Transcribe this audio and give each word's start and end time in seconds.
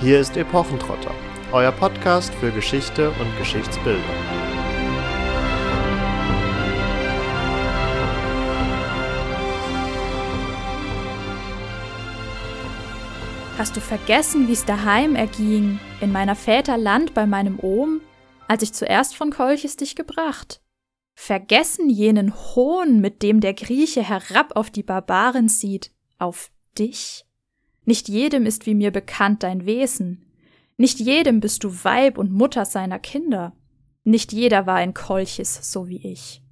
Hier 0.00 0.18
ist 0.18 0.36
Epochentrotter, 0.36 1.14
euer 1.52 1.70
Podcast 1.70 2.34
für 2.34 2.50
Geschichte 2.50 3.10
und 3.10 3.38
Geschichtsbildung. 3.38 4.02
Hast 13.56 13.76
du 13.76 13.80
vergessen, 13.80 14.48
wie's 14.48 14.64
daheim 14.64 15.14
erging, 15.14 15.78
in 16.00 16.10
meiner 16.10 16.34
Väter 16.34 16.76
Land 16.76 17.14
bei 17.14 17.24
meinem 17.24 17.60
Ohm, 17.60 18.00
als 18.48 18.64
ich 18.64 18.74
zuerst 18.74 19.14
von 19.14 19.30
Kolchis 19.30 19.76
dich 19.76 19.94
gebracht? 19.94 20.60
Vergessen 21.14 21.88
jenen 21.88 22.34
Hohn, 22.34 23.00
mit 23.00 23.22
dem 23.22 23.40
der 23.40 23.54
Grieche 23.54 24.02
herab 24.02 24.56
auf 24.56 24.70
die 24.70 24.82
Barbaren 24.82 25.48
sieht, 25.48 25.92
auf 26.18 26.50
dich? 26.76 27.24
Nicht 27.86 28.08
jedem 28.08 28.46
ist 28.46 28.64
wie 28.64 28.74
mir 28.74 28.90
bekannt 28.90 29.42
dein 29.42 29.66
Wesen. 29.66 30.24
Nicht 30.78 31.00
jedem 31.00 31.40
bist 31.40 31.64
du 31.64 31.84
Weib 31.84 32.16
und 32.16 32.32
Mutter 32.32 32.64
seiner 32.64 32.98
Kinder. 32.98 33.52
Nicht 34.04 34.32
jeder 34.32 34.66
war 34.66 34.76
ein 34.76 34.94
Kolchis, 34.94 35.70
so 35.70 35.86
wie 35.86 36.12
ich. 36.12 36.42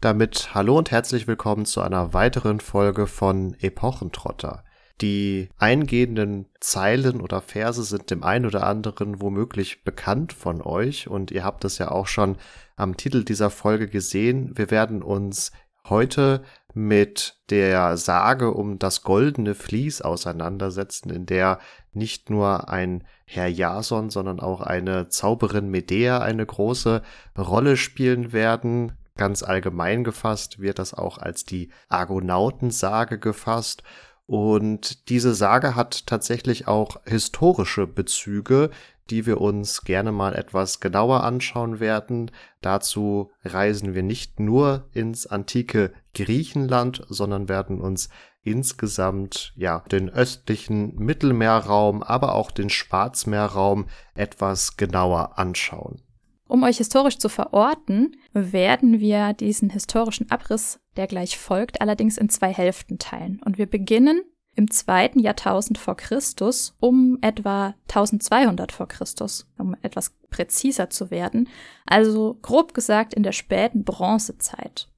Damit 0.00 0.54
hallo 0.54 0.78
und 0.78 0.90
herzlich 0.90 1.26
willkommen 1.26 1.66
zu 1.66 1.82
einer 1.82 2.14
weiteren 2.14 2.60
Folge 2.60 3.06
von 3.06 3.54
Epochentrotter. 3.60 4.64
Die 5.02 5.50
eingehenden 5.58 6.46
Zeilen 6.60 7.20
oder 7.20 7.42
Verse 7.42 7.82
sind 7.82 8.10
dem 8.10 8.22
einen 8.22 8.46
oder 8.46 8.66
anderen 8.66 9.20
womöglich 9.20 9.84
bekannt 9.84 10.32
von 10.32 10.62
euch 10.62 11.08
und 11.08 11.30
ihr 11.30 11.44
habt 11.44 11.64
es 11.66 11.76
ja 11.76 11.90
auch 11.90 12.06
schon 12.06 12.36
am 12.76 12.96
Titel 12.96 13.22
dieser 13.22 13.50
Folge 13.50 13.86
gesehen. 13.86 14.56
Wir 14.56 14.70
werden 14.70 15.02
uns 15.02 15.52
heute 15.88 16.42
mit 16.74 17.36
der 17.50 17.96
Sage 17.96 18.52
um 18.52 18.78
das 18.78 19.02
goldene 19.02 19.54
Vlies 19.54 20.02
auseinandersetzen, 20.02 21.10
in 21.10 21.24
der 21.24 21.60
nicht 21.92 22.28
nur 22.30 22.68
ein 22.68 23.04
Herr 23.24 23.48
Jason, 23.48 24.10
sondern 24.10 24.40
auch 24.40 24.60
eine 24.60 25.08
Zauberin 25.08 25.70
Medea 25.70 26.18
eine 26.18 26.44
große 26.44 27.02
Rolle 27.38 27.76
spielen 27.76 28.32
werden. 28.32 28.92
Ganz 29.16 29.44
allgemein 29.44 30.02
gefasst 30.02 30.58
wird 30.60 30.80
das 30.80 30.92
auch 30.92 31.18
als 31.18 31.44
die 31.44 31.70
Argonautensage 31.88 33.18
gefasst. 33.18 33.84
Und 34.26 35.08
diese 35.10 35.34
Sage 35.34 35.76
hat 35.76 36.06
tatsächlich 36.06 36.66
auch 36.66 37.00
historische 37.04 37.86
Bezüge, 37.86 38.70
die 39.10 39.26
wir 39.26 39.40
uns 39.40 39.84
gerne 39.84 40.12
mal 40.12 40.34
etwas 40.34 40.80
genauer 40.80 41.24
anschauen 41.24 41.80
werden. 41.80 42.30
Dazu 42.60 43.30
reisen 43.44 43.94
wir 43.94 44.02
nicht 44.02 44.40
nur 44.40 44.88
ins 44.92 45.26
antike 45.26 45.92
Griechenland, 46.14 47.04
sondern 47.08 47.48
werden 47.48 47.80
uns 47.80 48.08
insgesamt 48.42 49.52
ja 49.56 49.80
den 49.90 50.10
östlichen 50.10 50.94
Mittelmeerraum, 50.96 52.02
aber 52.02 52.34
auch 52.34 52.50
den 52.50 52.70
Schwarzmeerraum 52.70 53.86
etwas 54.14 54.76
genauer 54.76 55.38
anschauen. 55.38 56.02
Um 56.46 56.62
euch 56.62 56.76
historisch 56.76 57.18
zu 57.18 57.28
verorten, 57.28 58.16
werden 58.32 59.00
wir 59.00 59.32
diesen 59.32 59.70
historischen 59.70 60.30
Abriss, 60.30 60.78
der 60.96 61.06
gleich 61.06 61.38
folgt, 61.38 61.80
allerdings 61.80 62.18
in 62.18 62.28
zwei 62.28 62.52
Hälften 62.52 62.98
teilen. 62.98 63.40
Und 63.44 63.56
wir 63.56 63.66
beginnen 63.66 64.22
im 64.56 64.70
zweiten 64.70 65.18
Jahrtausend 65.18 65.78
vor 65.78 65.96
Christus 65.96 66.74
um 66.80 67.18
etwa 67.20 67.74
1200 67.88 68.72
vor 68.72 68.88
Christus, 68.88 69.46
um 69.58 69.76
etwas 69.82 70.12
präziser 70.30 70.90
zu 70.90 71.10
werden. 71.10 71.48
Also 71.86 72.38
grob 72.42 72.74
gesagt 72.74 73.14
in 73.14 73.22
der 73.22 73.32
späten 73.32 73.84
Bronzezeit. 73.84 74.88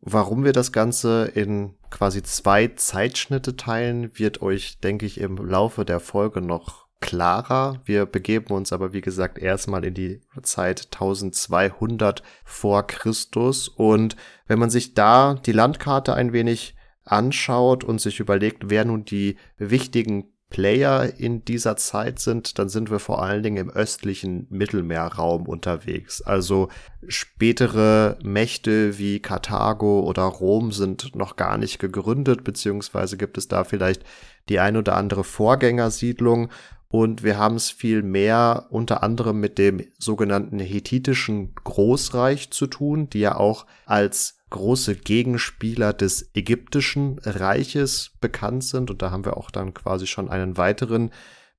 Warum 0.00 0.44
wir 0.44 0.52
das 0.52 0.72
Ganze 0.72 1.26
in 1.34 1.74
quasi 1.90 2.22
zwei 2.22 2.68
Zeitschnitte 2.68 3.56
teilen, 3.56 4.10
wird 4.18 4.42
euch, 4.42 4.80
denke 4.80 5.06
ich, 5.06 5.20
im 5.20 5.36
Laufe 5.36 5.84
der 5.84 6.00
Folge 6.00 6.40
noch 6.40 6.82
klarer. 7.02 7.80
Wir 7.84 8.06
begeben 8.06 8.54
uns 8.54 8.72
aber, 8.72 8.92
wie 8.92 9.00
gesagt, 9.00 9.38
erstmal 9.38 9.84
in 9.84 9.94
die 9.94 10.20
Zeit 10.42 10.88
1200 10.92 12.22
vor 12.44 12.86
Christus. 12.86 13.68
Und 13.68 14.16
wenn 14.46 14.58
man 14.58 14.70
sich 14.70 14.94
da 14.94 15.34
die 15.34 15.52
Landkarte 15.52 16.14
ein 16.14 16.32
wenig 16.32 16.74
anschaut 17.04 17.84
und 17.84 18.00
sich 18.00 18.20
überlegt, 18.20 18.70
wer 18.70 18.84
nun 18.84 19.04
die 19.04 19.36
wichtigen 19.58 20.32
Player 20.52 21.18
in 21.18 21.46
dieser 21.46 21.76
Zeit 21.76 22.18
sind, 22.18 22.58
dann 22.58 22.68
sind 22.68 22.90
wir 22.90 22.98
vor 22.98 23.22
allen 23.22 23.42
Dingen 23.42 23.56
im 23.56 23.70
östlichen 23.70 24.46
Mittelmeerraum 24.50 25.48
unterwegs. 25.48 26.20
Also 26.20 26.68
spätere 27.08 28.18
Mächte 28.22 28.98
wie 28.98 29.20
Karthago 29.20 30.00
oder 30.00 30.24
Rom 30.24 30.70
sind 30.70 31.16
noch 31.16 31.36
gar 31.36 31.56
nicht 31.56 31.78
gegründet, 31.78 32.44
beziehungsweise 32.44 33.16
gibt 33.16 33.38
es 33.38 33.48
da 33.48 33.64
vielleicht 33.64 34.04
die 34.50 34.60
ein 34.60 34.76
oder 34.76 34.96
andere 34.96 35.24
Vorgängersiedlung. 35.24 36.50
Und 36.88 37.22
wir 37.22 37.38
haben 37.38 37.54
es 37.54 37.70
viel 37.70 38.02
mehr 38.02 38.66
unter 38.68 39.02
anderem 39.02 39.40
mit 39.40 39.56
dem 39.56 39.82
sogenannten 39.98 40.58
hethitischen 40.58 41.54
Großreich 41.54 42.50
zu 42.50 42.66
tun, 42.66 43.08
die 43.08 43.20
ja 43.20 43.36
auch 43.36 43.64
als 43.86 44.41
große 44.52 44.94
Gegenspieler 44.94 45.92
des 45.92 46.30
ägyptischen 46.34 47.18
Reiches 47.24 48.12
bekannt 48.20 48.62
sind. 48.64 48.90
Und 48.90 49.02
da 49.02 49.10
haben 49.10 49.24
wir 49.24 49.36
auch 49.36 49.50
dann 49.50 49.74
quasi 49.74 50.06
schon 50.06 50.30
einen 50.30 50.56
weiteren 50.56 51.10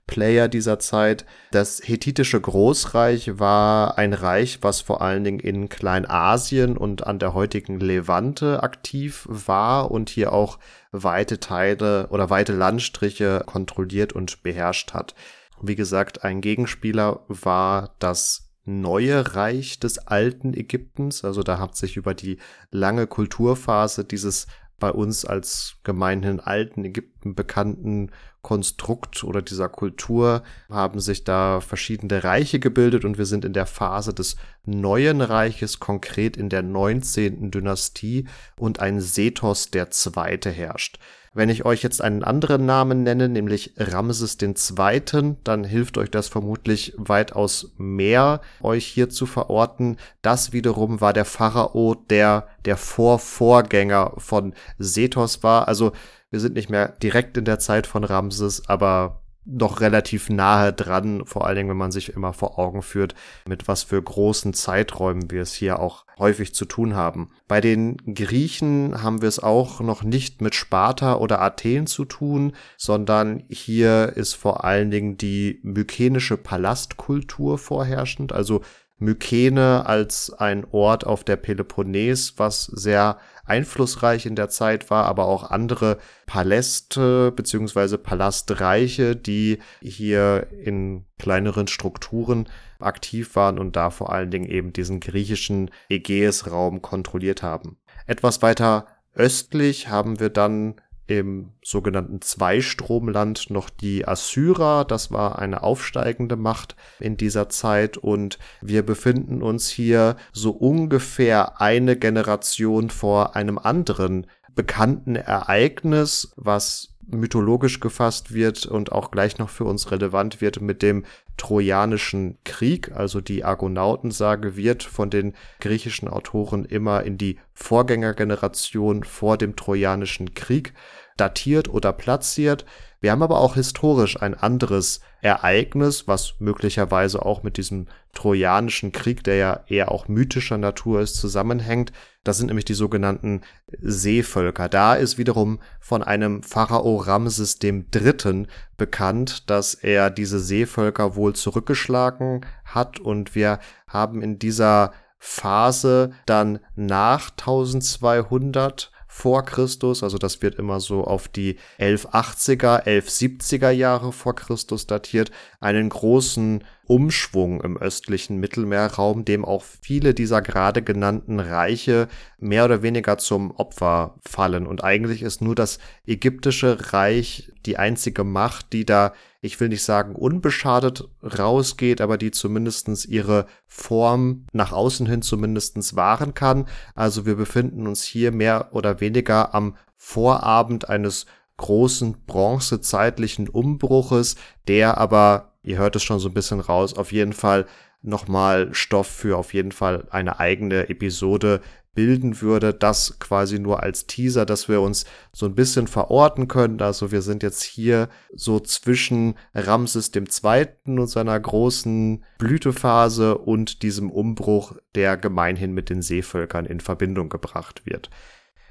Player 0.07 0.47
dieser 0.47 0.79
Zeit. 0.79 1.25
Das 1.51 1.81
hethitische 1.83 2.39
Großreich 2.39 3.39
war 3.39 3.97
ein 3.97 4.13
Reich, 4.13 4.59
was 4.61 4.81
vor 4.81 5.01
allen 5.01 5.23
Dingen 5.23 5.39
in 5.39 5.69
Kleinasien 5.69 6.77
und 6.77 7.07
an 7.07 7.19
der 7.19 7.33
heutigen 7.33 7.79
Levante 7.79 8.63
aktiv 8.63 9.25
war 9.29 9.91
und 9.91 10.09
hier 10.09 10.33
auch 10.33 10.59
weite 10.91 11.39
Teile 11.39 12.07
oder 12.09 12.29
weite 12.29 12.53
Landstriche 12.53 13.43
kontrolliert 13.45 14.13
und 14.13 14.43
beherrscht 14.43 14.93
hat. 14.93 15.15
Wie 15.61 15.75
gesagt, 15.75 16.23
ein 16.23 16.41
Gegenspieler 16.41 17.21
war 17.27 17.95
das 17.99 18.52
neue 18.65 19.35
Reich 19.35 19.79
des 19.79 19.99
alten 19.99 20.53
Ägyptens. 20.53 21.23
Also 21.23 21.43
da 21.43 21.59
hat 21.59 21.75
sich 21.75 21.97
über 21.97 22.13
die 22.13 22.37
lange 22.71 23.07
Kulturphase 23.07 24.05
dieses 24.05 24.47
bei 24.79 24.91
uns 24.91 25.23
als 25.23 25.77
gemeinhin 25.83 26.41
alten 26.41 26.83
Ägypten 26.83 27.35
bekannten 27.35 28.11
Konstrukt 28.41 29.23
oder 29.23 29.41
dieser 29.41 29.69
Kultur 29.69 30.43
haben 30.69 30.99
sich 30.99 31.23
da 31.23 31.61
verschiedene 31.61 32.25
Reiche 32.25 32.59
gebildet 32.59 33.05
und 33.05 33.17
wir 33.17 33.25
sind 33.25 33.45
in 33.45 33.53
der 33.53 33.65
Phase 33.65 34.13
des 34.13 34.35
neuen 34.65 35.21
Reiches, 35.21 35.79
konkret 35.79 36.35
in 36.35 36.49
der 36.49 36.63
19. 36.63 37.49
Dynastie 37.49 38.27
und 38.57 38.81
ein 38.81 38.99
Sethos 38.99 39.71
der 39.71 39.89
Zweite 39.91 40.49
herrscht. 40.49 40.99
Wenn 41.35 41.49
ich 41.49 41.65
euch 41.65 41.81
jetzt 41.81 42.01
einen 42.01 42.23
anderen 42.23 42.65
Namen 42.65 43.01
nenne, 43.01 43.27
nämlich 43.27 43.73
Ramses 43.77 44.37
II., 44.39 45.35
dann 45.43 45.63
hilft 45.63 45.97
euch 45.97 46.11
das 46.11 46.27
vermutlich 46.27 46.93
weitaus 46.97 47.73
mehr, 47.77 48.41
euch 48.61 48.85
hier 48.85 49.09
zu 49.09 49.25
verorten. 49.25 49.97
Das 50.21 50.53
wiederum 50.53 51.01
war 51.01 51.11
der 51.11 51.25
Pharao, 51.25 51.95
der 51.95 52.47
der 52.65 52.77
Vorvorgänger 52.77 54.13
von 54.17 54.53
Sethos 54.77 55.41
war. 55.41 55.67
Also 55.67 55.93
wir 56.29 56.39
sind 56.39 56.53
nicht 56.53 56.69
mehr 56.69 56.89
direkt 56.89 57.35
in 57.37 57.45
der 57.45 57.57
Zeit 57.59 57.87
von 57.87 58.03
Ramses, 58.03 58.69
aber 58.69 59.22
doch 59.45 59.81
relativ 59.81 60.29
nahe 60.29 60.73
dran, 60.73 61.25
vor 61.25 61.45
allen 61.45 61.57
Dingen, 61.57 61.69
wenn 61.69 61.77
man 61.77 61.91
sich 61.91 62.13
immer 62.13 62.33
vor 62.33 62.57
Augen 62.59 62.81
führt, 62.81 63.15
mit 63.47 63.67
was 63.67 63.83
für 63.83 64.01
großen 64.01 64.53
Zeiträumen 64.53 65.31
wir 65.31 65.41
es 65.41 65.53
hier 65.53 65.79
auch 65.79 66.05
häufig 66.17 66.53
zu 66.53 66.65
tun 66.65 66.95
haben. 66.95 67.29
Bei 67.47 67.59
den 67.59 67.97
Griechen 68.13 69.01
haben 69.01 69.21
wir 69.21 69.29
es 69.29 69.39
auch 69.39 69.79
noch 69.79 70.03
nicht 70.03 70.41
mit 70.41 70.55
Sparta 70.55 71.15
oder 71.15 71.41
Athen 71.41 71.87
zu 71.87 72.05
tun, 72.05 72.53
sondern 72.77 73.43
hier 73.49 74.13
ist 74.15 74.33
vor 74.33 74.63
allen 74.63 74.91
Dingen 74.91 75.17
die 75.17 75.59
mykenische 75.63 76.37
Palastkultur 76.37 77.57
vorherrschend, 77.57 78.31
also 78.31 78.61
Mykene 78.97 79.85
als 79.85 80.31
ein 80.31 80.65
Ort 80.71 81.05
auf 81.05 81.23
der 81.23 81.35
Peloponnes, 81.35 82.35
was 82.37 82.65
sehr 82.65 83.17
einflussreich 83.45 84.25
in 84.25 84.35
der 84.35 84.49
Zeit 84.49 84.89
war, 84.89 85.05
aber 85.05 85.25
auch 85.25 85.49
andere 85.49 85.97
Paläste 86.25 87.31
beziehungsweise 87.31 87.97
Palastreiche, 87.97 89.15
die 89.15 89.59
hier 89.81 90.47
in 90.51 91.05
kleineren 91.19 91.67
Strukturen 91.67 92.47
aktiv 92.79 93.35
waren 93.35 93.59
und 93.59 93.75
da 93.75 93.89
vor 93.89 94.11
allen 94.13 94.31
Dingen 94.31 94.49
eben 94.49 94.73
diesen 94.73 94.99
griechischen 94.99 95.71
Ägäisraum 95.89 96.81
kontrolliert 96.81 97.43
haben. 97.43 97.77
Etwas 98.05 98.41
weiter 98.41 98.87
östlich 99.15 99.89
haben 99.89 100.19
wir 100.19 100.29
dann 100.29 100.75
im 101.19 101.51
sogenannten 101.63 102.21
Zweistromland 102.21 103.49
noch 103.49 103.69
die 103.69 104.07
Assyrer. 104.07 104.85
Das 104.85 105.11
war 105.11 105.39
eine 105.39 105.63
aufsteigende 105.63 106.35
Macht 106.35 106.75
in 106.99 107.17
dieser 107.17 107.49
Zeit 107.49 107.97
und 107.97 108.39
wir 108.61 108.83
befinden 108.83 109.41
uns 109.41 109.69
hier 109.69 110.15
so 110.31 110.51
ungefähr 110.51 111.61
eine 111.61 111.95
Generation 111.95 112.89
vor 112.89 113.35
einem 113.35 113.57
anderen 113.57 114.27
bekannten 114.55 115.15
Ereignis, 115.15 116.33
was 116.35 116.93
mythologisch 117.07 117.79
gefasst 117.79 118.33
wird 118.33 118.65
und 118.65 118.91
auch 118.91 119.11
gleich 119.11 119.37
noch 119.37 119.49
für 119.49 119.65
uns 119.65 119.91
relevant 119.91 120.41
wird 120.41 120.61
mit 120.61 120.81
dem 120.81 121.03
Trojanischen 121.37 122.37
Krieg, 122.43 122.91
also 122.91 123.19
die 123.19 123.43
Argonautensage 123.43 124.55
wird 124.55 124.83
von 124.83 125.09
den 125.09 125.33
griechischen 125.59 126.07
Autoren 126.07 126.63
immer 126.63 127.03
in 127.03 127.17
die 127.17 127.39
Vorgängergeneration 127.53 129.03
vor 129.03 129.37
dem 129.37 129.55
Trojanischen 129.55 130.35
Krieg 130.35 130.73
datiert 131.17 131.69
oder 131.69 131.93
platziert. 131.93 132.65
Wir 133.03 133.11
haben 133.11 133.21
aber 133.21 133.39
auch 133.39 133.55
historisch 133.55 134.21
ein 134.21 134.33
anderes 134.33 135.01
Ereignis, 135.19 136.07
was 136.07 136.35
möglicherweise 136.39 137.25
auch 137.25 137.43
mit 137.43 137.57
diesem 137.57 137.87
Trojanischen 138.13 138.93
Krieg, 138.93 139.25
der 139.25 139.35
ja 139.35 139.63
eher 139.67 139.91
auch 139.91 140.07
mythischer 140.07 140.57
Natur 140.57 141.01
ist, 141.01 141.15
zusammenhängt. 141.15 141.91
Das 142.23 142.37
sind 142.37 142.47
nämlich 142.47 142.63
die 142.63 142.73
sogenannten 142.73 143.41
Seevölker. 143.81 144.69
Da 144.69 144.93
ist 144.93 145.17
wiederum 145.17 145.59
von 145.81 146.01
einem 146.01 146.43
Pharao 146.43 146.95
Ramses 146.95 147.59
III. 147.61 148.47
bekannt, 148.77 149.49
dass 149.49 149.73
er 149.73 150.09
diese 150.09 150.39
Seevölker 150.39 151.17
wohl 151.17 151.33
zurückgeschlagen 151.33 152.45
hat 152.63 153.01
und 153.01 153.35
wir 153.35 153.59
haben 153.85 154.21
in 154.21 154.39
dieser 154.39 154.93
Phase 155.19 156.11
dann 156.25 156.59
nach 156.75 157.31
1200 157.31 158.92
vor 159.15 159.45
Christus, 159.45 160.01
also 160.01 160.17
das 160.17 160.41
wird 160.41 160.55
immer 160.55 160.79
so 160.79 161.03
auf 161.03 161.27
die 161.27 161.57
1180er, 161.79 162.83
1170er 162.83 163.69
Jahre 163.69 164.11
vor 164.11 164.33
Christus 164.33 164.87
datiert, 164.87 165.29
einen 165.59 165.89
großen 165.89 166.63
Umschwung 166.87 167.61
im 167.61 167.77
östlichen 167.77 168.39
Mittelmeerraum, 168.39 169.23
dem 169.23 169.45
auch 169.45 169.63
viele 169.63 170.15
dieser 170.15 170.41
gerade 170.41 170.81
genannten 170.81 171.39
Reiche 171.39 172.07
mehr 172.39 172.65
oder 172.65 172.81
weniger 172.81 173.19
zum 173.19 173.51
Opfer 173.51 174.15
fallen. 174.27 174.65
Und 174.65 174.83
eigentlich 174.83 175.21
ist 175.21 175.43
nur 175.43 175.53
das 175.53 175.77
ägyptische 176.07 176.91
Reich 176.91 177.51
die 177.67 177.77
einzige 177.77 178.23
Macht, 178.23 178.73
die 178.73 178.83
da, 178.83 179.13
ich 179.43 179.59
will 179.59 179.67
nicht 179.67 179.83
sagen 179.83 180.15
unbeschadet 180.15 181.09
rausgeht, 181.21 181.99
aber 181.99 182.17
die 182.17 182.31
zumindestens 182.31 183.03
ihre 183.03 183.45
Form 183.67 184.45
nach 184.53 184.71
außen 184.71 185.05
hin 185.05 185.21
zumindestens 185.21 185.97
wahren 185.97 186.33
kann. 186.33 186.65
Also 186.95 187.25
wir 187.25 187.35
befinden 187.35 187.85
uns 187.85 188.03
hier 188.03 188.31
mehr 188.31 188.69
oder 188.71 189.01
weniger 189.01 189.53
am 189.53 189.75
Vorabend 189.97 190.87
eines 190.87 191.25
großen 191.57 192.25
bronzezeitlichen 192.25 193.49
Umbruches, 193.49 194.37
der 194.69 194.97
aber 194.97 195.53
ihr 195.61 195.77
hört 195.77 195.97
es 195.97 196.03
schon 196.03 196.19
so 196.19 196.29
ein 196.29 196.33
bisschen 196.33 196.61
raus, 196.61 196.93
auf 196.97 197.11
jeden 197.11 197.33
Fall 197.33 197.65
nochmal 198.01 198.73
Stoff 198.73 199.07
für 199.07 199.37
auf 199.37 199.53
jeden 199.53 199.73
Fall 199.73 200.07
eine 200.09 200.39
eigene 200.39 200.87
Episode 200.89 201.59
bilden 201.93 202.41
würde. 202.41 202.73
Das 202.73 203.19
quasi 203.19 203.59
nur 203.59 203.83
als 203.83 204.07
Teaser, 204.07 204.45
dass 204.45 204.67
wir 204.67 204.81
uns 204.81 205.05
so 205.31 205.45
ein 205.45 205.55
bisschen 205.55 205.87
verorten 205.87 206.47
können. 206.47 206.81
Also 206.81 207.11
wir 207.11 207.21
sind 207.21 207.43
jetzt 207.43 207.63
hier 207.63 208.09
so 208.33 208.59
zwischen 208.59 209.35
Ramses 209.53 210.11
dem 210.11 210.29
Zweiten 210.29 210.99
und 210.99 211.07
seiner 211.07 211.39
großen 211.39 212.23
Blütephase 212.37 213.37
und 213.37 213.83
diesem 213.83 214.11
Umbruch, 214.11 214.75
der 214.95 215.17
gemeinhin 215.17 215.73
mit 215.73 215.89
den 215.89 216.01
Seevölkern 216.01 216.65
in 216.65 216.79
Verbindung 216.79 217.29
gebracht 217.29 217.85
wird. 217.85 218.09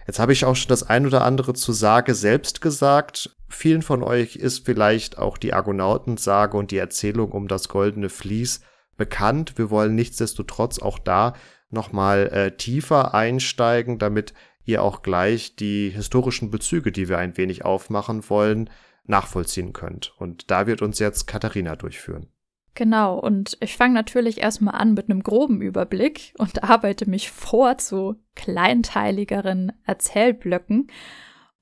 Jetzt 0.07 0.19
habe 0.19 0.33
ich 0.33 0.45
auch 0.45 0.57
schon 0.57 0.69
das 0.69 0.83
ein 0.83 1.07
oder 1.07 1.25
andere 1.25 1.55
zu 1.55 1.73
Sage 1.73 2.15
selbst 2.15 2.61
gesagt. 2.61 3.37
Vielen 3.49 3.83
von 3.83 4.03
euch 4.03 4.37
ist 4.37 4.65
vielleicht 4.65 5.19
auch 5.19 5.39
die 5.39 5.53
Argonautensage 5.53 6.57
und 6.57 6.71
die 6.71 6.79
Erzählung 6.79 7.31
um 7.31 7.47
das 7.47 7.69
goldene 7.69 8.09
Vlies 8.09 8.63
bekannt. 8.97 9.55
Wir 9.57 9.71
wollen 9.71 9.95
nichtsdestotrotz 9.95 10.81
auch 10.81 10.99
da 10.99 11.35
nochmal 11.73 12.29
äh, 12.29 12.57
tiefer 12.57 13.15
einsteigen, 13.15 13.99
damit 13.99 14.35
ihr 14.65 14.83
auch 14.83 15.03
gleich 15.03 15.57
die 15.57 15.91
historischen 15.91 16.51
Bezüge, 16.51 16.93
die 16.93 17.09
wir 17.09 17.19
ein 17.19 17.37
wenig 17.37 17.65
aufmachen 17.65 18.29
wollen, 18.29 18.71
nachvollziehen 19.05 19.73
könnt. 19.73 20.15
Und 20.19 20.51
da 20.51 20.67
wird 20.67 20.83
uns 20.83 20.99
jetzt 20.99 21.27
Katharina 21.27 21.77
durchführen. 21.77 22.29
Genau, 22.75 23.19
und 23.19 23.59
ich 23.61 23.77
fange 23.77 23.95
natürlich 23.95 24.41
erstmal 24.41 24.75
an 24.75 24.95
mit 24.95 25.11
einem 25.11 25.23
groben 25.23 25.61
Überblick 25.61 26.33
und 26.39 26.65
arbeite 26.65 27.09
mich 27.09 27.31
vor 27.31 27.77
zu 27.77 28.17
kleinteiligeren 28.35 29.73
Erzählblöcken. 29.85 30.89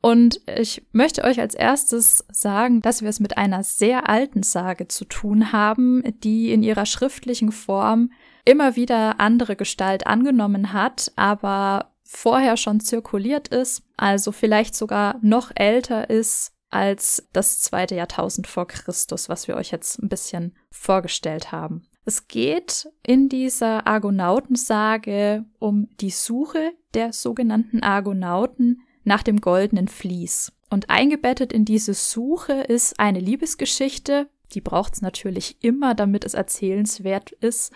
Und 0.02 0.40
ich 0.46 0.86
möchte 0.92 1.24
euch 1.24 1.40
als 1.40 1.54
erstes 1.54 2.24
sagen, 2.32 2.80
dass 2.80 3.02
wir 3.02 3.08
es 3.08 3.20
mit 3.20 3.36
einer 3.36 3.64
sehr 3.64 4.08
alten 4.08 4.42
Sage 4.42 4.88
zu 4.88 5.04
tun 5.04 5.52
haben, 5.52 6.02
die 6.22 6.52
in 6.52 6.62
ihrer 6.62 6.86
schriftlichen 6.86 7.52
Form 7.52 8.12
immer 8.44 8.76
wieder 8.76 9.20
andere 9.20 9.56
Gestalt 9.56 10.06
angenommen 10.06 10.72
hat, 10.72 11.12
aber 11.16 11.92
vorher 12.04 12.56
schon 12.56 12.80
zirkuliert 12.80 13.48
ist, 13.48 13.82
also 13.96 14.32
vielleicht 14.32 14.74
sogar 14.74 15.18
noch 15.22 15.50
älter 15.54 16.10
ist 16.10 16.52
als 16.70 17.28
das 17.32 17.60
zweite 17.60 17.96
Jahrtausend 17.96 18.46
vor 18.46 18.66
Christus, 18.66 19.28
was 19.28 19.48
wir 19.48 19.56
euch 19.56 19.70
jetzt 19.70 20.00
ein 20.02 20.08
bisschen 20.08 20.54
vorgestellt 20.70 21.52
haben. 21.52 21.82
Es 22.04 22.28
geht 22.28 22.88
in 23.06 23.28
dieser 23.28 23.86
Argonautensage 23.86 25.44
um 25.58 25.88
die 26.00 26.10
Suche 26.10 26.72
der 26.94 27.12
sogenannten 27.12 27.82
Argonauten 27.82 28.82
nach 29.04 29.22
dem 29.22 29.40
goldenen 29.40 29.88
Vlies. 29.88 30.52
Und 30.70 30.88
eingebettet 30.88 31.52
in 31.52 31.64
diese 31.64 31.94
Suche 31.94 32.52
ist 32.52 32.98
eine 32.98 33.20
Liebesgeschichte, 33.20 34.28
die 34.52 34.60
braucht 34.60 34.94
es 34.94 35.02
natürlich 35.02 35.62
immer, 35.62 35.94
damit 35.94 36.24
es 36.24 36.34
erzählenswert 36.34 37.32
ist. 37.32 37.72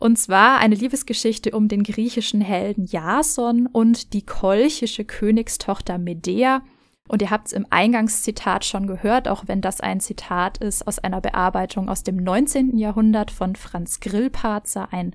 Und 0.00 0.16
zwar 0.16 0.58
eine 0.58 0.74
Liebesgeschichte 0.74 1.50
um 1.50 1.68
den 1.68 1.82
griechischen 1.82 2.40
Helden 2.40 2.86
Jason 2.86 3.66
und 3.66 4.14
die 4.14 4.24
kolchische 4.24 5.04
Königstochter 5.04 5.98
Medea, 5.98 6.62
und 7.06 7.20
ihr 7.22 7.30
habt 7.30 7.48
es 7.48 7.52
im 7.52 7.66
Eingangszitat 7.68 8.64
schon 8.64 8.86
gehört, 8.86 9.28
auch 9.28 9.44
wenn 9.46 9.60
das 9.60 9.80
ein 9.80 10.00
Zitat 10.00 10.58
ist 10.58 10.86
aus 10.86 11.00
einer 11.00 11.20
Bearbeitung 11.20 11.88
aus 11.88 12.02
dem 12.02 12.16
19. 12.16 12.78
Jahrhundert 12.78 13.30
von 13.30 13.56
Franz 13.56 14.00
Grillparzer, 14.00 14.90
ein 14.90 15.14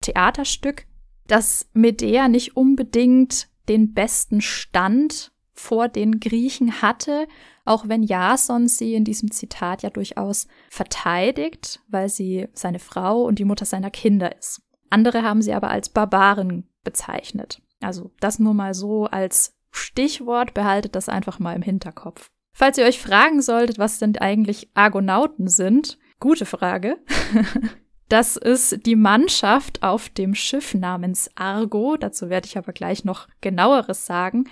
Theaterstück, 0.00 0.86
dass 1.28 1.68
Medea 1.72 2.28
nicht 2.28 2.56
unbedingt 2.56 3.48
den 3.68 3.94
besten 3.94 4.40
Stand 4.40 5.30
vor 5.52 5.88
den 5.88 6.18
Griechen 6.18 6.82
hatte, 6.82 7.28
auch 7.66 7.88
wenn 7.88 8.02
Jason 8.02 8.68
sie 8.68 8.94
in 8.94 9.04
diesem 9.04 9.30
Zitat 9.30 9.82
ja 9.82 9.90
durchaus 9.90 10.46
verteidigt, 10.70 11.80
weil 11.88 12.08
sie 12.08 12.48
seine 12.52 12.78
Frau 12.78 13.22
und 13.22 13.38
die 13.38 13.44
Mutter 13.44 13.64
seiner 13.64 13.90
Kinder 13.90 14.36
ist. 14.36 14.62
Andere 14.88 15.22
haben 15.22 15.42
sie 15.42 15.52
aber 15.52 15.70
als 15.70 15.88
Barbaren 15.88 16.68
bezeichnet. 16.84 17.60
Also 17.80 18.12
das 18.20 18.38
nur 18.38 18.54
mal 18.54 18.72
so 18.72 19.06
als 19.06 19.54
Stichwort, 19.70 20.54
behaltet 20.54 20.94
das 20.94 21.08
einfach 21.08 21.38
mal 21.38 21.54
im 21.54 21.62
Hinterkopf. 21.62 22.30
Falls 22.52 22.78
ihr 22.78 22.86
euch 22.86 23.00
fragen 23.00 23.42
solltet, 23.42 23.78
was 23.78 23.98
denn 23.98 24.16
eigentlich 24.16 24.70
Argonauten 24.74 25.48
sind, 25.48 25.98
gute 26.20 26.46
Frage. 26.46 26.96
Das 28.08 28.36
ist 28.36 28.86
die 28.86 28.94
Mannschaft 28.94 29.82
auf 29.82 30.08
dem 30.08 30.36
Schiff 30.36 30.74
namens 30.74 31.28
Argo, 31.34 31.96
dazu 31.96 32.30
werde 32.30 32.46
ich 32.46 32.56
aber 32.56 32.72
gleich 32.72 33.04
noch 33.04 33.26
genaueres 33.40 34.06
sagen. 34.06 34.44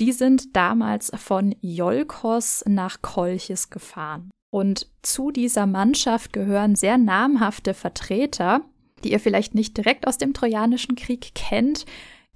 Die 0.00 0.12
sind 0.12 0.54
damals 0.54 1.10
von 1.16 1.54
Iolkos 1.60 2.64
nach 2.66 3.02
Kolchis 3.02 3.70
gefahren. 3.70 4.30
Und 4.50 4.86
zu 5.02 5.30
dieser 5.30 5.66
Mannschaft 5.66 6.32
gehören 6.32 6.74
sehr 6.74 6.98
namhafte 6.98 7.74
Vertreter, 7.74 8.62
die 9.04 9.12
ihr 9.12 9.20
vielleicht 9.20 9.54
nicht 9.54 9.76
direkt 9.76 10.06
aus 10.06 10.18
dem 10.18 10.32
Trojanischen 10.34 10.96
Krieg 10.96 11.34
kennt, 11.34 11.84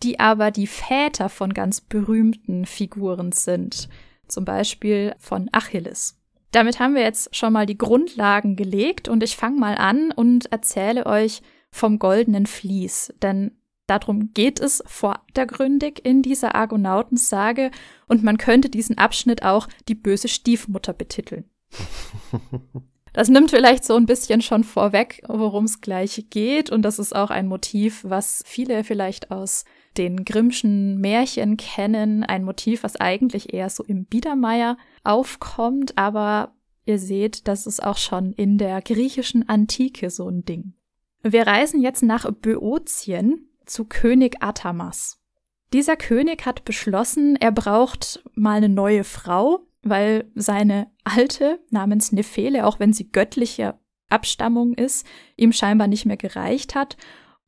die 0.02 0.20
aber 0.20 0.50
die 0.50 0.66
Väter 0.66 1.28
von 1.28 1.54
ganz 1.54 1.80
berühmten 1.80 2.66
Figuren 2.66 3.32
sind, 3.32 3.88
zum 4.26 4.44
Beispiel 4.44 5.14
von 5.18 5.48
Achilles. 5.52 6.18
Damit 6.50 6.80
haben 6.80 6.94
wir 6.94 7.02
jetzt 7.02 7.34
schon 7.34 7.52
mal 7.52 7.66
die 7.66 7.78
Grundlagen 7.78 8.56
gelegt 8.56 9.08
und 9.08 9.22
ich 9.22 9.36
fange 9.36 9.58
mal 9.58 9.76
an 9.76 10.12
und 10.12 10.52
erzähle 10.52 11.06
euch 11.06 11.40
vom 11.70 11.98
goldenen 11.98 12.46
Vlies, 12.46 13.14
denn 13.22 13.52
darum 14.00 14.32
geht 14.32 14.60
es 14.60 14.82
vordergründig 14.86 16.04
in 16.04 16.22
dieser 16.22 16.54
Argonautensage 16.54 17.70
und 18.08 18.22
man 18.22 18.38
könnte 18.38 18.70
diesen 18.70 18.98
Abschnitt 18.98 19.42
auch 19.42 19.68
die 19.88 19.94
böse 19.94 20.28
Stiefmutter 20.28 20.92
betiteln. 20.92 21.44
Das 23.12 23.28
nimmt 23.28 23.50
vielleicht 23.50 23.84
so 23.84 23.94
ein 23.94 24.06
bisschen 24.06 24.40
schon 24.40 24.64
vorweg, 24.64 25.22
worum 25.28 25.64
es 25.64 25.82
gleich 25.82 26.26
geht. 26.30 26.70
Und 26.70 26.82
das 26.82 26.98
ist 26.98 27.14
auch 27.14 27.30
ein 27.30 27.46
Motiv, 27.46 28.04
was 28.08 28.42
viele 28.46 28.84
vielleicht 28.84 29.30
aus 29.30 29.66
den 29.98 30.24
Grimmschen 30.24 30.98
Märchen 30.98 31.58
kennen. 31.58 32.24
Ein 32.24 32.44
Motiv, 32.44 32.82
was 32.82 32.96
eigentlich 32.96 33.52
eher 33.52 33.68
so 33.68 33.84
im 33.84 34.06
Biedermeier 34.06 34.78
aufkommt. 35.04 35.98
Aber 35.98 36.54
ihr 36.86 36.98
seht, 36.98 37.48
das 37.48 37.66
ist 37.66 37.82
auch 37.82 37.98
schon 37.98 38.32
in 38.32 38.56
der 38.56 38.80
griechischen 38.80 39.46
Antike 39.46 40.08
so 40.08 40.26
ein 40.28 40.46
Ding. 40.46 40.72
Wir 41.22 41.46
reisen 41.46 41.82
jetzt 41.82 42.02
nach 42.02 42.30
Böotien 42.32 43.48
zu 43.72 43.86
König 43.86 44.36
Athamas. 44.40 45.18
Dieser 45.72 45.96
König 45.96 46.44
hat 46.44 46.64
beschlossen, 46.64 47.36
er 47.36 47.50
braucht 47.50 48.22
mal 48.34 48.58
eine 48.58 48.68
neue 48.68 49.04
Frau, 49.04 49.66
weil 49.82 50.30
seine 50.34 50.90
alte 51.04 51.58
namens 51.70 52.12
Nephele, 52.12 52.66
auch 52.66 52.78
wenn 52.78 52.92
sie 52.92 53.10
göttliche 53.10 53.78
Abstammung 54.10 54.74
ist, 54.74 55.06
ihm 55.36 55.52
scheinbar 55.52 55.88
nicht 55.88 56.04
mehr 56.04 56.18
gereicht 56.18 56.74
hat 56.74 56.98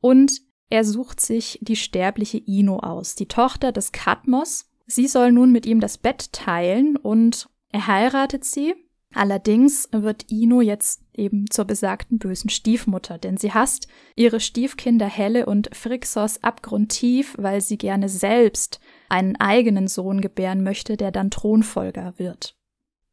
und 0.01 0.41
er 0.71 0.83
sucht 0.83 1.21
sich 1.21 1.59
die 1.61 1.75
sterbliche 1.75 2.41
Ino 2.43 2.79
aus, 2.79 3.13
die 3.13 3.27
Tochter 3.27 3.71
des 3.71 3.91
Kadmos. 3.91 4.71
Sie 4.87 5.07
soll 5.07 5.31
nun 5.31 5.51
mit 5.51 5.67
ihm 5.67 5.79
das 5.79 5.99
Bett 5.99 6.33
teilen 6.33 6.97
und 6.97 7.47
er 7.69 7.85
heiratet 7.85 8.43
sie. 8.45 8.73
Allerdings 9.15 9.87
wird 9.93 10.29
Ino 10.29 10.59
jetzt 10.59 11.01
eben 11.13 11.49
zur 11.49 11.63
besagten 11.63 12.19
bösen 12.19 12.49
Stiefmutter, 12.49 13.17
denn 13.17 13.37
sie 13.37 13.53
hasst 13.53 13.87
ihre 14.17 14.41
Stiefkinder 14.41 15.07
Helle 15.07 15.45
und 15.45 15.73
Phrixos 15.73 16.43
abgrundtief, 16.43 17.33
weil 17.39 17.61
sie 17.61 17.77
gerne 17.77 18.09
selbst 18.09 18.81
einen 19.07 19.37
eigenen 19.37 19.87
Sohn 19.87 20.19
gebären 20.19 20.63
möchte, 20.63 20.97
der 20.97 21.11
dann 21.11 21.31
Thronfolger 21.31 22.15
wird. 22.17 22.57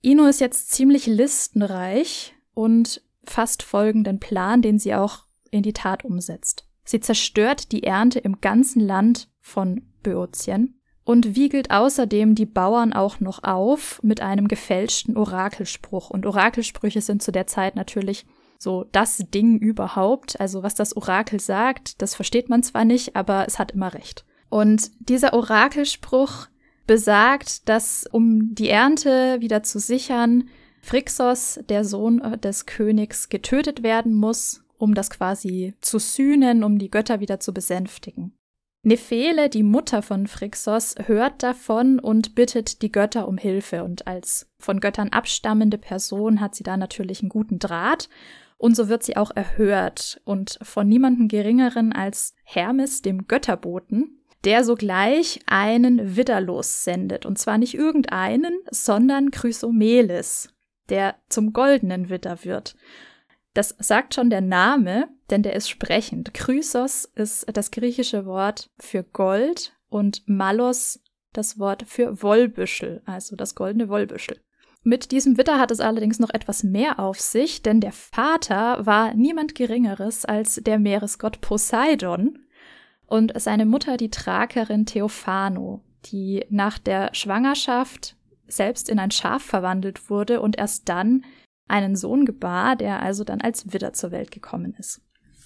Ino 0.01 0.27
ist 0.27 0.41
jetzt 0.41 0.73
ziemlich 0.73 1.07
listenreich 1.07 2.35
und 2.53 3.01
fasst 3.23 3.63
folgenden 3.63 4.19
Plan, 4.19 4.61
den 4.61 4.81
sie 4.81 4.97
auch 4.97 5.27
in 5.53 5.63
die 5.63 5.73
Tat 5.73 6.05
umsetzt. 6.05 6.67
Sie 6.83 6.99
zerstört 6.99 7.71
die 7.71 7.85
Ernte 7.85 8.19
im 8.19 8.41
ganzen 8.41 8.81
Land 8.81 9.29
von 9.41 9.83
Böotien 10.03 10.82
und 11.05 11.35
wiegelt 11.35 11.71
außerdem 11.71 12.35
die 12.35 12.47
Bauern 12.47 12.93
auch 12.93 13.21
noch 13.21 13.43
auf 13.43 14.01
mit 14.03 14.21
einem 14.21 14.49
gefälschten 14.49 15.17
Orakelspruch. 15.17 16.11
Und 16.11 16.27
Orakelsprüche 16.27 17.01
sind 17.01 17.23
zu 17.23 17.33
der 17.33 17.47
Zeit 17.47 17.77
natürlich 17.77 18.25
so 18.59 18.87
das 18.93 19.19
Ding 19.19 19.59
überhaupt. 19.59 20.41
Also 20.41 20.63
was 20.63 20.75
das 20.75 20.97
Orakel 20.97 21.41
sagt, 21.41 22.01
das 22.01 22.15
versteht 22.15 22.49
man 22.49 22.63
zwar 22.63 22.85
nicht, 22.85 23.17
aber 23.17 23.47
es 23.47 23.59
hat 23.59 23.73
immer 23.73 23.95
recht. 23.95 24.25
Und 24.49 24.91
dieser 25.01 25.33
Orakelspruch 25.33 26.47
besagt, 26.87 27.69
dass 27.69 28.07
um 28.11 28.55
die 28.55 28.69
Ernte 28.69 29.41
wieder 29.41 29.63
zu 29.63 29.79
sichern, 29.79 30.49
Phrixos, 30.83 31.61
der 31.69 31.85
Sohn 31.85 32.21
des 32.41 32.67
Königs, 32.67 33.29
getötet 33.29 33.83
werden 33.83 34.15
muss, 34.15 34.63
um 34.79 34.95
das 34.95 35.11
quasi 35.11 35.75
zu 35.81 35.99
sühnen, 35.99 36.65
um 36.65 36.79
die 36.79 36.91
Götter 36.91 37.21
wieder 37.21 37.39
zu 37.39 37.55
besänftigen. 37.55 38.35
Nephele, 38.85 39.49
die 39.49 39.63
Mutter 39.63 40.03
von 40.03 40.27
Phrixos, 40.27 40.97
hört 41.07 41.45
davon 41.45 42.01
und 42.01 42.35
bittet 42.35 42.83
die 42.83 42.91
Götter 42.91 43.29
um 43.29 43.39
Hilfe. 43.39 43.85
Und 43.85 44.09
als 44.09 44.51
von 44.59 44.81
Göttern 44.81 45.11
abstammende 45.11 45.79
Person 45.79 46.41
hat 46.41 46.57
sie 46.57 46.65
da 46.65 46.77
natürlich 46.77 47.21
einen 47.21 47.29
guten 47.29 47.61
Draht. 47.61 48.09
Und 48.59 48.75
so 48.75 48.89
wird 48.89 49.05
sie 49.05 49.17
auch 49.17 49.31
erhört 49.35 50.21
und 50.25 50.59
von 50.63 50.89
niemandem 50.89 51.29
geringeren 51.29 51.93
als 51.93 52.35
Hermes, 52.45 53.03
dem 53.03 53.27
Götterboten, 53.29 54.21
der 54.45 54.65
sogleich 54.65 55.41
einen 55.47 56.17
Widder 56.17 56.41
lossendet. 56.41 57.25
Und 57.25 57.39
zwar 57.39 57.59
nicht 57.59 57.75
irgendeinen, 57.75 58.59
sondern 58.71 59.31
Chrysomelis, 59.31 60.49
der 60.89 61.15
zum 61.29 61.53
goldenen 61.53 62.09
Widder 62.09 62.45
wird. 62.45 62.77
Das 63.55 63.75
sagt 63.79 64.15
schon 64.15 64.31
der 64.31 64.41
Name, 64.41 65.09
denn 65.31 65.43
der 65.43 65.55
ist 65.55 65.69
sprechend. 65.69 66.33
Chrysos 66.33 67.05
ist 67.15 67.47
das 67.53 67.71
griechische 67.71 68.25
Wort 68.25 68.71
für 68.79 69.03
Gold 69.03 69.77
und 69.89 70.23
Malos 70.27 71.01
das 71.33 71.59
Wort 71.59 71.85
für 71.87 72.23
Wollbüschel, 72.23 73.03
also 73.05 73.37
das 73.37 73.55
goldene 73.55 73.89
Wollbüschel. 73.89 74.41
Mit 74.85 75.13
diesem 75.13 75.39
Witter 75.39 75.61
hat 75.61 75.71
es 75.71 75.81
allerdings 75.81 76.19
noch 76.19 76.31
etwas 76.31 76.65
mehr 76.65 76.99
auf 76.99 77.21
sich, 77.21 77.63
denn 77.63 77.81
der 77.81 77.93
Vater 77.93 78.85
war 78.85 79.15
niemand 79.15 79.55
Geringeres 79.55 80.25
als 80.25 80.57
der 80.57 80.79
Meeresgott 80.79 81.41
Poseidon 81.41 82.41
und 83.07 83.33
seine 83.41 83.65
Mutter 83.65 83.97
die 83.97 84.11
Trakerin 84.11 84.85
Theophano, 84.85 85.83
die 86.07 86.45
nach 86.51 86.79
der 86.79 87.15
Schwangerschaft 87.15 88.17
selbst 88.49 88.89
in 88.89 88.99
ein 88.99 89.13
Schaf 89.13 89.43
verwandelt 89.43 90.11
wurde 90.11 90.41
und 90.41 90.59
erst 90.59 90.89
dann 90.89 91.25
einen 91.73 91.97
Sohn 91.97 92.25
gebar, 92.25 92.77
der 92.77 93.03
also 93.03 93.25
dann 93.25 93.41
als 93.41 93.73
Widder 93.73 93.93
zur 93.93 94.11
Welt 94.11 94.31
gekommen 94.31 94.75
ist. 94.79 95.01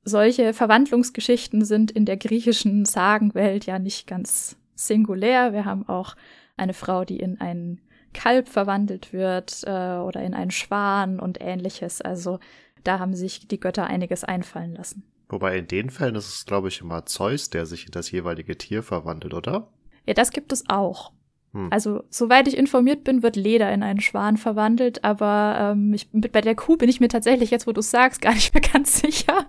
Solche 0.04 0.52
Verwandlungsgeschichten 0.52 1.64
sind 1.64 1.90
in 1.90 2.04
der 2.04 2.16
griechischen 2.16 2.84
Sagenwelt 2.84 3.66
ja 3.66 3.78
nicht 3.78 4.06
ganz 4.06 4.56
singulär. 4.74 5.52
Wir 5.52 5.64
haben 5.64 5.88
auch 5.88 6.16
eine 6.56 6.74
Frau, 6.74 7.04
die 7.04 7.18
in 7.18 7.40
einen 7.40 7.80
Kalb 8.12 8.48
verwandelt 8.48 9.12
wird 9.12 9.62
äh, 9.64 9.98
oder 9.98 10.22
in 10.22 10.34
einen 10.34 10.50
Schwan 10.50 11.20
und 11.20 11.40
ähnliches. 11.40 12.00
Also 12.00 12.38
da 12.82 12.98
haben 12.98 13.14
sich 13.14 13.48
die 13.48 13.60
Götter 13.60 13.86
einiges 13.86 14.24
einfallen 14.24 14.74
lassen. 14.74 15.02
Wobei 15.28 15.58
in 15.58 15.66
den 15.66 15.90
Fällen 15.90 16.14
ist 16.14 16.28
es, 16.28 16.46
glaube 16.46 16.68
ich, 16.68 16.80
immer 16.80 17.04
Zeus, 17.06 17.50
der 17.50 17.66
sich 17.66 17.86
in 17.86 17.92
das 17.92 18.10
jeweilige 18.10 18.56
Tier 18.56 18.82
verwandelt, 18.82 19.34
oder? 19.34 19.68
Ja, 20.06 20.14
das 20.14 20.30
gibt 20.30 20.52
es 20.52 20.68
auch. 20.68 21.12
Hm. 21.56 21.68
Also, 21.70 22.02
soweit 22.10 22.46
ich 22.48 22.56
informiert 22.58 23.02
bin, 23.02 23.22
wird 23.22 23.34
Leder 23.34 23.72
in 23.72 23.82
einen 23.82 24.02
Schwan 24.02 24.36
verwandelt, 24.36 25.04
aber 25.04 25.72
ähm, 25.72 25.94
ich, 25.94 26.06
bei 26.12 26.42
der 26.42 26.54
Kuh 26.54 26.76
bin 26.76 26.90
ich 26.90 27.00
mir 27.00 27.08
tatsächlich, 27.08 27.50
jetzt 27.50 27.66
wo 27.66 27.72
du 27.72 27.80
sagst, 27.80 28.20
gar 28.22 28.34
nicht 28.34 28.52
mehr 28.52 28.60
ganz 28.60 29.00
sicher. 29.00 29.46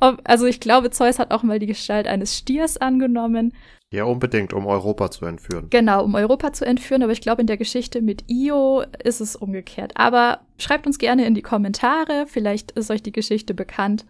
Ob, 0.00 0.20
also 0.24 0.44
ich 0.44 0.60
glaube, 0.60 0.90
Zeus 0.90 1.18
hat 1.18 1.30
auch 1.30 1.42
mal 1.42 1.58
die 1.58 1.66
Gestalt 1.66 2.06
eines 2.06 2.36
Stiers 2.36 2.76
angenommen. 2.76 3.54
Ja, 3.90 4.04
unbedingt, 4.04 4.52
um 4.52 4.66
Europa 4.66 5.10
zu 5.10 5.24
entführen. 5.24 5.68
Genau, 5.70 6.04
um 6.04 6.14
Europa 6.14 6.52
zu 6.52 6.66
entführen, 6.66 7.02
aber 7.02 7.12
ich 7.12 7.22
glaube, 7.22 7.40
in 7.40 7.46
der 7.46 7.56
Geschichte 7.56 8.02
mit 8.02 8.24
Io 8.30 8.84
ist 9.02 9.20
es 9.20 9.34
umgekehrt. 9.34 9.92
Aber 9.94 10.40
schreibt 10.58 10.86
uns 10.86 10.98
gerne 10.98 11.24
in 11.24 11.34
die 11.34 11.42
Kommentare, 11.42 12.26
vielleicht 12.26 12.72
ist 12.72 12.90
euch 12.90 13.02
die 13.02 13.12
Geschichte 13.12 13.54
bekannt, 13.54 14.04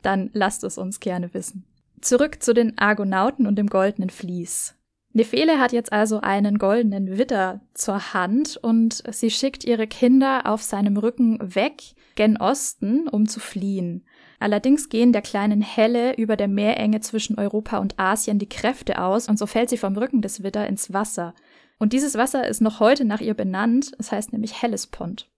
dann 0.00 0.30
lasst 0.32 0.64
es 0.64 0.78
uns 0.78 1.00
gerne 1.00 1.34
wissen. 1.34 1.64
Zurück 2.00 2.42
zu 2.42 2.54
den 2.54 2.78
Argonauten 2.78 3.46
und 3.46 3.56
dem 3.56 3.68
goldenen 3.68 4.10
Vlies. 4.10 4.74
Nephele 5.14 5.60
hat 5.60 5.72
jetzt 5.72 5.92
also 5.92 6.20
einen 6.20 6.58
goldenen 6.58 7.18
Widder 7.18 7.60
zur 7.74 8.14
Hand 8.14 8.56
und 8.56 9.02
sie 9.10 9.30
schickt 9.30 9.64
ihre 9.64 9.86
Kinder 9.86 10.46
auf 10.46 10.62
seinem 10.62 10.96
Rücken 10.96 11.38
weg 11.54 11.82
gen 12.14 12.38
Osten, 12.38 13.08
um 13.08 13.28
zu 13.28 13.38
fliehen. 13.38 14.04
Allerdings 14.38 14.88
gehen 14.88 15.12
der 15.12 15.22
kleinen 15.22 15.60
Helle 15.60 16.16
über 16.16 16.36
der 16.36 16.48
Meerenge 16.48 17.00
zwischen 17.00 17.38
Europa 17.38 17.78
und 17.78 17.98
Asien 17.98 18.38
die 18.38 18.48
Kräfte 18.48 19.00
aus 19.00 19.28
und 19.28 19.38
so 19.38 19.46
fällt 19.46 19.70
sie 19.70 19.76
vom 19.76 19.96
Rücken 19.96 20.22
des 20.22 20.42
Widder 20.42 20.66
ins 20.66 20.92
Wasser. 20.92 21.34
Und 21.78 21.92
dieses 21.92 22.14
Wasser 22.16 22.46
ist 22.46 22.60
noch 22.60 22.80
heute 22.80 23.04
nach 23.04 23.20
ihr 23.20 23.34
benannt, 23.34 23.92
es 23.98 24.12
heißt 24.12 24.32
nämlich 24.32 24.62
Hellespont. 24.62 25.28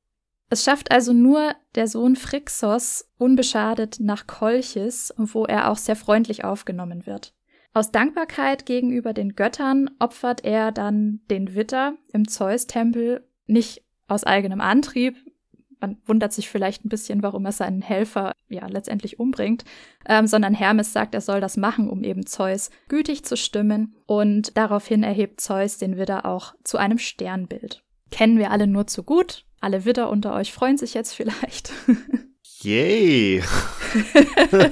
Es 0.50 0.62
schafft 0.62 0.92
also 0.92 1.12
nur 1.12 1.52
der 1.74 1.88
Sohn 1.88 2.16
Phrixos 2.16 3.10
unbeschadet 3.18 3.96
nach 3.98 4.26
Kolchis, 4.26 5.12
wo 5.16 5.46
er 5.46 5.70
auch 5.70 5.78
sehr 5.78 5.96
freundlich 5.96 6.44
aufgenommen 6.44 7.06
wird. 7.06 7.34
Aus 7.76 7.90
Dankbarkeit 7.90 8.66
gegenüber 8.66 9.12
den 9.12 9.34
Göttern 9.34 9.90
opfert 9.98 10.44
er 10.44 10.70
dann 10.70 11.18
den 11.28 11.56
Witter 11.56 11.94
im 12.12 12.28
Zeus-Tempel 12.28 13.26
nicht 13.48 13.82
aus 14.06 14.22
eigenem 14.22 14.60
Antrieb. 14.60 15.16
Man 15.80 16.00
wundert 16.06 16.32
sich 16.32 16.48
vielleicht 16.48 16.84
ein 16.84 16.88
bisschen, 16.88 17.24
warum 17.24 17.44
er 17.46 17.50
seinen 17.52 17.82
Helfer 17.82 18.30
ja 18.48 18.64
letztendlich 18.68 19.18
umbringt, 19.18 19.64
ähm, 20.08 20.28
sondern 20.28 20.54
Hermes 20.54 20.92
sagt, 20.92 21.16
er 21.16 21.20
soll 21.20 21.40
das 21.40 21.56
machen, 21.56 21.90
um 21.90 22.04
eben 22.04 22.26
Zeus 22.26 22.70
gütig 22.86 23.24
zu 23.24 23.36
stimmen. 23.36 23.96
Und 24.06 24.56
daraufhin 24.56 25.02
erhebt 25.02 25.40
Zeus 25.40 25.76
den 25.76 25.98
Widder 25.98 26.26
auch 26.26 26.54
zu 26.62 26.78
einem 26.78 26.98
Sternbild. 26.98 27.82
Kennen 28.12 28.38
wir 28.38 28.52
alle 28.52 28.68
nur 28.68 28.86
zu 28.86 29.02
gut. 29.02 29.46
Alle 29.60 29.84
Widder 29.84 30.10
unter 30.10 30.32
euch 30.34 30.52
freuen 30.52 30.78
sich 30.78 30.94
jetzt 30.94 31.12
vielleicht. 31.12 31.72
Yay! 32.62 33.42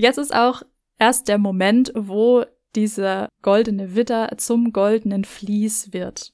Jetzt 0.00 0.16
ist 0.16 0.34
auch 0.34 0.62
erst 1.00 1.26
der 1.26 1.38
Moment, 1.38 1.92
wo 1.96 2.44
dieser 2.76 3.28
goldene 3.42 3.96
Widder 3.96 4.30
zum 4.36 4.72
goldenen 4.72 5.24
Vlies 5.24 5.92
wird. 5.92 6.32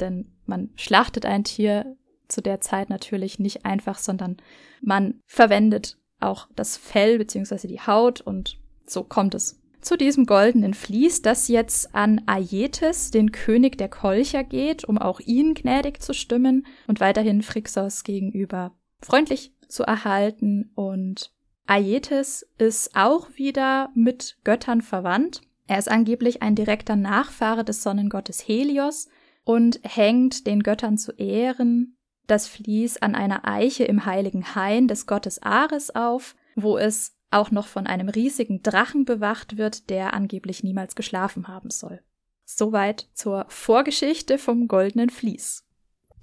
Denn 0.00 0.32
man 0.46 0.70
schlachtet 0.74 1.24
ein 1.24 1.44
Tier 1.44 1.96
zu 2.26 2.42
der 2.42 2.60
Zeit 2.60 2.90
natürlich 2.90 3.38
nicht 3.38 3.64
einfach, 3.64 3.98
sondern 3.98 4.38
man 4.80 5.20
verwendet 5.26 5.96
auch 6.18 6.48
das 6.56 6.76
Fell 6.76 7.18
bzw. 7.18 7.68
die 7.68 7.80
Haut 7.80 8.20
und 8.20 8.58
so 8.84 9.04
kommt 9.04 9.34
es 9.34 9.60
zu 9.80 9.96
diesem 9.96 10.26
goldenen 10.26 10.74
Vlies, 10.74 11.22
das 11.22 11.46
jetzt 11.46 11.94
an 11.94 12.20
Aietes, 12.26 13.12
den 13.12 13.30
König 13.30 13.78
der 13.78 13.88
Kolcher, 13.88 14.42
geht, 14.42 14.84
um 14.84 14.98
auch 14.98 15.20
ihn 15.20 15.54
gnädig 15.54 16.02
zu 16.02 16.12
stimmen 16.12 16.66
und 16.88 16.98
weiterhin 16.98 17.42
Phrixos 17.42 18.02
gegenüber 18.02 18.72
freundlich 19.00 19.52
zu 19.68 19.84
erhalten 19.84 20.72
und 20.74 21.30
Aietes 21.66 22.46
ist 22.58 22.94
auch 22.94 23.28
wieder 23.34 23.90
mit 23.94 24.38
Göttern 24.44 24.82
verwandt. 24.82 25.42
Er 25.66 25.78
ist 25.78 25.90
angeblich 25.90 26.42
ein 26.42 26.54
direkter 26.54 26.96
Nachfahre 26.96 27.64
des 27.64 27.82
Sonnengottes 27.82 28.46
Helios 28.46 29.08
und 29.44 29.80
hängt 29.82 30.46
den 30.46 30.62
Göttern 30.62 30.96
zu 30.96 31.12
Ehren 31.12 31.96
das 32.26 32.48
Vlies 32.48 32.96
an 32.98 33.14
einer 33.14 33.46
Eiche 33.46 33.84
im 33.84 34.04
heiligen 34.04 34.54
Hain 34.54 34.88
des 34.88 35.06
Gottes 35.06 35.42
Ares 35.42 35.94
auf, 35.94 36.34
wo 36.54 36.76
es 36.76 37.16
auch 37.30 37.50
noch 37.50 37.66
von 37.66 37.86
einem 37.86 38.08
riesigen 38.08 38.62
Drachen 38.62 39.04
bewacht 39.04 39.56
wird, 39.56 39.90
der 39.90 40.14
angeblich 40.14 40.62
niemals 40.62 40.94
geschlafen 40.94 41.48
haben 41.48 41.70
soll. 41.70 42.00
Soweit 42.44 43.08
zur 43.14 43.46
Vorgeschichte 43.48 44.38
vom 44.38 44.68
goldenen 44.68 45.10
Vlies. 45.10 45.64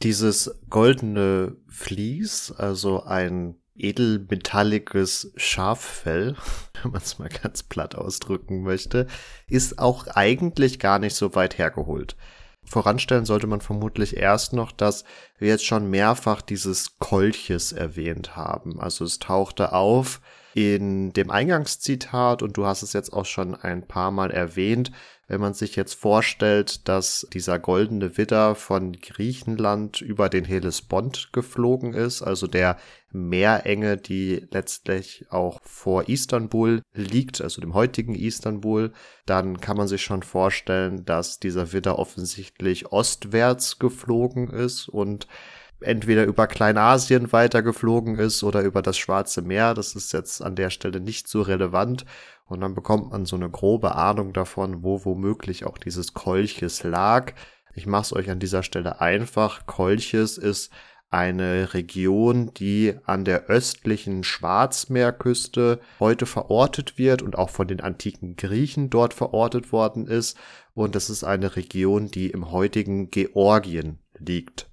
Dieses 0.02 0.60
goldene 0.70 1.58
Vlies, 1.68 2.54
also 2.58 3.04
ein 3.04 3.56
edelmetalliges 3.76 5.32
Schaffell, 5.36 6.36
wenn 6.82 6.92
man 6.92 7.02
es 7.02 7.20
mal 7.20 7.30
ganz 7.30 7.64
platt 7.64 7.96
ausdrücken 7.96 8.64
möchte, 8.64 9.08
ist 9.48 9.80
auch 9.80 10.08
eigentlich 10.08 10.80
gar 10.80 11.00
nicht 11.00 11.16
so 11.16 11.36
weit 11.36 11.58
hergeholt. 11.58 12.16
Voranstellen 12.66 13.26
sollte 13.26 13.48
man 13.48 13.62
vermutlich 13.62 14.16
erst 14.16 14.54
noch, 14.54 14.72
dass 14.72 15.04
wir 15.38 15.50
jetzt 15.50 15.66
schon 15.66 15.90
mehrfach 15.90 16.42
dieses 16.42 16.98
Kolches 16.98 17.74
erwähnt 17.74 18.36
haben. 18.36 18.80
Also 18.80 19.04
es 19.04 19.20
tauchte 19.20 19.74
auf 19.74 20.22
In 20.56 21.14
dem 21.14 21.32
Eingangszitat, 21.32 22.44
und 22.44 22.58
du 22.58 22.66
hast 22.66 22.84
es 22.84 22.94
jetzt 22.94 23.12
auch 23.12 23.26
schon 23.26 23.56
ein 23.56 23.88
paar 23.88 24.12
Mal 24.12 24.30
erwähnt, 24.30 24.92
wenn 25.28 25.42
man 25.42 25.54
sich 25.56 25.76
jetzt 25.76 25.96
vorstellt, 25.96 26.88
dass 26.88 27.26
dieser 27.34 27.58
goldene 27.58 28.18
Widder 28.18 28.54
von 28.54 28.92
Griechenland 28.92 30.02
über 30.02 30.30
den 30.30 30.46
Hellespont 30.46 31.30
geflogen 31.32 31.94
ist, 31.94 32.22
also 32.22 32.46
der 32.46 32.78
Meerenge, 33.12 33.98
die 33.98 34.46
letztlich 34.52 35.26
auch 35.30 35.60
vor 35.64 36.08
Istanbul 36.08 36.82
liegt, 36.94 37.42
also 37.42 37.62
dem 37.62 37.74
heutigen 37.74 38.14
Istanbul, 38.14 38.92
dann 39.26 39.60
kann 39.60 39.78
man 39.78 39.88
sich 39.88 40.04
schon 40.04 40.24
vorstellen, 40.24 41.06
dass 41.06 41.40
dieser 41.40 41.74
Widder 41.74 41.98
offensichtlich 41.98 42.92
ostwärts 42.92 43.80
geflogen 43.80 44.50
ist 44.50 44.88
und 44.90 45.28
entweder 45.84 46.26
über 46.26 46.48
Kleinasien 46.48 47.32
weitergeflogen 47.32 48.18
ist 48.18 48.44
oder 48.44 48.62
über 48.62 48.82
das 48.82 48.98
Schwarze 48.98 49.42
Meer. 49.42 49.74
Das 49.74 49.96
ist 49.96 50.14
jetzt 50.14 50.42
an 50.42 50.56
der 50.56 50.70
Stelle 50.70 51.00
nicht 51.00 51.28
so 51.28 51.42
relevant. 51.42 52.06
Und 52.46 52.62
dann 52.62 52.76
bekommt 52.76 53.12
man 53.12 53.26
so 53.26 53.36
eine 53.36 53.50
grobe 53.50 53.96
Ahnung 53.96 54.34
davon, 54.34 54.84
wo 54.84 55.06
womöglich 55.06 55.66
auch 55.66 55.78
dieses 55.78 56.14
Kolchis 56.14 56.84
lag. 56.84 57.34
Ich 57.74 57.88
mache 57.88 58.04
es 58.04 58.14
euch 58.14 58.30
an 58.30 58.40
dieser 58.40 58.64
Stelle 58.64 59.02
einfach. 59.02 59.66
Kolchis 59.66 60.38
ist 60.38 60.72
eine 61.10 61.76
Region, 61.76 62.52
die 62.56 62.96
an 63.06 63.24
der 63.24 63.46
östlichen 63.46 64.24
Schwarzmeerküste 64.24 65.80
heute 66.00 66.26
verortet 66.26 66.98
wird 66.98 67.22
und 67.22 67.38
auch 67.38 67.52
von 67.52 67.68
den 67.68 67.82
antiken 67.82 68.36
Griechen 68.36 68.90
dort 68.90 69.14
verortet 69.14 69.72
worden 69.72 70.08
ist. 70.08 70.38
Und 70.74 70.96
das 70.96 71.12
ist 71.12 71.24
eine 71.24 71.56
Region, 71.56 72.10
die 72.10 72.32
im 72.32 72.52
heutigen 72.52 73.12
Georgien 73.12 74.00
liegt. 74.18 74.73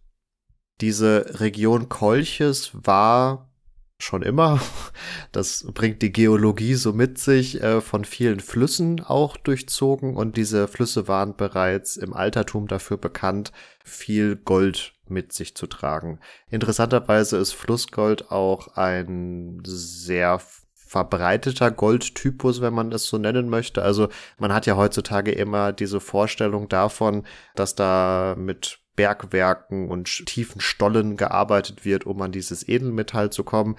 Diese 0.80 1.40
Region 1.40 1.88
Kolchis 1.88 2.70
war 2.72 3.50
schon 3.98 4.22
immer. 4.22 4.60
Das 5.32 5.64
bringt 5.72 6.02
die 6.02 6.12
Geologie 6.12 6.74
so 6.74 6.92
mit 6.92 7.18
sich, 7.18 7.62
äh, 7.62 7.80
von 7.80 8.04
vielen 8.04 8.40
Flüssen 8.40 9.00
auch 9.00 9.36
durchzogen 9.36 10.16
und 10.16 10.36
diese 10.36 10.66
Flüsse 10.66 11.06
waren 11.06 11.36
bereits 11.36 11.96
im 11.96 12.14
Altertum 12.14 12.66
dafür 12.66 12.96
bekannt, 12.96 13.52
viel 13.84 14.34
Gold 14.34 14.94
mit 15.06 15.32
sich 15.32 15.54
zu 15.54 15.68
tragen. 15.68 16.18
Interessanterweise 16.50 17.36
ist 17.36 17.52
Flussgold 17.52 18.32
auch 18.32 18.76
ein 18.76 19.62
sehr 19.64 20.40
verbreiteter 20.74 21.70
Goldtypus, 21.70 22.60
wenn 22.60 22.74
man 22.74 22.90
es 22.90 23.04
so 23.04 23.16
nennen 23.16 23.48
möchte. 23.48 23.82
Also 23.82 24.08
man 24.38 24.52
hat 24.52 24.66
ja 24.66 24.76
heutzutage 24.76 25.30
immer 25.30 25.72
diese 25.72 26.00
Vorstellung 26.00 26.68
davon, 26.68 27.24
dass 27.54 27.76
da 27.76 28.34
mit 28.36 28.79
Bergwerken 28.96 29.88
und 29.88 30.26
tiefen 30.26 30.60
Stollen 30.60 31.16
gearbeitet 31.16 31.84
wird, 31.84 32.06
um 32.06 32.20
an 32.22 32.32
dieses 32.32 32.66
Edelmetall 32.68 33.30
zu 33.30 33.44
kommen. 33.44 33.76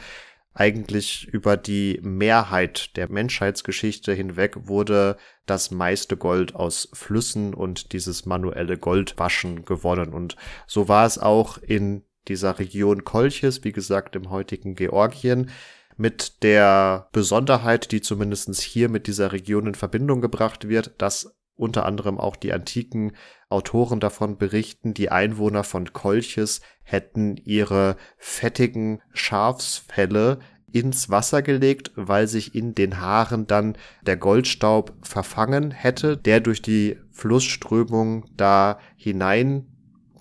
Eigentlich 0.54 1.28
über 1.28 1.56
die 1.56 2.00
Mehrheit 2.04 2.98
der 2.98 3.10
Menschheitsgeschichte 3.10 4.14
hinweg 4.14 4.68
wurde 4.68 5.16
das 5.46 5.72
meiste 5.72 6.18
Gold 6.18 6.56
aus 6.56 6.90
Flüssen 6.94 7.54
und 7.54 7.94
dieses 7.94 8.26
manuelle 8.26 8.78
Goldwaschen 8.78 9.64
gewonnen. 9.64 10.14
Und 10.14 10.36
so 10.68 10.90
war 10.90 11.06
es 11.06 11.18
auch 11.18 11.58
in 11.58 12.04
dieser 12.28 12.60
Region 12.60 13.06
Kolchis, 13.06 13.64
wie 13.64 13.72
gesagt, 13.72 14.16
im 14.16 14.30
heutigen 14.30 14.76
Georgien 14.76 15.50
mit 15.98 16.44
der 16.44 17.08
Besonderheit, 17.12 17.92
die 17.92 18.02
zumindest 18.02 18.60
hier 18.62 18.90
mit 18.90 19.08
dieser 19.08 19.32
Region 19.32 19.68
in 19.68 19.76
Verbindung 19.76 20.20
gebracht 20.20 20.68
wird, 20.68 20.94
dass 20.98 21.36
unter 21.56 21.86
anderem 21.86 22.20
auch 22.20 22.36
die 22.36 22.54
antiken 22.54 23.14
Autoren 23.50 24.00
davon 24.00 24.38
berichten, 24.38 24.94
die 24.94 25.12
Einwohner 25.12 25.64
von 25.64 25.94
Kolchis 25.94 26.62
hätten 26.84 27.38
ihre 27.38 27.98
fettigen 28.18 29.02
Schafsfelle 29.14 30.40
ins 30.72 31.10
Wasser 31.10 31.42
gelegt, 31.42 31.92
weil 31.96 32.28
sich 32.28 32.56
in 32.56 32.74
den 32.74 33.00
Haaren 33.00 33.46
dann 33.48 33.78
der 34.02 34.18
Goldstaub 34.18 34.94
verfangen 35.02 35.72
hätte, 35.72 36.18
der 36.18 36.40
durch 36.40 36.62
die 36.62 36.98
Flussströmung 37.12 38.26
da 38.36 38.80
hinein 38.96 39.68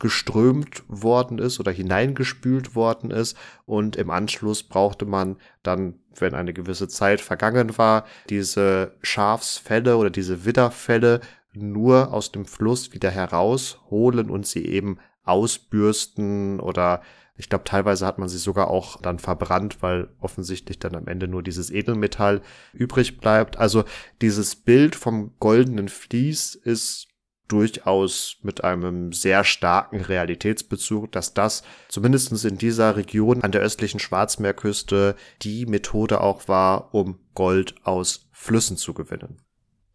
geströmt 0.00 0.82
worden 0.88 1.38
ist 1.38 1.60
oder 1.60 1.70
hineingespült 1.70 2.74
worden 2.74 3.10
ist. 3.10 3.36
Und 3.66 3.96
im 3.96 4.10
Anschluss 4.10 4.64
brauchte 4.64 5.06
man 5.06 5.36
dann, 5.62 5.99
wenn 6.16 6.34
eine 6.34 6.52
gewisse 6.52 6.88
Zeit 6.88 7.20
vergangen 7.20 7.78
war, 7.78 8.04
diese 8.28 8.94
Schafsfälle 9.02 9.96
oder 9.96 10.10
diese 10.10 10.44
Widderfälle 10.44 11.20
nur 11.52 12.12
aus 12.12 12.32
dem 12.32 12.44
Fluss 12.44 12.92
wieder 12.92 13.10
herausholen 13.10 14.30
und 14.30 14.46
sie 14.46 14.64
eben 14.66 14.98
ausbürsten 15.24 16.60
oder 16.60 17.02
ich 17.36 17.48
glaube, 17.48 17.64
teilweise 17.64 18.06
hat 18.06 18.18
man 18.18 18.28
sie 18.28 18.36
sogar 18.36 18.68
auch 18.68 19.00
dann 19.00 19.18
verbrannt, 19.18 19.78
weil 19.80 20.08
offensichtlich 20.20 20.78
dann 20.78 20.94
am 20.94 21.06
Ende 21.06 21.26
nur 21.26 21.42
dieses 21.42 21.70
Edelmetall 21.70 22.42
übrig 22.74 23.18
bleibt. 23.18 23.56
Also 23.56 23.84
dieses 24.20 24.56
Bild 24.56 24.94
vom 24.94 25.32
goldenen 25.40 25.88
Vlies 25.88 26.54
ist 26.54 27.08
durchaus 27.50 28.36
mit 28.42 28.64
einem 28.64 29.12
sehr 29.12 29.44
starken 29.44 30.00
Realitätsbezug, 30.00 31.12
dass 31.12 31.34
das 31.34 31.62
zumindestens 31.88 32.44
in 32.44 32.58
dieser 32.58 32.96
Region 32.96 33.42
an 33.42 33.52
der 33.52 33.60
östlichen 33.60 34.00
Schwarzmeerküste 34.00 35.16
die 35.42 35.66
Methode 35.66 36.20
auch 36.20 36.48
war, 36.48 36.94
um 36.94 37.18
Gold 37.34 37.74
aus 37.84 38.28
Flüssen 38.32 38.76
zu 38.76 38.94
gewinnen. 38.94 39.42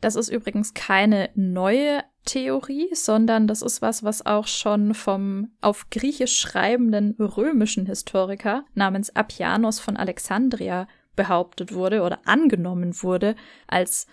Das 0.01 0.15
ist 0.15 0.29
übrigens 0.29 0.73
keine 0.73 1.29
neue 1.35 2.03
Theorie, 2.25 2.89
sondern 2.93 3.47
das 3.47 3.61
ist 3.61 3.81
was, 3.81 4.03
was 4.03 4.25
auch 4.25 4.47
schon 4.47 4.93
vom 4.93 5.51
auf 5.61 5.89
Griechisch 5.89 6.37
schreibenden 6.37 7.15
römischen 7.19 7.85
Historiker 7.85 8.65
namens 8.73 9.15
Appianos 9.15 9.79
von 9.79 9.95
Alexandria 9.95 10.87
behauptet 11.15 11.73
wurde 11.73 12.01
oder 12.01 12.19
angenommen 12.25 13.01
wurde 13.01 13.35
als 13.67 14.07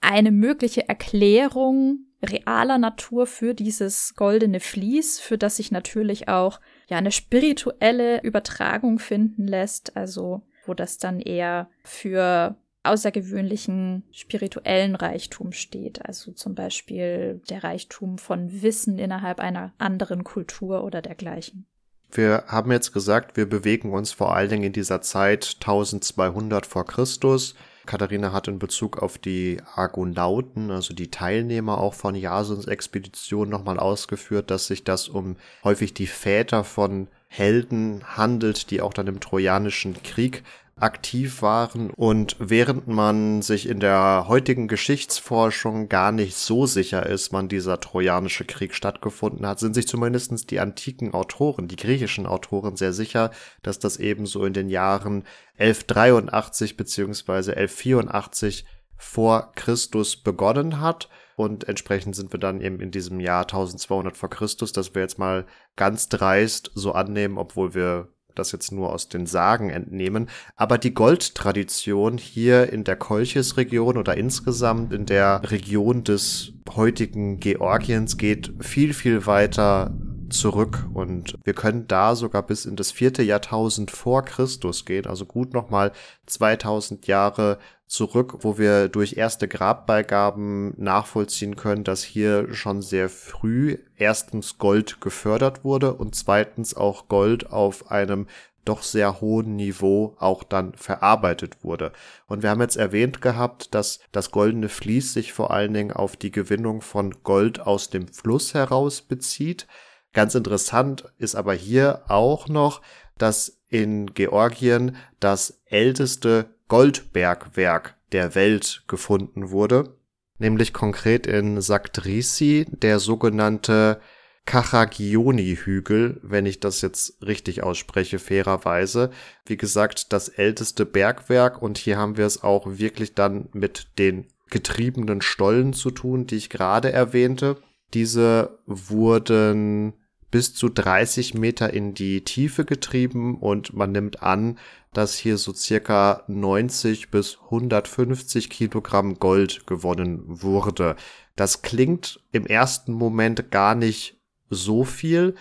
eine 0.00 0.32
mögliche 0.32 0.88
Erklärung 0.88 2.06
realer 2.22 2.78
Natur 2.78 3.26
für 3.26 3.54
dieses 3.54 4.14
goldene 4.14 4.60
Vlies, 4.60 5.20
für 5.20 5.38
das 5.38 5.56
sich 5.56 5.72
natürlich 5.72 6.28
auch 6.28 6.60
ja 6.88 6.98
eine 6.98 7.12
spirituelle 7.12 8.22
Übertragung 8.22 8.98
finden 8.98 9.46
lässt, 9.46 9.96
also 9.96 10.42
wo 10.66 10.74
das 10.74 10.98
dann 10.98 11.20
eher 11.20 11.68
für 11.82 12.56
außergewöhnlichen 12.84 14.04
spirituellen 14.10 14.96
Reichtum 14.96 15.52
steht, 15.52 16.04
also 16.04 16.32
zum 16.32 16.54
Beispiel 16.54 17.40
der 17.48 17.62
Reichtum 17.62 18.18
von 18.18 18.62
Wissen 18.62 18.98
innerhalb 18.98 19.40
einer 19.40 19.72
anderen 19.78 20.24
Kultur 20.24 20.84
oder 20.84 21.00
dergleichen. 21.00 21.66
Wir 22.10 22.44
haben 22.48 22.70
jetzt 22.70 22.92
gesagt, 22.92 23.36
wir 23.36 23.48
bewegen 23.48 23.92
uns 23.92 24.12
vor 24.12 24.34
allen 24.34 24.50
Dingen 24.50 24.64
in 24.64 24.72
dieser 24.72 25.00
Zeit 25.00 25.56
1200 25.60 26.66
vor 26.66 26.84
Christus. 26.84 27.54
Katharina 27.86 28.32
hat 28.32 28.48
in 28.48 28.58
Bezug 28.58 29.02
auf 29.02 29.18
die 29.18 29.60
Argonauten, 29.74 30.70
also 30.70 30.94
die 30.94 31.10
Teilnehmer 31.10 31.78
auch 31.78 31.94
von 31.94 32.14
Jasons 32.14 32.66
Expedition 32.66 33.48
nochmal 33.48 33.78
ausgeführt, 33.78 34.50
dass 34.50 34.68
sich 34.68 34.84
das 34.84 35.08
um 35.08 35.36
häufig 35.64 35.92
die 35.94 36.06
Väter 36.06 36.64
von 36.64 37.08
Helden 37.28 38.02
handelt, 38.04 38.70
die 38.70 38.82
auch 38.82 38.92
dann 38.92 39.06
im 39.06 39.20
Trojanischen 39.20 40.00
Krieg 40.02 40.44
aktiv 40.82 41.42
waren 41.42 41.90
und 41.90 42.36
während 42.38 42.88
man 42.88 43.40
sich 43.40 43.68
in 43.68 43.78
der 43.78 44.26
heutigen 44.26 44.66
Geschichtsforschung 44.66 45.88
gar 45.88 46.10
nicht 46.10 46.36
so 46.36 46.66
sicher 46.66 47.06
ist, 47.06 47.32
wann 47.32 47.48
dieser 47.48 47.80
trojanische 47.80 48.44
Krieg 48.44 48.74
stattgefunden 48.74 49.46
hat, 49.46 49.60
sind 49.60 49.74
sich 49.74 49.86
zumindestens 49.86 50.46
die 50.46 50.58
antiken 50.58 51.14
Autoren, 51.14 51.68
die 51.68 51.76
griechischen 51.76 52.26
Autoren 52.26 52.76
sehr 52.76 52.92
sicher, 52.92 53.30
dass 53.62 53.78
das 53.78 53.98
eben 53.98 54.26
so 54.26 54.44
in 54.44 54.52
den 54.52 54.68
Jahren 54.68 55.24
1183 55.58 56.76
beziehungsweise 56.76 57.52
1184 57.56 58.66
vor 58.96 59.52
Christus 59.54 60.16
begonnen 60.16 60.80
hat. 60.80 61.08
Und 61.34 61.68
entsprechend 61.68 62.14
sind 62.14 62.32
wir 62.32 62.40
dann 62.40 62.60
eben 62.60 62.80
in 62.80 62.90
diesem 62.90 63.18
Jahr 63.18 63.42
1200 63.42 64.16
vor 64.16 64.30
Christus, 64.30 64.72
dass 64.72 64.94
wir 64.94 65.02
jetzt 65.02 65.18
mal 65.18 65.46
ganz 65.76 66.08
dreist 66.08 66.70
so 66.74 66.92
annehmen, 66.92 67.38
obwohl 67.38 67.74
wir 67.74 68.11
das 68.34 68.52
jetzt 68.52 68.72
nur 68.72 68.92
aus 68.92 69.08
den 69.08 69.26
Sagen 69.26 69.70
entnehmen. 69.70 70.28
Aber 70.56 70.78
die 70.78 70.94
Goldtradition 70.94 72.18
hier 72.18 72.72
in 72.72 72.84
der 72.84 72.96
Kolchis-Region 72.96 73.96
oder 73.96 74.16
insgesamt 74.16 74.92
in 74.92 75.06
der 75.06 75.42
Region 75.50 76.04
des 76.04 76.52
heutigen 76.74 77.40
Georgiens 77.40 78.16
geht 78.16 78.52
viel, 78.60 78.94
viel 78.94 79.26
weiter 79.26 79.94
zurück 80.32 80.86
und 80.94 81.38
wir 81.44 81.54
können 81.54 81.86
da 81.86 82.16
sogar 82.16 82.42
bis 82.42 82.64
in 82.64 82.76
das 82.76 82.90
vierte 82.90 83.22
Jahrtausend 83.22 83.90
vor 83.90 84.24
Christus 84.24 84.84
gehen, 84.84 85.06
also 85.06 85.26
gut 85.26 85.52
nochmal 85.52 85.92
2000 86.26 87.06
Jahre 87.06 87.58
zurück, 87.92 88.38
wo 88.40 88.56
wir 88.56 88.88
durch 88.88 89.18
erste 89.18 89.46
Grabbeigaben 89.46 90.72
nachvollziehen 90.78 91.56
können, 91.56 91.84
dass 91.84 92.02
hier 92.02 92.54
schon 92.54 92.80
sehr 92.80 93.10
früh 93.10 93.76
erstens 93.96 94.56
Gold 94.56 95.02
gefördert 95.02 95.62
wurde 95.62 95.92
und 95.92 96.14
zweitens 96.14 96.74
auch 96.74 97.08
Gold 97.08 97.50
auf 97.52 97.90
einem 97.90 98.28
doch 98.64 98.82
sehr 98.82 99.20
hohen 99.20 99.56
Niveau 99.56 100.16
auch 100.18 100.42
dann 100.42 100.72
verarbeitet 100.74 101.64
wurde. 101.64 101.92
Und 102.26 102.42
wir 102.42 102.48
haben 102.48 102.62
jetzt 102.62 102.76
erwähnt 102.76 103.20
gehabt, 103.20 103.74
dass 103.74 104.00
das 104.10 104.30
goldene 104.30 104.70
Vlies 104.70 105.12
sich 105.12 105.34
vor 105.34 105.50
allen 105.50 105.74
Dingen 105.74 105.92
auf 105.92 106.16
die 106.16 106.30
Gewinnung 106.30 106.80
von 106.80 107.22
Gold 107.22 107.60
aus 107.60 107.90
dem 107.90 108.08
Fluss 108.08 108.54
heraus 108.54 109.02
bezieht. 109.02 109.66
Ganz 110.14 110.34
interessant 110.34 111.12
ist 111.18 111.34
aber 111.34 111.52
hier 111.52 112.04
auch 112.08 112.48
noch, 112.48 112.80
dass 113.18 113.60
in 113.68 114.14
Georgien 114.14 114.96
das 115.20 115.60
älteste 115.66 116.54
Goldbergwerk 116.72 117.98
der 118.12 118.34
Welt 118.34 118.84
gefunden 118.88 119.50
wurde, 119.50 119.94
nämlich 120.38 120.72
konkret 120.72 121.26
in 121.26 121.60
Saktrisi, 121.60 122.64
der 122.70 122.98
sogenannte 122.98 124.00
Kachagioni-Hügel, 124.46 126.18
wenn 126.22 126.46
ich 126.46 126.60
das 126.60 126.80
jetzt 126.80 127.22
richtig 127.26 127.62
ausspreche, 127.62 128.18
fairerweise. 128.18 129.10
Wie 129.44 129.58
gesagt, 129.58 130.14
das 130.14 130.30
älteste 130.30 130.86
Bergwerk 130.86 131.60
und 131.60 131.76
hier 131.76 131.98
haben 131.98 132.16
wir 132.16 132.24
es 132.24 132.42
auch 132.42 132.78
wirklich 132.78 133.14
dann 133.14 133.50
mit 133.52 133.98
den 133.98 134.28
getriebenen 134.48 135.20
Stollen 135.20 135.74
zu 135.74 135.90
tun, 135.90 136.26
die 136.26 136.36
ich 136.36 136.48
gerade 136.48 136.90
erwähnte. 136.90 137.58
Diese 137.92 138.60
wurden 138.64 139.92
bis 140.32 140.54
zu 140.54 140.68
30 140.68 141.34
Meter 141.34 141.72
in 141.72 141.94
die 141.94 142.24
Tiefe 142.24 142.64
getrieben 142.64 143.36
und 143.36 143.74
man 143.74 143.92
nimmt 143.92 144.22
an, 144.24 144.58
dass 144.92 145.14
hier 145.14 145.38
so 145.38 145.52
circa 145.52 146.24
90 146.26 147.10
bis 147.10 147.38
150 147.44 148.50
Kilogramm 148.50 149.20
Gold 149.20 149.66
gewonnen 149.66 150.22
wurde. 150.26 150.96
Das 151.36 151.62
klingt 151.62 152.20
im 152.32 152.46
ersten 152.46 152.92
Moment 152.92 153.50
gar 153.52 153.74
nicht 153.76 154.20
so 154.50 154.84
viel, 154.84 155.36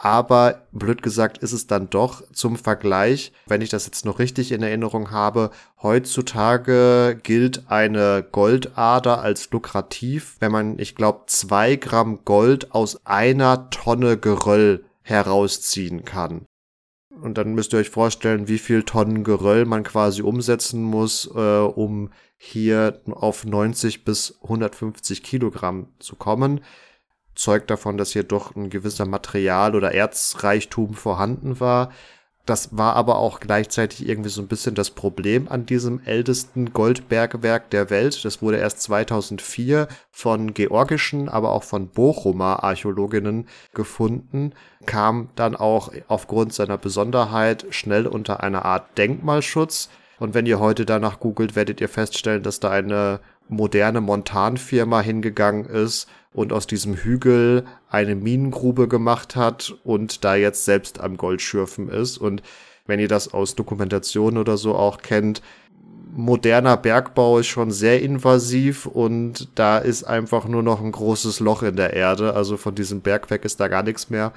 aber 0.00 0.66
blöd 0.72 1.02
gesagt 1.02 1.38
ist 1.38 1.52
es 1.52 1.66
dann 1.66 1.90
doch 1.90 2.22
zum 2.32 2.56
Vergleich, 2.56 3.32
wenn 3.46 3.62
ich 3.62 3.70
das 3.70 3.86
jetzt 3.86 4.04
noch 4.04 4.18
richtig 4.18 4.52
in 4.52 4.62
Erinnerung 4.62 5.10
habe, 5.10 5.50
heutzutage 5.82 7.18
gilt 7.22 7.70
eine 7.70 8.26
Goldader 8.30 9.20
als 9.20 9.50
lukrativ, 9.50 10.36
wenn 10.40 10.52
man, 10.52 10.78
ich 10.78 10.94
glaube, 10.94 11.22
zwei 11.26 11.76
Gramm 11.76 12.20
Gold 12.24 12.72
aus 12.72 13.04
einer 13.06 13.70
Tonne 13.70 14.18
Geröll 14.18 14.84
herausziehen 15.02 16.04
kann. 16.04 16.46
Und 17.20 17.38
dann 17.38 17.54
müsst 17.54 17.72
ihr 17.72 17.78
euch 17.78 17.90
vorstellen, 17.90 18.48
wie 18.48 18.58
viel 18.58 18.82
Tonnen 18.82 19.24
Geröll 19.24 19.64
man 19.64 19.84
quasi 19.84 20.22
umsetzen 20.22 20.82
muss, 20.82 21.30
äh, 21.34 21.58
um 21.58 22.10
hier 22.36 23.00
auf 23.10 23.44
90 23.44 24.04
bis 24.04 24.38
150 24.42 25.22
Kilogramm 25.22 25.88
zu 25.98 26.16
kommen 26.16 26.60
zeugt 27.34 27.70
davon, 27.70 27.96
dass 27.96 28.12
hier 28.12 28.24
doch 28.24 28.54
ein 28.54 28.70
gewisser 28.70 29.06
Material- 29.06 29.74
oder 29.74 29.92
Erzreichtum 29.92 30.94
vorhanden 30.94 31.60
war. 31.60 31.90
Das 32.46 32.76
war 32.76 32.94
aber 32.94 33.16
auch 33.16 33.40
gleichzeitig 33.40 34.06
irgendwie 34.06 34.28
so 34.28 34.42
ein 34.42 34.48
bisschen 34.48 34.74
das 34.74 34.90
Problem 34.90 35.48
an 35.48 35.64
diesem 35.64 36.02
ältesten 36.04 36.74
Goldbergwerk 36.74 37.70
der 37.70 37.88
Welt. 37.88 38.22
Das 38.22 38.42
wurde 38.42 38.58
erst 38.58 38.82
2004 38.82 39.88
von 40.10 40.52
georgischen, 40.52 41.30
aber 41.30 41.52
auch 41.52 41.62
von 41.62 41.88
Bochumer 41.88 42.62
Archäologinnen 42.62 43.48
gefunden, 43.72 44.52
kam 44.84 45.30
dann 45.36 45.56
auch 45.56 45.90
aufgrund 46.08 46.52
seiner 46.52 46.76
Besonderheit 46.76 47.64
schnell 47.70 48.06
unter 48.06 48.42
einer 48.42 48.66
Art 48.66 48.98
Denkmalschutz. 48.98 49.88
Und 50.18 50.34
wenn 50.34 50.44
ihr 50.44 50.60
heute 50.60 50.84
danach 50.84 51.20
googelt, 51.20 51.56
werdet 51.56 51.80
ihr 51.80 51.88
feststellen, 51.88 52.42
dass 52.42 52.60
da 52.60 52.70
eine 52.70 53.20
moderne 53.48 54.02
Montanfirma 54.02 55.00
hingegangen 55.00 55.64
ist 55.64 56.08
und 56.34 56.52
aus 56.52 56.66
diesem 56.66 56.94
Hügel 56.94 57.64
eine 57.88 58.16
Minengrube 58.16 58.88
gemacht 58.88 59.36
hat 59.36 59.74
und 59.84 60.24
da 60.24 60.34
jetzt 60.34 60.64
selbst 60.64 61.00
am 61.00 61.16
Goldschürfen 61.16 61.88
ist. 61.88 62.18
Und 62.18 62.42
wenn 62.86 63.00
ihr 63.00 63.08
das 63.08 63.32
aus 63.32 63.54
Dokumentationen 63.54 64.38
oder 64.38 64.56
so 64.58 64.74
auch 64.74 64.98
kennt, 64.98 65.40
moderner 66.12 66.76
Bergbau 66.76 67.38
ist 67.38 67.46
schon 67.46 67.70
sehr 67.70 68.02
invasiv 68.02 68.86
und 68.86 69.48
da 69.54 69.78
ist 69.78 70.04
einfach 70.04 70.46
nur 70.46 70.62
noch 70.62 70.80
ein 70.80 70.92
großes 70.92 71.38
Loch 71.38 71.62
in 71.62 71.76
der 71.76 71.92
Erde. 71.94 72.34
Also 72.34 72.56
von 72.56 72.74
diesem 72.74 73.00
Berg 73.00 73.30
weg 73.30 73.44
ist 73.44 73.60
da 73.60 73.68
gar 73.68 73.84
nichts 73.84 74.10
mehr. 74.10 74.32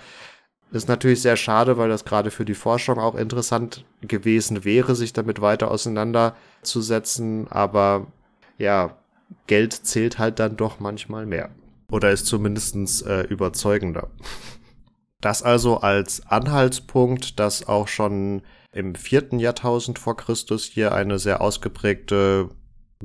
Ist 0.72 0.88
natürlich 0.88 1.22
sehr 1.22 1.38
schade, 1.38 1.78
weil 1.78 1.90
das 1.90 2.06
gerade 2.06 2.30
für 2.30 2.46
die 2.46 2.54
Forschung 2.54 3.00
auch 3.00 3.16
interessant 3.16 3.86
gewesen 4.02 4.66
wäre, 4.66 4.96
sich 4.96 5.14
damit 5.14 5.42
weiter 5.42 5.72
auseinanderzusetzen. 5.72 7.48
Aber 7.50 8.06
ja, 8.60 8.98
Geld 9.48 9.74
zählt 9.74 10.20
halt 10.20 10.40
dann 10.40 10.58
doch 10.58 10.80
manchmal 10.80 11.26
mehr. 11.26 11.50
Oder 11.92 12.12
ist 12.12 12.26
zumindest 12.26 13.06
äh, 13.06 13.22
überzeugender. 13.24 14.10
Das 15.22 15.42
also 15.42 15.78
als 15.78 16.26
Anhaltspunkt, 16.28 17.40
dass 17.40 17.68
auch 17.68 17.88
schon 17.88 18.44
im 18.72 18.96
vierten 18.96 19.40
Jahrtausend 19.40 19.98
vor 19.98 20.18
Christus 20.18 20.66
hier 20.66 20.94
eine 20.94 21.18
sehr 21.18 21.42
ausgeprägte 21.42 22.50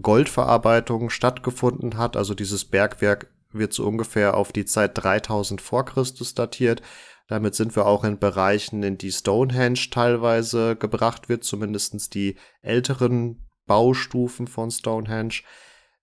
Goldverarbeitung 0.00 1.10
stattgefunden 1.10 1.96
hat. 1.96 2.16
Also 2.16 2.34
dieses 2.34 2.64
Bergwerk 2.64 3.30
wird 3.52 3.72
so 3.72 3.86
ungefähr 3.86 4.36
auf 4.36 4.52
die 4.52 4.64
Zeit 4.64 4.92
3000 4.94 5.60
vor 5.60 5.84
Christus 5.84 6.34
datiert. 6.34 6.82
Damit 7.28 7.54
sind 7.54 7.76
wir 7.76 7.86
auch 7.86 8.04
in 8.04 8.18
Bereichen, 8.18 8.82
in 8.82 8.98
die 8.98 9.12
Stonehenge 9.12 9.88
teilweise 9.90 10.76
gebracht 10.76 11.28
wird, 11.28 11.44
zumindestens 11.44 12.10
die 12.10 12.36
älteren 12.60 13.46
Baustufen 13.66 14.48
von 14.48 14.70
Stonehenge. 14.70 15.42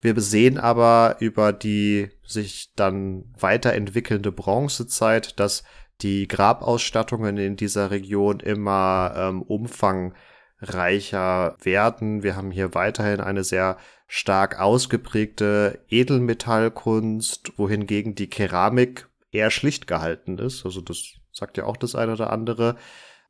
Wir 0.02 0.20
sehen 0.22 0.58
aber 0.58 1.18
über 1.20 1.52
die 1.52 2.10
sich 2.26 2.72
dann 2.76 3.26
weiterentwickelnde 3.38 4.32
Bronzezeit, 4.32 5.38
dass 5.40 5.64
die 6.02 6.28
Grabausstattungen 6.28 7.38
in 7.38 7.56
dieser 7.58 7.92
Region 7.92 8.40
immer 8.40 9.14
ähm, 9.16 9.42
umfangreicher 9.42 11.58
werden. 11.62 12.24
Wir 12.24 12.38
haben 12.38 12.52
hier 12.52 12.74
weiterhin 12.74 13.20
eine 13.20 13.44
sehr 13.44 13.78
stark 14.08 14.58
ausgeprägte 14.60 15.84
Edelmetallkunst, 15.90 17.58
wohingegen 17.58 18.16
die 18.16 18.30
Keramik 18.30 19.10
eher 19.32 19.52
schlicht 19.52 19.88
gehalten 19.88 20.38
ist. 20.38 20.66
Also 20.66 20.80
das 20.82 21.04
sagt 21.32 21.58
ja 21.58 21.66
auch 21.66 21.78
das 21.78 21.96
eine 21.96 22.14
oder 22.14 22.32
andere. 22.32 22.78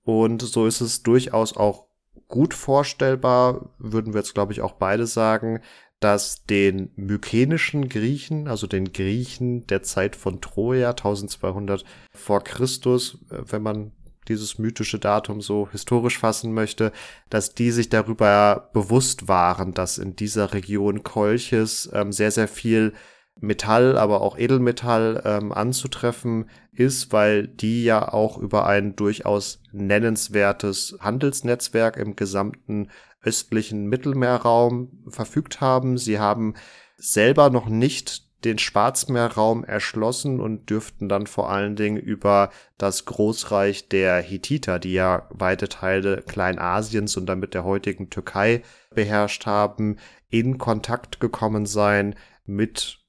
Und 0.03 0.43
so 0.43 0.67
ist 0.67 0.81
es 0.81 1.01
durchaus 1.01 1.57
auch 1.57 1.87
gut 2.27 2.53
vorstellbar, 2.53 3.73
würden 3.79 4.13
wir 4.13 4.19
jetzt 4.19 4.35
glaube 4.35 4.53
ich 4.53 4.61
auch 4.61 4.73
beide 4.73 5.07
sagen, 5.07 5.61
dass 5.99 6.45
den 6.45 6.91
mykenischen 6.95 7.89
Griechen, 7.89 8.47
also 8.47 8.67
den 8.67 8.93
Griechen 8.93 9.67
der 9.67 9.83
Zeit 9.83 10.15
von 10.15 10.41
Troja, 10.41 10.89
1200 10.91 11.83
vor 12.13 12.43
Christus, 12.43 13.19
äh, 13.29 13.41
wenn 13.45 13.61
man 13.61 13.91
dieses 14.27 14.59
mythische 14.59 14.99
Datum 14.99 15.41
so 15.41 15.67
historisch 15.71 16.19
fassen 16.19 16.53
möchte, 16.53 16.91
dass 17.29 17.55
die 17.55 17.71
sich 17.71 17.89
darüber 17.89 18.69
bewusst 18.73 19.27
waren, 19.27 19.73
dass 19.73 19.97
in 19.97 20.15
dieser 20.15 20.53
Region 20.53 21.03
Kolchis 21.03 21.89
ähm, 21.93 22.11
sehr, 22.11 22.31
sehr 22.31 22.47
viel 22.47 22.93
Metall, 23.41 23.97
aber 23.97 24.21
auch 24.21 24.37
Edelmetall 24.37 25.21
ähm, 25.25 25.51
anzutreffen 25.51 26.49
ist, 26.71 27.11
weil 27.11 27.47
die 27.47 27.83
ja 27.83 28.11
auch 28.11 28.37
über 28.37 28.67
ein 28.67 28.95
durchaus 28.95 29.61
nennenswertes 29.71 30.97
Handelsnetzwerk 30.99 31.97
im 31.97 32.15
gesamten 32.15 32.89
östlichen 33.21 33.87
Mittelmeerraum 33.87 35.03
verfügt 35.09 35.61
haben. 35.61 35.97
Sie 35.97 36.19
haben 36.19 36.53
selber 36.97 37.49
noch 37.49 37.67
nicht 37.67 38.29
den 38.45 38.57
Schwarzmeerraum 38.57 39.65
erschlossen 39.65 40.39
und 40.39 40.69
dürften 40.69 41.09
dann 41.09 41.27
vor 41.27 41.49
allen 41.49 41.75
Dingen 41.75 41.97
über 41.97 42.51
das 42.77 43.05
Großreich 43.05 43.89
der 43.89 44.21
Hittiter, 44.21 44.79
die 44.79 44.93
ja 44.93 45.27
weite 45.29 45.67
Teile 45.67 46.21
Kleinasiens 46.21 47.17
und 47.17 47.25
damit 47.25 47.53
der 47.53 47.65
heutigen 47.65 48.09
Türkei 48.09 48.63
beherrscht 48.95 49.45
haben, 49.45 49.97
in 50.29 50.57
Kontakt 50.57 51.19
gekommen 51.19 51.65
sein 51.65 52.15
mit 52.45 52.99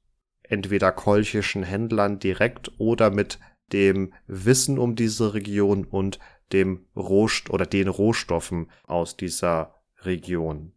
entweder 0.43 0.91
kolchischen 0.91 1.63
Händlern 1.63 2.19
direkt 2.19 2.73
oder 2.79 3.11
mit 3.11 3.39
dem 3.73 4.13
Wissen 4.27 4.79
um 4.79 4.97
diese 4.97 5.33
Region 5.33 5.85
und 5.85 6.19
dem 6.53 6.87
Rohst 6.97 7.51
oder 7.51 7.67
den 7.67 7.87
Rohstoffen 7.87 8.69
aus 8.85 9.17
dieser 9.17 9.80
Region. 10.05 10.73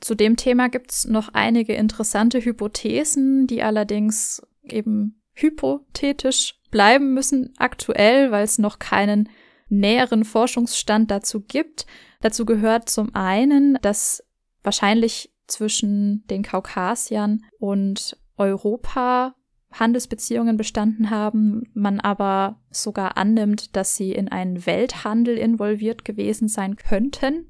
Zu 0.00 0.14
dem 0.14 0.36
Thema 0.36 0.68
gibt 0.68 0.90
es 0.90 1.04
noch 1.06 1.30
einige 1.32 1.74
interessante 1.74 2.44
Hypothesen, 2.44 3.46
die 3.46 3.62
allerdings 3.62 4.42
eben 4.62 5.20
hypothetisch 5.32 6.58
bleiben 6.70 7.14
müssen 7.14 7.54
aktuell, 7.58 8.30
weil 8.30 8.44
es 8.44 8.58
noch 8.58 8.78
keinen 8.78 9.28
näheren 9.68 10.24
Forschungsstand 10.24 11.10
dazu 11.10 11.40
gibt. 11.40 11.86
Dazu 12.20 12.44
gehört 12.44 12.88
zum 12.88 13.14
einen, 13.14 13.78
dass 13.82 14.22
wahrscheinlich 14.62 15.32
zwischen 15.46 16.26
den 16.28 16.42
Kaukasiern 16.42 17.44
und 17.58 18.16
Europa 18.36 19.34
Handelsbeziehungen 19.72 20.56
bestanden 20.56 21.10
haben, 21.10 21.68
man 21.74 22.00
aber 22.00 22.60
sogar 22.70 23.16
annimmt, 23.16 23.76
dass 23.76 23.96
sie 23.96 24.12
in 24.12 24.28
einen 24.28 24.66
Welthandel 24.66 25.36
involviert 25.36 26.04
gewesen 26.04 26.48
sein 26.48 26.76
könnten. 26.76 27.46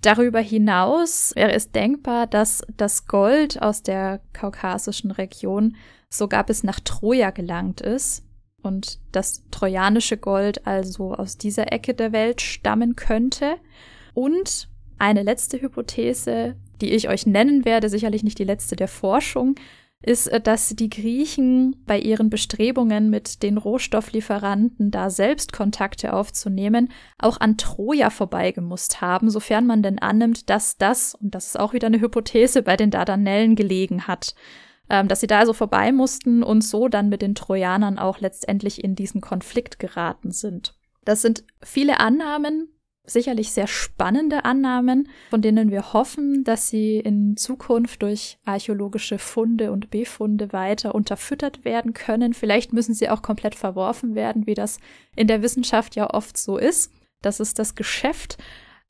Darüber 0.00 0.40
hinaus 0.40 1.32
wäre 1.34 1.52
es 1.52 1.72
denkbar, 1.72 2.26
dass 2.26 2.62
das 2.76 3.06
Gold 3.06 3.60
aus 3.60 3.82
der 3.82 4.20
kaukasischen 4.32 5.10
Region 5.10 5.76
sogar 6.08 6.44
bis 6.44 6.62
nach 6.62 6.80
Troja 6.80 7.30
gelangt 7.30 7.80
ist 7.80 8.24
und 8.62 9.00
das 9.12 9.44
trojanische 9.50 10.16
Gold 10.16 10.66
also 10.66 11.14
aus 11.14 11.36
dieser 11.36 11.72
Ecke 11.72 11.94
der 11.94 12.12
Welt 12.12 12.40
stammen 12.40 12.96
könnte. 12.96 13.56
Und 14.14 14.68
eine 14.98 15.22
letzte 15.22 15.60
Hypothese, 15.60 16.56
die 16.80 16.90
ich 16.90 17.08
euch 17.08 17.26
nennen 17.26 17.64
werde, 17.64 17.88
sicherlich 17.88 18.22
nicht 18.22 18.38
die 18.38 18.44
letzte 18.44 18.76
der 18.76 18.88
Forschung, 18.88 19.56
ist, 20.02 20.28
äh, 20.28 20.40
dass 20.40 20.68
die 20.70 20.90
Griechen 20.90 21.82
bei 21.86 21.98
ihren 21.98 22.30
Bestrebungen 22.30 23.10
mit 23.10 23.42
den 23.42 23.58
Rohstofflieferanten 23.58 24.90
da 24.90 25.10
selbst 25.10 25.52
Kontakte 25.52 26.12
aufzunehmen, 26.12 26.90
auch 27.18 27.40
an 27.40 27.56
Troja 27.56 28.10
vorbeigemusst 28.10 29.00
haben, 29.00 29.30
sofern 29.30 29.66
man 29.66 29.82
denn 29.82 29.98
annimmt, 29.98 30.50
dass 30.50 30.76
das, 30.76 31.14
und 31.14 31.34
das 31.34 31.48
ist 31.48 31.60
auch 31.60 31.72
wieder 31.72 31.88
eine 31.88 32.00
Hypothese, 32.00 32.62
bei 32.62 32.76
den 32.76 32.90
Dardanellen 32.90 33.56
gelegen 33.56 34.06
hat. 34.06 34.34
Ähm, 34.90 35.06
dass 35.06 35.20
sie 35.20 35.26
da 35.26 35.40
also 35.40 35.52
vorbei 35.52 35.92
mussten 35.92 36.42
und 36.42 36.62
so 36.64 36.88
dann 36.88 37.10
mit 37.10 37.20
den 37.20 37.34
Trojanern 37.34 37.98
auch 37.98 38.20
letztendlich 38.20 38.82
in 38.82 38.94
diesen 38.94 39.20
Konflikt 39.20 39.78
geraten 39.78 40.30
sind. 40.30 40.74
Das 41.04 41.20
sind 41.20 41.44
viele 41.62 42.00
Annahmen, 42.00 42.68
sicherlich 43.08 43.52
sehr 43.52 43.66
spannende 43.66 44.44
Annahmen, 44.44 45.08
von 45.30 45.42
denen 45.42 45.70
wir 45.70 45.92
hoffen, 45.92 46.44
dass 46.44 46.68
sie 46.68 46.98
in 46.98 47.36
Zukunft 47.36 48.02
durch 48.02 48.38
archäologische 48.44 49.18
Funde 49.18 49.72
und 49.72 49.90
Befunde 49.90 50.52
weiter 50.52 50.94
unterfüttert 50.94 51.64
werden 51.64 51.94
können. 51.94 52.34
Vielleicht 52.34 52.72
müssen 52.72 52.94
sie 52.94 53.08
auch 53.08 53.22
komplett 53.22 53.54
verworfen 53.54 54.14
werden, 54.14 54.46
wie 54.46 54.54
das 54.54 54.78
in 55.16 55.26
der 55.26 55.42
Wissenschaft 55.42 55.96
ja 55.96 56.12
oft 56.12 56.36
so 56.36 56.58
ist. 56.58 56.92
Das 57.22 57.40
ist 57.40 57.58
das 57.58 57.74
Geschäft, 57.74 58.38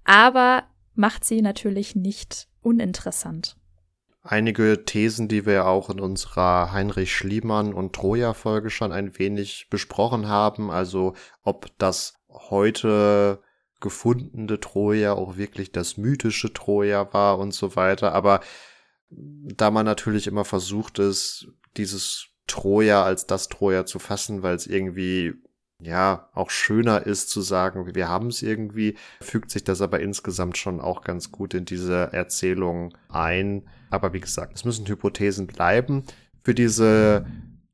aber 0.05 0.65
macht 0.95 1.25
sie 1.25 1.41
natürlich 1.41 1.95
nicht 1.95 2.49
uninteressant. 2.61 3.57
Einige 4.23 4.85
Thesen, 4.85 5.29
die 5.29 5.47
wir 5.47 5.67
auch 5.67 5.89
in 5.89 6.01
unserer 6.01 6.73
Heinrich 6.73 7.15
Schliemann 7.15 7.73
und 7.73 7.95
Troja-Folge 7.95 8.69
schon 8.69 8.93
ein 8.93 9.19
wenig 9.19 9.69
besprochen 9.71 10.29
haben, 10.29 10.71
also 10.71 11.15
ob 11.43 11.69
das 11.79 12.15
heute 12.29 13.41
gefundene 13.81 14.61
Troja 14.61 15.13
auch 15.13 15.37
wirklich 15.37 15.73
das 15.73 15.97
mythische 15.97 16.53
Troja 16.53 17.13
war 17.13 17.39
und 17.39 17.53
so 17.55 17.77
weiter. 17.77 18.13
Aber 18.13 18.41
da 19.11 19.71
man 19.71 19.87
natürlich 19.87 20.27
immer 20.27 20.45
versucht 20.45 20.99
ist, 20.99 21.49
dieses 21.77 22.29
Troja 22.47 23.05
als 23.05 23.27
das 23.27 23.49
Troja 23.49 23.87
zu 23.87 23.99
fassen, 23.99 24.43
weil 24.43 24.57
es 24.57 24.67
irgendwie 24.67 25.35
ja 25.81 26.29
auch 26.35 26.51
schöner 26.51 27.07
ist 27.07 27.31
zu 27.31 27.41
sagen, 27.41 27.95
wir 27.95 28.09
haben 28.09 28.29
es 28.29 28.43
irgendwie, 28.43 28.97
fügt 29.21 29.51
sich 29.51 29.63
das 29.63 29.81
aber 29.81 30.01
insgesamt 30.01 30.59
schon 30.59 30.81
auch 30.81 31.03
ganz 31.03 31.31
gut 31.31 31.55
in 31.55 31.65
diese 31.65 32.13
Erzählung 32.13 32.97
ein. 33.09 33.69
Aber 33.91 34.13
wie 34.13 34.21
gesagt, 34.21 34.57
es 34.57 34.65
müssen 34.65 34.87
Hypothesen 34.87 35.47
bleiben. 35.47 36.05
Für 36.43 36.55
diese 36.55 37.27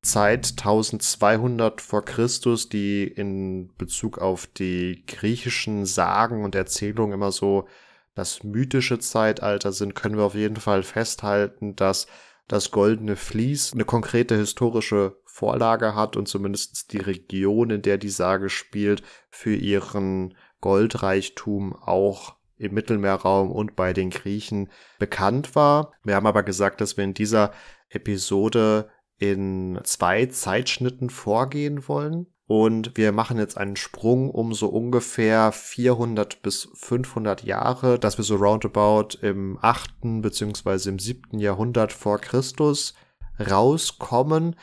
Zeit 0.04 0.54
1200 0.58 1.80
vor 1.80 2.04
Christus, 2.04 2.68
die 2.68 3.04
in 3.04 3.74
Bezug 3.76 4.18
auf 4.18 4.46
die 4.46 5.04
griechischen 5.06 5.86
Sagen 5.86 6.44
und 6.44 6.54
Erzählungen 6.54 7.14
immer 7.14 7.32
so 7.32 7.66
das 8.14 8.44
mythische 8.44 8.98
Zeitalter 8.98 9.72
sind, 9.72 9.94
können 9.94 10.16
wir 10.16 10.24
auf 10.24 10.34
jeden 10.34 10.56
Fall 10.56 10.82
festhalten, 10.82 11.74
dass 11.74 12.06
das 12.46 12.70
Goldene 12.70 13.16
Vlies 13.16 13.72
eine 13.72 13.84
konkrete 13.84 14.36
historische 14.36 15.16
Vorlage 15.24 15.94
hat 15.94 16.16
und 16.16 16.28
zumindest 16.28 16.92
die 16.92 16.98
Region, 16.98 17.70
in 17.70 17.82
der 17.82 17.98
die 17.98 18.10
Sage 18.10 18.50
spielt, 18.50 19.02
für 19.30 19.54
ihren 19.54 20.34
Goldreichtum 20.60 21.74
auch 21.74 22.36
im 22.56 22.74
Mittelmeerraum 22.74 23.50
und 23.50 23.74
bei 23.74 23.92
den 23.92 24.10
Griechen 24.10 24.70
bekannt 24.98 25.56
war. 25.56 25.92
Wir 26.04 26.14
haben 26.14 26.26
aber 26.26 26.42
gesagt, 26.42 26.80
dass 26.80 26.96
wir 26.96 27.04
in 27.04 27.14
dieser 27.14 27.52
Episode 27.88 28.90
in 29.32 29.80
zwei 29.84 30.26
Zeitschnitten 30.26 31.10
vorgehen 31.10 31.88
wollen. 31.88 32.26
Und 32.46 32.96
wir 32.96 33.12
machen 33.12 33.38
jetzt 33.38 33.56
einen 33.56 33.76
Sprung 33.76 34.30
um 34.30 34.52
so 34.52 34.68
ungefähr 34.68 35.50
400 35.50 36.42
bis 36.42 36.68
500 36.74 37.42
Jahre, 37.42 37.98
dass 37.98 38.18
wir 38.18 38.24
so 38.24 38.36
roundabout 38.36 39.16
im 39.22 39.58
8. 39.62 40.20
beziehungsweise 40.20 40.90
im 40.90 40.98
7. 40.98 41.38
Jahrhundert 41.38 41.92
vor 41.92 42.18
Christus 42.18 42.94
rauskommen. 43.40 44.56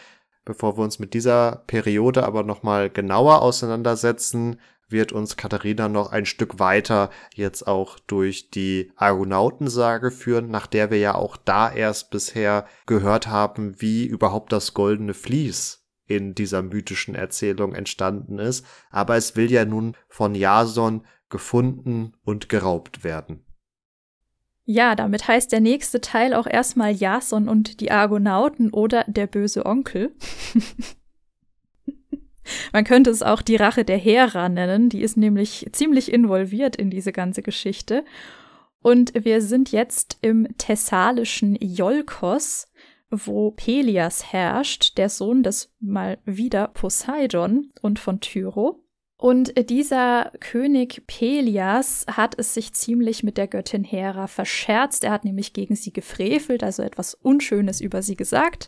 Bevor 0.45 0.77
wir 0.77 0.83
uns 0.83 0.99
mit 0.99 1.13
dieser 1.13 1.63
Periode 1.67 2.23
aber 2.23 2.43
nochmal 2.43 2.89
genauer 2.89 3.41
auseinandersetzen, 3.41 4.59
wird 4.91 5.11
uns 5.11 5.37
Katharina 5.37 5.89
noch 5.89 6.11
ein 6.11 6.25
Stück 6.25 6.59
weiter 6.59 7.09
jetzt 7.33 7.67
auch 7.67 7.99
durch 7.99 8.49
die 8.49 8.91
Argonautensage 8.95 10.11
führen, 10.11 10.49
nach 10.49 10.67
der 10.67 10.91
wir 10.91 10.99
ja 10.99 11.15
auch 11.15 11.37
da 11.37 11.71
erst 11.71 12.11
bisher 12.11 12.65
gehört 12.85 13.27
haben, 13.27 13.81
wie 13.81 14.05
überhaupt 14.05 14.51
das 14.51 14.73
goldene 14.73 15.13
Vlies 15.13 15.85
in 16.05 16.35
dieser 16.35 16.61
mythischen 16.61 17.15
Erzählung 17.15 17.73
entstanden 17.73 18.39
ist. 18.39 18.65
Aber 18.89 19.15
es 19.15 19.35
will 19.35 19.51
ja 19.51 19.65
nun 19.65 19.95
von 20.09 20.35
Jason 20.35 21.05
gefunden 21.29 22.13
und 22.23 22.49
geraubt 22.49 23.03
werden. 23.03 23.45
Ja, 24.63 24.95
damit 24.95 25.27
heißt 25.27 25.51
der 25.51 25.59
nächste 25.59 26.01
Teil 26.01 26.33
auch 26.33 26.45
erstmal 26.45 26.91
Jason 26.91 27.49
und 27.49 27.79
die 27.81 27.91
Argonauten 27.91 28.71
oder 28.71 29.05
der 29.07 29.27
böse 29.27 29.65
Onkel. 29.65 30.15
Man 32.73 32.83
könnte 32.83 33.09
es 33.09 33.23
auch 33.23 33.41
die 33.41 33.55
Rache 33.55 33.85
der 33.85 33.97
Hera 33.97 34.49
nennen. 34.49 34.89
Die 34.89 35.01
ist 35.01 35.17
nämlich 35.17 35.67
ziemlich 35.71 36.11
involviert 36.11 36.75
in 36.75 36.89
diese 36.89 37.11
ganze 37.11 37.41
Geschichte. 37.41 38.03
Und 38.81 39.13
wir 39.13 39.41
sind 39.41 39.71
jetzt 39.71 40.17
im 40.21 40.47
thessalischen 40.57 41.55
Iolkos, 41.55 42.67
wo 43.11 43.51
Pelias 43.51 44.31
herrscht, 44.31 44.97
der 44.97 45.09
Sohn 45.09 45.43
des 45.43 45.71
mal 45.79 46.17
wieder 46.25 46.67
Poseidon 46.69 47.71
und 47.81 47.99
von 47.99 48.21
Tyro. 48.21 48.83
Und 49.17 49.69
dieser 49.69 50.31
König 50.39 51.03
Pelias 51.05 52.07
hat 52.09 52.39
es 52.39 52.55
sich 52.55 52.73
ziemlich 52.73 53.21
mit 53.21 53.37
der 53.37 53.47
Göttin 53.47 53.83
Hera 53.83 54.25
verscherzt. 54.25 55.03
Er 55.03 55.11
hat 55.11 55.25
nämlich 55.25 55.53
gegen 55.53 55.75
sie 55.75 55.93
gefrevelt, 55.93 56.63
also 56.63 56.81
etwas 56.81 57.13
Unschönes 57.13 57.81
über 57.81 58.01
sie 58.01 58.15
gesagt. 58.15 58.67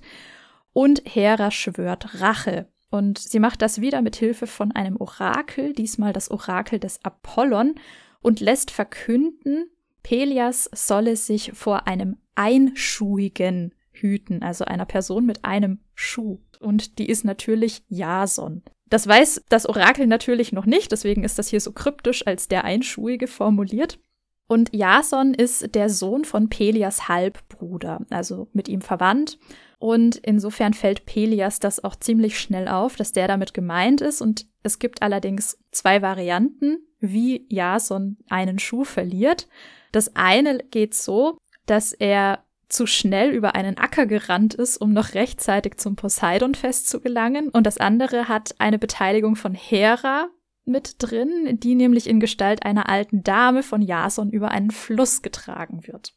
Und 0.71 1.01
Hera 1.05 1.49
schwört 1.49 2.21
Rache. 2.21 2.67
Und 2.93 3.17
sie 3.17 3.39
macht 3.39 3.63
das 3.63 3.81
wieder 3.81 4.03
mit 4.03 4.15
Hilfe 4.17 4.45
von 4.45 4.71
einem 4.71 4.97
Orakel, 4.97 5.73
diesmal 5.73 6.13
das 6.13 6.29
Orakel 6.29 6.77
des 6.77 7.03
Apollon, 7.03 7.73
und 8.21 8.39
lässt 8.39 8.69
verkünden, 8.69 9.65
Pelias 10.03 10.69
solle 10.75 11.15
sich 11.15 11.53
vor 11.55 11.87
einem 11.87 12.17
Einschuhigen 12.35 13.73
hüten, 13.93 14.43
also 14.43 14.65
einer 14.65 14.85
Person 14.85 15.25
mit 15.25 15.43
einem 15.43 15.79
Schuh. 15.95 16.37
Und 16.59 16.99
die 16.99 17.09
ist 17.09 17.25
natürlich 17.25 17.81
Jason. 17.89 18.61
Das 18.91 19.07
weiß 19.07 19.41
das 19.49 19.67
Orakel 19.67 20.05
natürlich 20.05 20.51
noch 20.51 20.67
nicht, 20.67 20.91
deswegen 20.91 21.23
ist 21.23 21.39
das 21.39 21.47
hier 21.47 21.61
so 21.61 21.71
kryptisch 21.71 22.27
als 22.27 22.47
der 22.47 22.63
Einschuhige 22.63 23.25
formuliert. 23.25 23.97
Und 24.47 24.69
Jason 24.71 25.33
ist 25.33 25.73
der 25.73 25.89
Sohn 25.89 26.25
von 26.25 26.47
Pelias 26.47 27.07
Halbbruder, 27.07 28.05
also 28.11 28.49
mit 28.53 28.67
ihm 28.67 28.81
verwandt. 28.81 29.39
Und 29.83 30.15
insofern 30.15 30.73
fällt 30.73 31.05
Pelias 31.05 31.59
das 31.59 31.83
auch 31.83 31.97
ziemlich 31.97 32.39
schnell 32.39 32.69
auf, 32.69 32.95
dass 32.95 33.11
der 33.11 33.27
damit 33.27 33.53
gemeint 33.53 33.99
ist. 33.99 34.21
Und 34.21 34.45
es 34.63 34.79
gibt 34.79 35.01
allerdings 35.01 35.57
zwei 35.71 36.01
Varianten, 36.01 36.77
wie 37.01 37.45
Jason 37.49 38.15
einen 38.29 38.59
Schuh 38.59 38.85
verliert. 38.85 39.49
Das 39.91 40.15
eine 40.15 40.59
geht 40.59 40.93
so, 40.93 41.37
dass 41.65 41.91
er 41.91 42.45
zu 42.69 42.85
schnell 42.87 43.31
über 43.31 43.55
einen 43.55 43.77
Acker 43.77 44.05
gerannt 44.05 44.53
ist, 44.53 44.77
um 44.77 44.93
noch 44.93 45.15
rechtzeitig 45.15 45.75
zum 45.79 45.97
Poseidon-Fest 45.97 46.87
zu 46.87 47.01
gelangen. 47.01 47.49
Und 47.49 47.67
das 47.67 47.77
andere 47.77 48.29
hat 48.29 48.55
eine 48.59 48.79
Beteiligung 48.79 49.35
von 49.35 49.53
Hera 49.53 50.29
mit 50.63 50.95
drin, 50.99 51.59
die 51.59 51.75
nämlich 51.75 52.07
in 52.07 52.21
Gestalt 52.21 52.65
einer 52.65 52.87
alten 52.87 53.21
Dame 53.23 53.63
von 53.63 53.81
Jason 53.81 54.29
über 54.29 54.49
einen 54.49 54.71
Fluss 54.71 55.21
getragen 55.21 55.85
wird. 55.87 56.13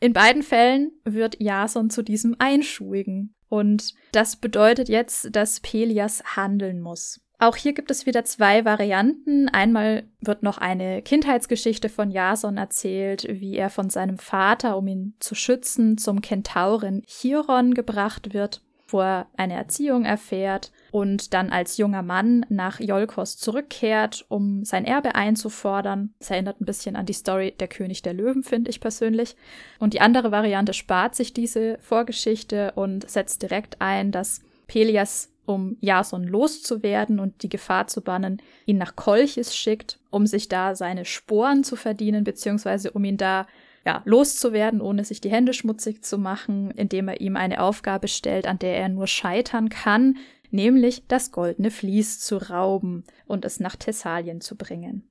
In 0.00 0.12
beiden 0.12 0.42
Fällen 0.42 0.92
wird 1.04 1.40
Jason 1.40 1.90
zu 1.90 2.02
diesem 2.02 2.36
Einschuhigen. 2.38 3.34
Und 3.48 3.94
das 4.12 4.36
bedeutet 4.36 4.88
jetzt, 4.88 5.34
dass 5.34 5.60
Pelias 5.60 6.22
handeln 6.36 6.80
muss. 6.80 7.20
Auch 7.38 7.56
hier 7.56 7.74
gibt 7.74 7.90
es 7.90 8.06
wieder 8.06 8.24
zwei 8.24 8.64
Varianten. 8.64 9.48
Einmal 9.48 10.08
wird 10.20 10.42
noch 10.42 10.58
eine 10.58 11.02
Kindheitsgeschichte 11.02 11.88
von 11.88 12.10
Jason 12.10 12.56
erzählt, 12.56 13.26
wie 13.28 13.56
er 13.56 13.70
von 13.70 13.90
seinem 13.90 14.18
Vater, 14.18 14.76
um 14.76 14.88
ihn 14.88 15.14
zu 15.20 15.34
schützen, 15.34 15.98
zum 15.98 16.22
Kentauren 16.22 17.02
Chiron 17.06 17.74
gebracht 17.74 18.32
wird 18.32 18.62
wo 18.88 19.00
er 19.00 19.28
eine 19.36 19.54
Erziehung 19.54 20.04
erfährt 20.04 20.72
und 20.96 21.34
dann 21.34 21.50
als 21.50 21.76
junger 21.76 22.02
Mann 22.02 22.46
nach 22.48 22.80
Jolkos 22.80 23.36
zurückkehrt, 23.36 24.24
um 24.30 24.64
sein 24.64 24.86
Erbe 24.86 25.14
einzufordern. 25.14 26.14
Das 26.20 26.30
erinnert 26.30 26.58
ein 26.58 26.64
bisschen 26.64 26.96
an 26.96 27.04
die 27.04 27.12
Story 27.12 27.54
Der 27.60 27.68
König 27.68 28.00
der 28.00 28.14
Löwen, 28.14 28.42
finde 28.42 28.70
ich 28.70 28.80
persönlich. 28.80 29.36
Und 29.78 29.92
die 29.92 30.00
andere 30.00 30.30
Variante 30.30 30.72
spart 30.72 31.14
sich 31.14 31.34
diese 31.34 31.76
Vorgeschichte 31.82 32.72
und 32.76 33.10
setzt 33.10 33.42
direkt 33.42 33.82
ein, 33.82 34.10
dass 34.10 34.40
Pelias 34.68 35.30
um 35.44 35.76
Jason 35.82 36.24
loszuwerden 36.24 37.20
und 37.20 37.42
die 37.42 37.50
Gefahr 37.50 37.88
zu 37.88 38.00
bannen, 38.00 38.40
ihn 38.64 38.78
nach 38.78 38.96
Kolchis 38.96 39.54
schickt, 39.54 39.98
um 40.08 40.26
sich 40.26 40.48
da 40.48 40.74
seine 40.74 41.04
Sporen 41.04 41.62
zu 41.62 41.76
verdienen, 41.76 42.24
beziehungsweise 42.24 42.90
um 42.90 43.04
ihn 43.04 43.18
da 43.18 43.46
ja, 43.86 44.02
loszuwerden, 44.04 44.80
ohne 44.80 45.04
sich 45.04 45.20
die 45.20 45.30
Hände 45.30 45.54
schmutzig 45.54 46.02
zu 46.02 46.18
machen, 46.18 46.72
indem 46.72 47.06
er 47.06 47.20
ihm 47.20 47.36
eine 47.36 47.62
Aufgabe 47.62 48.08
stellt, 48.08 48.48
an 48.48 48.58
der 48.58 48.76
er 48.76 48.88
nur 48.88 49.06
scheitern 49.06 49.68
kann, 49.68 50.16
nämlich 50.50 51.06
das 51.06 51.32
goldene 51.32 51.70
Vlies 51.70 52.20
zu 52.20 52.36
rauben 52.36 53.04
und 53.26 53.44
es 53.44 53.60
nach 53.60 53.76
Thessalien 53.76 54.40
zu 54.40 54.56
bringen. 54.56 55.08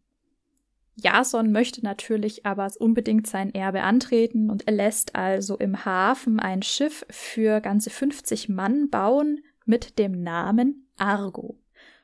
Jason 0.96 1.52
möchte 1.52 1.84
natürlich 1.84 2.46
aber 2.46 2.72
unbedingt 2.80 3.28
sein 3.28 3.54
Erbe 3.54 3.82
antreten 3.82 4.50
und 4.50 4.68
er 4.68 4.74
lässt 4.74 5.16
also 5.16 5.58
im 5.58 5.84
Hafen 5.84 6.40
ein 6.40 6.62
Schiff 6.62 7.06
für 7.10 7.60
ganze 7.60 7.90
50 7.90 8.48
Mann 8.50 8.90
bauen 8.90 9.42
mit 9.66 10.00
dem 10.00 10.24
Namen 10.24 10.88
Argo. 10.98 11.60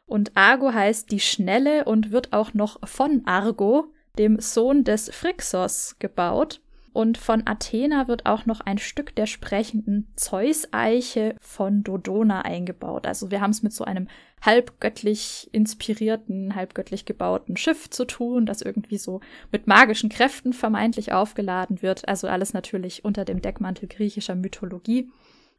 Und 0.06 0.36
Argo 0.36 0.74
heißt 0.74 1.10
die 1.10 1.22
Schnelle 1.22 1.86
und 1.86 2.12
wird 2.12 2.34
auch 2.34 2.54
noch 2.54 2.86
von 2.86 3.22
Argo, 3.26 3.94
dem 4.18 4.40
Sohn 4.40 4.84
des 4.84 5.10
Phrixos, 5.10 5.96
gebaut. 6.00 6.62
Und 6.94 7.18
von 7.18 7.48
Athena 7.48 8.10
wird 8.10 8.26
auch 8.26 8.46
noch 8.46 8.60
ein 8.60 8.78
Stück 8.78 9.16
der 9.16 9.26
sprechenden 9.26 10.12
Zeus-Eiche 10.18 11.36
von 11.40 11.84
Dodona 11.84 12.42
eingebaut. 12.42 13.08
Also 13.08 13.32
wir 13.32 13.40
haben 13.40 13.52
es 13.52 13.64
mit 13.64 13.72
so 13.72 13.86
einem 13.86 14.10
halbgöttlich 14.42 15.50
inspirierten, 15.54 16.56
halbgöttlich 16.56 17.06
gebauten 17.06 17.56
Schiff 17.56 17.90
zu 17.90 18.06
tun, 18.06 18.46
das 18.46 18.62
irgendwie 18.62 18.98
so 18.98 19.22
mit 19.52 19.68
magischen 19.68 20.10
Kräften 20.10 20.52
vermeintlich 20.52 21.14
aufgeladen 21.14 21.82
wird. 21.82 22.08
Also 22.10 22.28
alles 22.28 22.54
natürlich 22.54 23.06
unter 23.06 23.24
dem 23.24 23.42
Deckmantel 23.42 23.88
griechischer 23.88 24.36
Mythologie. 24.36 25.10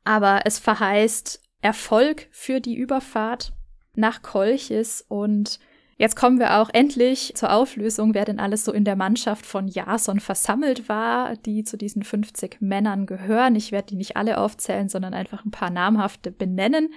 Aber 0.05 0.41
es 0.45 0.59
verheißt 0.59 1.41
Erfolg 1.63 2.29
für 2.31 2.61
die 2.61 2.75
Überfahrt 2.75 3.53
nach 3.95 4.21
Kolchis 4.21 5.05
und 5.09 5.61
Jetzt 6.03 6.17
kommen 6.17 6.41
wir 6.41 6.59
auch 6.59 6.69
endlich 6.73 7.33
zur 7.37 7.53
Auflösung, 7.53 8.13
wer 8.13 8.25
denn 8.25 8.41
alles 8.41 8.65
so 8.65 8.73
in 8.73 8.85
der 8.85 8.97
Mannschaft 8.97 9.47
von 9.47 9.69
Jason 9.69 10.19
versammelt 10.19 10.89
war, 10.89 11.37
die 11.37 11.63
zu 11.63 11.77
diesen 11.77 12.03
50 12.03 12.61
Männern 12.61 13.07
gehören. 13.07 13.55
Ich 13.55 13.71
werde 13.71 13.91
die 13.91 13.95
nicht 13.95 14.17
alle 14.17 14.39
aufzählen, 14.39 14.89
sondern 14.89 15.15
einfach 15.15 15.45
ein 15.45 15.53
paar 15.53 15.71
namhafte 15.71 16.33
benennen. 16.33 16.93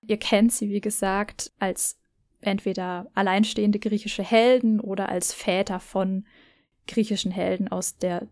Ihr 0.00 0.16
kennt 0.16 0.50
sie, 0.50 0.70
wie 0.70 0.80
gesagt, 0.80 1.52
als 1.58 2.00
entweder 2.40 3.10
alleinstehende 3.12 3.78
griechische 3.78 4.22
Helden 4.22 4.80
oder 4.80 5.10
als 5.10 5.34
Väter 5.34 5.78
von 5.78 6.24
griechischen 6.86 7.30
Helden 7.30 7.68
aus 7.68 7.98
der 7.98 8.28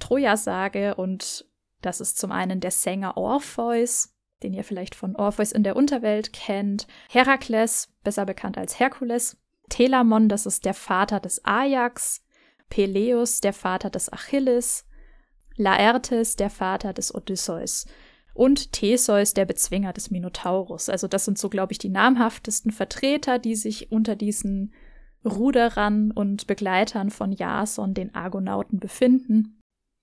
Troja-Sage. 0.00 0.96
Und 0.96 1.46
das 1.82 2.00
ist 2.00 2.18
zum 2.18 2.32
einen 2.32 2.58
der 2.58 2.72
Sänger 2.72 3.16
Orpheus, 3.16 4.12
den 4.42 4.54
ihr 4.54 4.64
vielleicht 4.64 4.96
von 4.96 5.14
Orpheus 5.14 5.52
in 5.52 5.62
der 5.62 5.76
Unterwelt 5.76 6.32
kennt, 6.32 6.88
Herakles, 7.08 7.94
besser 8.02 8.26
bekannt 8.26 8.58
als 8.58 8.80
Herkules, 8.80 9.36
Telamon, 9.68 10.28
das 10.28 10.46
ist 10.46 10.64
der 10.64 10.74
Vater 10.74 11.20
des 11.20 11.44
Ajax, 11.44 12.22
Peleus, 12.68 13.40
der 13.40 13.52
Vater 13.52 13.90
des 13.90 14.12
Achilles, 14.12 14.86
Laertes, 15.56 16.36
der 16.36 16.50
Vater 16.50 16.92
des 16.92 17.14
Odysseus 17.14 17.86
und 18.34 18.72
Theseus, 18.72 19.34
der 19.34 19.44
Bezwinger 19.44 19.92
des 19.92 20.10
Minotaurus. 20.10 20.88
Also 20.88 21.06
das 21.06 21.24
sind 21.24 21.38
so, 21.38 21.48
glaube 21.48 21.72
ich, 21.72 21.78
die 21.78 21.90
namhaftesten 21.90 22.72
Vertreter, 22.72 23.38
die 23.38 23.54
sich 23.54 23.92
unter 23.92 24.16
diesen 24.16 24.72
Ruderern 25.24 26.10
und 26.10 26.46
Begleitern 26.46 27.10
von 27.10 27.32
Jason, 27.32 27.94
den 27.94 28.14
Argonauten, 28.14 28.80
befinden. 28.80 29.60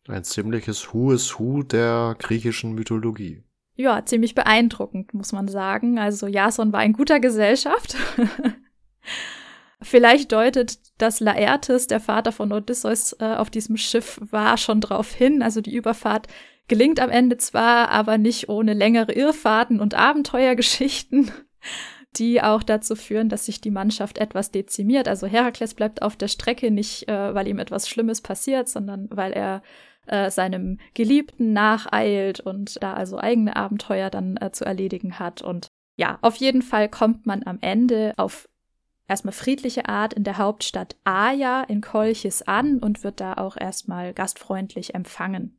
Ein 0.08 0.24
ziemliches 0.24 0.94
Who 0.94 1.12
is 1.12 1.40
Who 1.40 1.64
der 1.64 2.16
griechischen 2.20 2.74
Mythologie. 2.74 3.44
Ja, 3.76 4.06
ziemlich 4.06 4.36
beeindruckend, 4.36 5.14
muss 5.14 5.32
man 5.32 5.48
sagen. 5.48 6.00
Also 6.00 6.28
Jason 6.28 6.74
war 6.74 6.84
in 6.84 6.94
guter 6.94 7.20
Gesellschaft. 7.20 7.96
Vielleicht 9.82 10.32
deutet 10.32 10.80
dass 11.00 11.22
Laertes, 11.22 11.88
der 11.88 12.00
Vater 12.00 12.32
von 12.32 12.52
Odysseus, 12.52 13.14
äh, 13.20 13.36
auf 13.36 13.50
diesem 13.50 13.78
Schiff 13.78 14.20
war, 14.30 14.58
schon 14.58 14.82
drauf 14.82 15.12
hin. 15.12 15.42
Also 15.42 15.62
die 15.62 15.74
Überfahrt 15.74 16.28
gelingt 16.68 17.00
am 17.00 17.10
Ende 17.10 17.38
zwar, 17.38 17.90
aber 17.90 18.18
nicht 18.18 18.50
ohne 18.50 18.74
längere 18.74 19.14
Irrfahrten 19.14 19.80
und 19.80 19.96
Abenteuergeschichten, 19.96 21.32
die 22.18 22.42
auch 22.42 22.64
dazu 22.64 22.96
führen, 22.96 23.30
dass 23.30 23.46
sich 23.46 23.62
die 23.62 23.72
Mannschaft 23.72 24.18
etwas 24.18 24.52
dezimiert. 24.52 25.08
Also 25.08 25.26
Herakles 25.26 25.74
bleibt 25.74 26.02
auf 26.02 26.18
der 26.18 26.28
Strecke 26.28 26.70
nicht, 26.70 27.08
äh, 27.08 27.34
weil 27.34 27.48
ihm 27.48 27.60
etwas 27.60 27.88
Schlimmes 27.88 28.22
passiert, 28.22 28.68
sondern 28.68 29.08
weil 29.10 29.32
er 29.32 29.64
äh, 30.06 30.30
seinem 30.30 30.80
Geliebten 30.96 31.54
nacheilt 31.54 32.42
und 32.42 32.84
da 32.84 32.94
also 32.94 33.18
eigene 33.18 33.56
Abenteuer 33.56 34.10
dann 34.10 34.36
äh, 34.38 34.52
zu 34.52 34.66
erledigen 34.66 35.18
hat. 35.18 35.42
Und 35.42 35.68
ja, 35.96 36.20
auf 36.22 36.36
jeden 36.36 36.62
Fall 36.62 36.90
kommt 36.90 37.26
man 37.26 37.44
am 37.46 37.60
Ende 37.62 38.14
auf 38.18 38.49
erstmal 39.10 39.34
friedliche 39.34 39.90
Art 39.90 40.14
in 40.14 40.24
der 40.24 40.38
Hauptstadt 40.38 40.96
Aja 41.04 41.64
in 41.64 41.82
Kolchis 41.82 42.44
an 42.44 42.80
und 42.80 43.04
wird 43.04 43.20
da 43.20 43.34
auch 43.34 43.58
erstmal 43.58 44.14
gastfreundlich 44.14 44.96
empfangen. 44.96 45.58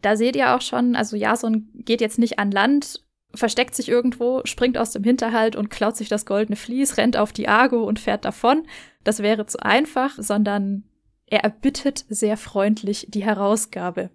Da 0.00 0.16
seht 0.16 0.34
ihr 0.34 0.54
auch 0.54 0.62
schon, 0.62 0.96
also 0.96 1.16
Jason 1.16 1.68
geht 1.74 2.00
jetzt 2.00 2.18
nicht 2.18 2.38
an 2.38 2.50
Land, 2.50 3.04
versteckt 3.34 3.74
sich 3.74 3.88
irgendwo, 3.88 4.42
springt 4.44 4.76
aus 4.76 4.90
dem 4.90 5.04
Hinterhalt 5.04 5.54
und 5.54 5.70
klaut 5.70 5.96
sich 5.96 6.08
das 6.08 6.26
goldene 6.26 6.56
Vlies, 6.56 6.96
rennt 6.96 7.16
auf 7.16 7.32
die 7.32 7.48
Argo 7.48 7.84
und 7.84 8.00
fährt 8.00 8.24
davon. 8.24 8.66
Das 9.04 9.20
wäre 9.20 9.46
zu 9.46 9.62
einfach, 9.62 10.14
sondern 10.18 10.84
er 11.26 11.44
erbittet 11.44 12.04
sehr 12.08 12.36
freundlich 12.36 13.06
die 13.08 13.24
Herausgabe. 13.24 14.10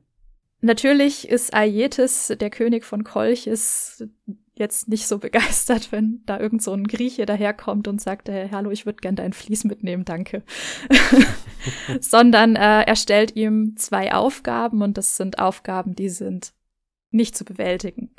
Natürlich 0.61 1.29
ist 1.29 1.53
Aietes, 1.53 2.33
der 2.39 2.49
König 2.49 2.83
von 2.83 3.03
Kolchis, 3.03 4.07
jetzt 4.57 4.87
nicht 4.87 5.07
so 5.07 5.17
begeistert, 5.19 5.91
wenn 5.91 6.21
da 6.25 6.39
irgend 6.39 6.61
so 6.61 6.73
ein 6.73 6.87
Grieche 6.87 7.25
daherkommt 7.25 7.87
und 7.87 8.01
sagt, 8.01 8.29
hey, 8.29 8.49
hallo, 8.49 8.71
ich 8.71 8.85
würde 8.85 8.99
gern 9.01 9.15
dein 9.15 9.33
Vlies 9.33 9.63
mitnehmen, 9.63 10.05
danke. 10.05 10.43
Sondern 11.99 12.55
äh, 12.55 12.83
er 12.83 12.95
stellt 12.95 13.35
ihm 13.35 13.75
zwei 13.77 14.13
Aufgaben 14.13 14.81
und 14.81 14.97
das 14.97 15.17
sind 15.17 15.39
Aufgaben, 15.39 15.95
die 15.95 16.09
sind 16.09 16.53
nicht 17.11 17.35
zu 17.35 17.45
bewältigen. 17.45 18.13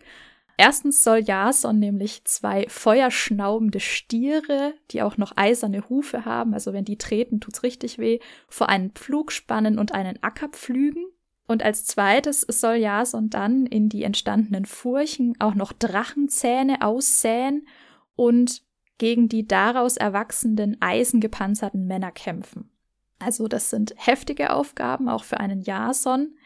Erstens 0.61 1.05
soll 1.05 1.21
Jason 1.21 1.79
nämlich 1.79 2.25
zwei 2.25 2.67
feuerschnaubende 2.69 3.79
Stiere, 3.79 4.75
die 4.91 5.03
auch 5.03 5.17
noch 5.17 5.37
eiserne 5.37 5.89
Hufe 5.89 6.25
haben, 6.25 6.53
also 6.53 6.73
wenn 6.73 6.85
die 6.85 6.99
treten, 6.99 7.39
tut's 7.39 7.63
richtig 7.63 7.99
weh, 7.99 8.19
vor 8.49 8.69
einen 8.69 8.91
Pflug 8.91 9.31
spannen 9.31 9.79
und 9.79 9.93
einen 9.93 10.21
Acker 10.21 10.49
pflügen. 10.49 11.05
Und 11.49 11.63
als 11.63 11.87
zweites 11.87 12.43
soll 12.43 12.77
Jason 12.77 13.31
dann 13.31 13.65
in 13.67 13.89
die 13.89 14.05
entstandenen 14.05 14.67
Furchen 14.67 15.35
auch 15.41 15.55
noch 15.55 15.73
Drachenzähne 15.73 16.83
aussäen 16.83 17.67
und 18.15 18.63
gegen 18.99 19.31
die 19.31 19.49
daraus 19.49 19.97
erwachsenden 19.97 20.77
eisengepanzerten 20.81 21.87
Männer 21.87 22.13
kämpfen. 22.13 22.71
Also 23.19 23.49
das 23.49 23.71
sind 23.71 23.95
heftige 23.97 24.53
Aufgaben, 24.53 25.09
auch 25.09 25.25
für 25.25 25.41
einen 25.41 25.63
Jason. 25.63 26.37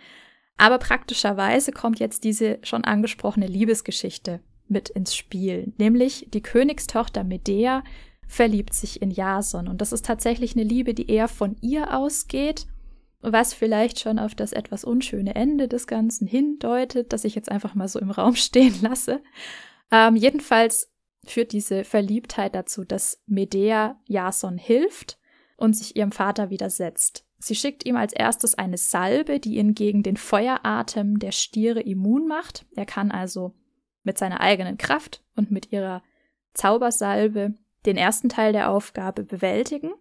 Aber 0.56 0.78
praktischerweise 0.78 1.72
kommt 1.72 1.98
jetzt 1.98 2.22
diese 2.22 2.60
schon 2.62 2.84
angesprochene 2.84 3.48
Liebesgeschichte 3.48 4.40
mit 4.68 4.88
ins 4.88 5.16
Spiel. 5.16 5.72
Nämlich 5.78 6.28
die 6.32 6.42
Königstochter 6.42 7.24
Medea 7.24 7.82
verliebt 8.28 8.72
sich 8.72 9.02
in 9.02 9.10
Jason. 9.10 9.66
Und 9.66 9.80
das 9.80 9.92
ist 9.92 10.06
tatsächlich 10.06 10.54
eine 10.54 10.64
Liebe, 10.64 10.94
die 10.94 11.10
eher 11.10 11.26
von 11.26 11.56
ihr 11.60 11.96
ausgeht 11.96 12.66
was 13.22 13.54
vielleicht 13.54 14.00
schon 14.00 14.18
auf 14.18 14.34
das 14.34 14.52
etwas 14.52 14.84
unschöne 14.84 15.34
Ende 15.34 15.68
des 15.68 15.86
Ganzen 15.86 16.26
hindeutet, 16.26 17.12
das 17.12 17.24
ich 17.24 17.34
jetzt 17.34 17.50
einfach 17.50 17.74
mal 17.74 17.88
so 17.88 17.98
im 17.98 18.10
Raum 18.10 18.34
stehen 18.36 18.74
lasse. 18.82 19.20
Ähm, 19.90 20.16
jedenfalls 20.16 20.90
führt 21.24 21.52
diese 21.52 21.84
Verliebtheit 21.84 22.54
dazu, 22.54 22.84
dass 22.84 23.22
Medea 23.26 24.00
Jason 24.08 24.58
hilft 24.58 25.18
und 25.56 25.76
sich 25.76 25.96
ihrem 25.96 26.12
Vater 26.12 26.50
widersetzt. 26.50 27.24
Sie 27.38 27.54
schickt 27.54 27.84
ihm 27.84 27.96
als 27.96 28.12
erstes 28.12 28.56
eine 28.56 28.78
Salbe, 28.78 29.40
die 29.40 29.56
ihn 29.56 29.74
gegen 29.74 30.02
den 30.02 30.16
Feueratem 30.16 31.18
der 31.18 31.32
Stiere 31.32 31.80
immun 31.80 32.26
macht. 32.26 32.66
Er 32.76 32.86
kann 32.86 33.10
also 33.10 33.52
mit 34.04 34.18
seiner 34.18 34.40
eigenen 34.40 34.78
Kraft 34.78 35.22
und 35.34 35.50
mit 35.50 35.72
ihrer 35.72 36.02
Zaubersalbe 36.54 37.54
den 37.84 37.96
ersten 37.96 38.28
Teil 38.28 38.52
der 38.52 38.70
Aufgabe 38.70 39.24
bewältigen. 39.24 39.92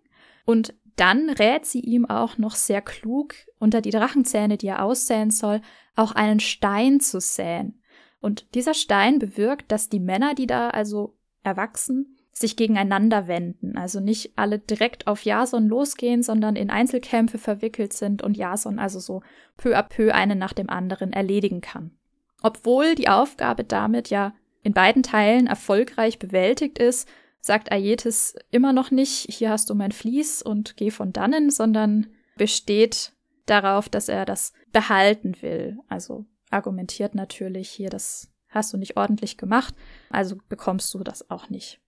Und 0.45 0.73
dann 0.95 1.29
rät 1.29 1.65
sie 1.65 1.79
ihm 1.79 2.05
auch 2.05 2.37
noch 2.37 2.55
sehr 2.55 2.81
klug, 2.81 3.33
unter 3.59 3.81
die 3.81 3.91
Drachenzähne, 3.91 4.57
die 4.57 4.67
er 4.67 4.83
aussäen 4.83 5.31
soll, 5.31 5.61
auch 5.95 6.13
einen 6.13 6.39
Stein 6.39 6.99
zu 6.99 7.19
säen. 7.19 7.81
Und 8.19 8.53
dieser 8.55 8.73
Stein 8.73 9.19
bewirkt, 9.19 9.71
dass 9.71 9.89
die 9.89 9.99
Männer, 9.99 10.35
die 10.35 10.47
da 10.47 10.69
also 10.69 11.17
erwachsen, 11.43 12.17
sich 12.31 12.55
gegeneinander 12.55 13.27
wenden. 13.27 13.77
Also 13.77 13.99
nicht 13.99 14.33
alle 14.37 14.59
direkt 14.59 15.07
auf 15.07 15.23
Jason 15.23 15.67
losgehen, 15.67 16.23
sondern 16.23 16.55
in 16.55 16.69
Einzelkämpfe 16.69 17.37
verwickelt 17.37 17.93
sind 17.93 18.21
und 18.21 18.37
Jason 18.37 18.79
also 18.79 18.99
so 18.99 19.21
peu 19.57 19.77
à 19.77 19.83
peu 19.83 20.13
einen 20.13 20.37
nach 20.37 20.53
dem 20.53 20.69
anderen 20.69 21.13
erledigen 21.13 21.61
kann. 21.61 21.91
Obwohl 22.41 22.95
die 22.95 23.09
Aufgabe 23.09 23.63
damit 23.63 24.09
ja 24.09 24.33
in 24.63 24.73
beiden 24.73 25.03
Teilen 25.03 25.47
erfolgreich 25.47 26.19
bewältigt 26.19 26.79
ist, 26.79 27.07
sagt 27.41 27.71
Aietes 27.71 28.35
immer 28.51 28.71
noch 28.71 28.91
nicht, 28.91 29.25
hier 29.29 29.49
hast 29.49 29.69
du 29.69 29.75
mein 29.75 29.91
Vlies 29.91 30.41
und 30.41 30.77
geh 30.77 30.91
von 30.91 31.11
dannen, 31.11 31.49
sondern 31.49 32.07
besteht 32.37 33.13
darauf, 33.45 33.89
dass 33.89 34.07
er 34.07 34.25
das 34.25 34.53
behalten 34.71 35.35
will. 35.41 35.77
Also 35.89 36.25
argumentiert 36.49 37.15
natürlich 37.15 37.69
hier, 37.69 37.89
das 37.89 38.31
hast 38.49 38.73
du 38.73 38.77
nicht 38.77 38.95
ordentlich 38.97 39.37
gemacht, 39.37 39.73
also 40.09 40.37
bekommst 40.49 40.93
du 40.93 40.99
das 40.99 41.29
auch 41.29 41.49
nicht. 41.49 41.79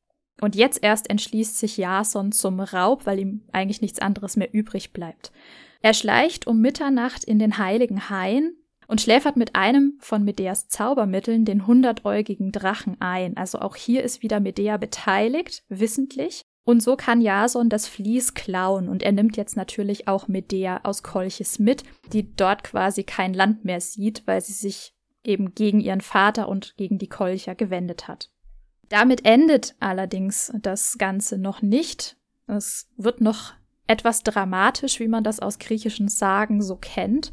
Und 0.41 0.55
jetzt 0.55 0.83
erst 0.83 1.09
entschließt 1.09 1.59
sich 1.59 1.77
Jason 1.77 2.31
zum 2.31 2.59
Raub, 2.59 3.05
weil 3.05 3.19
ihm 3.19 3.43
eigentlich 3.51 3.81
nichts 3.81 3.99
anderes 3.99 4.35
mehr 4.35 4.53
übrig 4.53 4.91
bleibt. 4.91 5.31
Er 5.81 5.93
schleicht 5.93 6.47
um 6.47 6.59
Mitternacht 6.59 7.23
in 7.23 7.37
den 7.39 7.57
heiligen 7.57 8.09
Hain 8.09 8.55
und 8.93 9.01
schläfert 9.01 9.38
mit 9.38 9.56
einem 9.56 9.98
von 9.98 10.23
Medeas 10.23 10.67
Zaubermitteln 10.67 11.46
den 11.46 11.65
hundertäugigen 11.65 12.52
Drachen 12.52 12.96
ein. 13.02 13.35
Also 13.37 13.58
auch 13.58 13.75
hier 13.75 14.04
ist 14.04 14.21
wieder 14.21 14.39
Medea 14.39 14.77
beteiligt, 14.77 15.63
wissentlich. 15.67 16.44
Und 16.63 16.83
so 16.83 16.96
kann 16.96 17.19
Jason 17.19 17.69
das 17.69 17.87
Vlies 17.87 18.35
klauen 18.35 18.87
und 18.89 19.02
er 19.02 19.12
nimmt 19.12 19.35
jetzt 19.35 19.58
natürlich 19.58 20.08
auch 20.08 20.27
Medea 20.27 20.81
aus 20.83 21.02
Kolchis 21.02 21.58
mit, 21.58 21.81
die 22.12 22.35
dort 22.35 22.63
quasi 22.63 23.04
kein 23.04 23.33
Land 23.33 23.65
mehr 23.65 23.81
sieht, 23.81 24.27
weil 24.27 24.41
sie 24.41 24.54
sich 24.54 24.94
eben 25.23 25.56
gegen 25.56 25.79
ihren 25.79 26.02
Vater 26.02 26.48
und 26.48 26.77
gegen 26.77 27.00
die 27.00 27.10
Kolcher 27.10 27.56
gewendet 27.56 28.08
hat. 28.08 28.29
Damit 28.89 29.25
endet 29.25 29.73
allerdings 29.79 30.54
das 30.62 31.00
Ganze 31.00 31.39
noch 31.39 31.63
nicht. 31.63 32.15
Es 32.46 32.91
wird 32.98 33.21
noch 33.21 33.54
etwas 33.87 34.21
dramatisch, 34.21 35.00
wie 35.00 35.08
man 35.08 35.23
das 35.23 35.39
aus 35.39 35.58
griechischen 35.58 36.10
Sagen 36.10 36.62
so 36.62 36.75
kennt. 36.75 37.31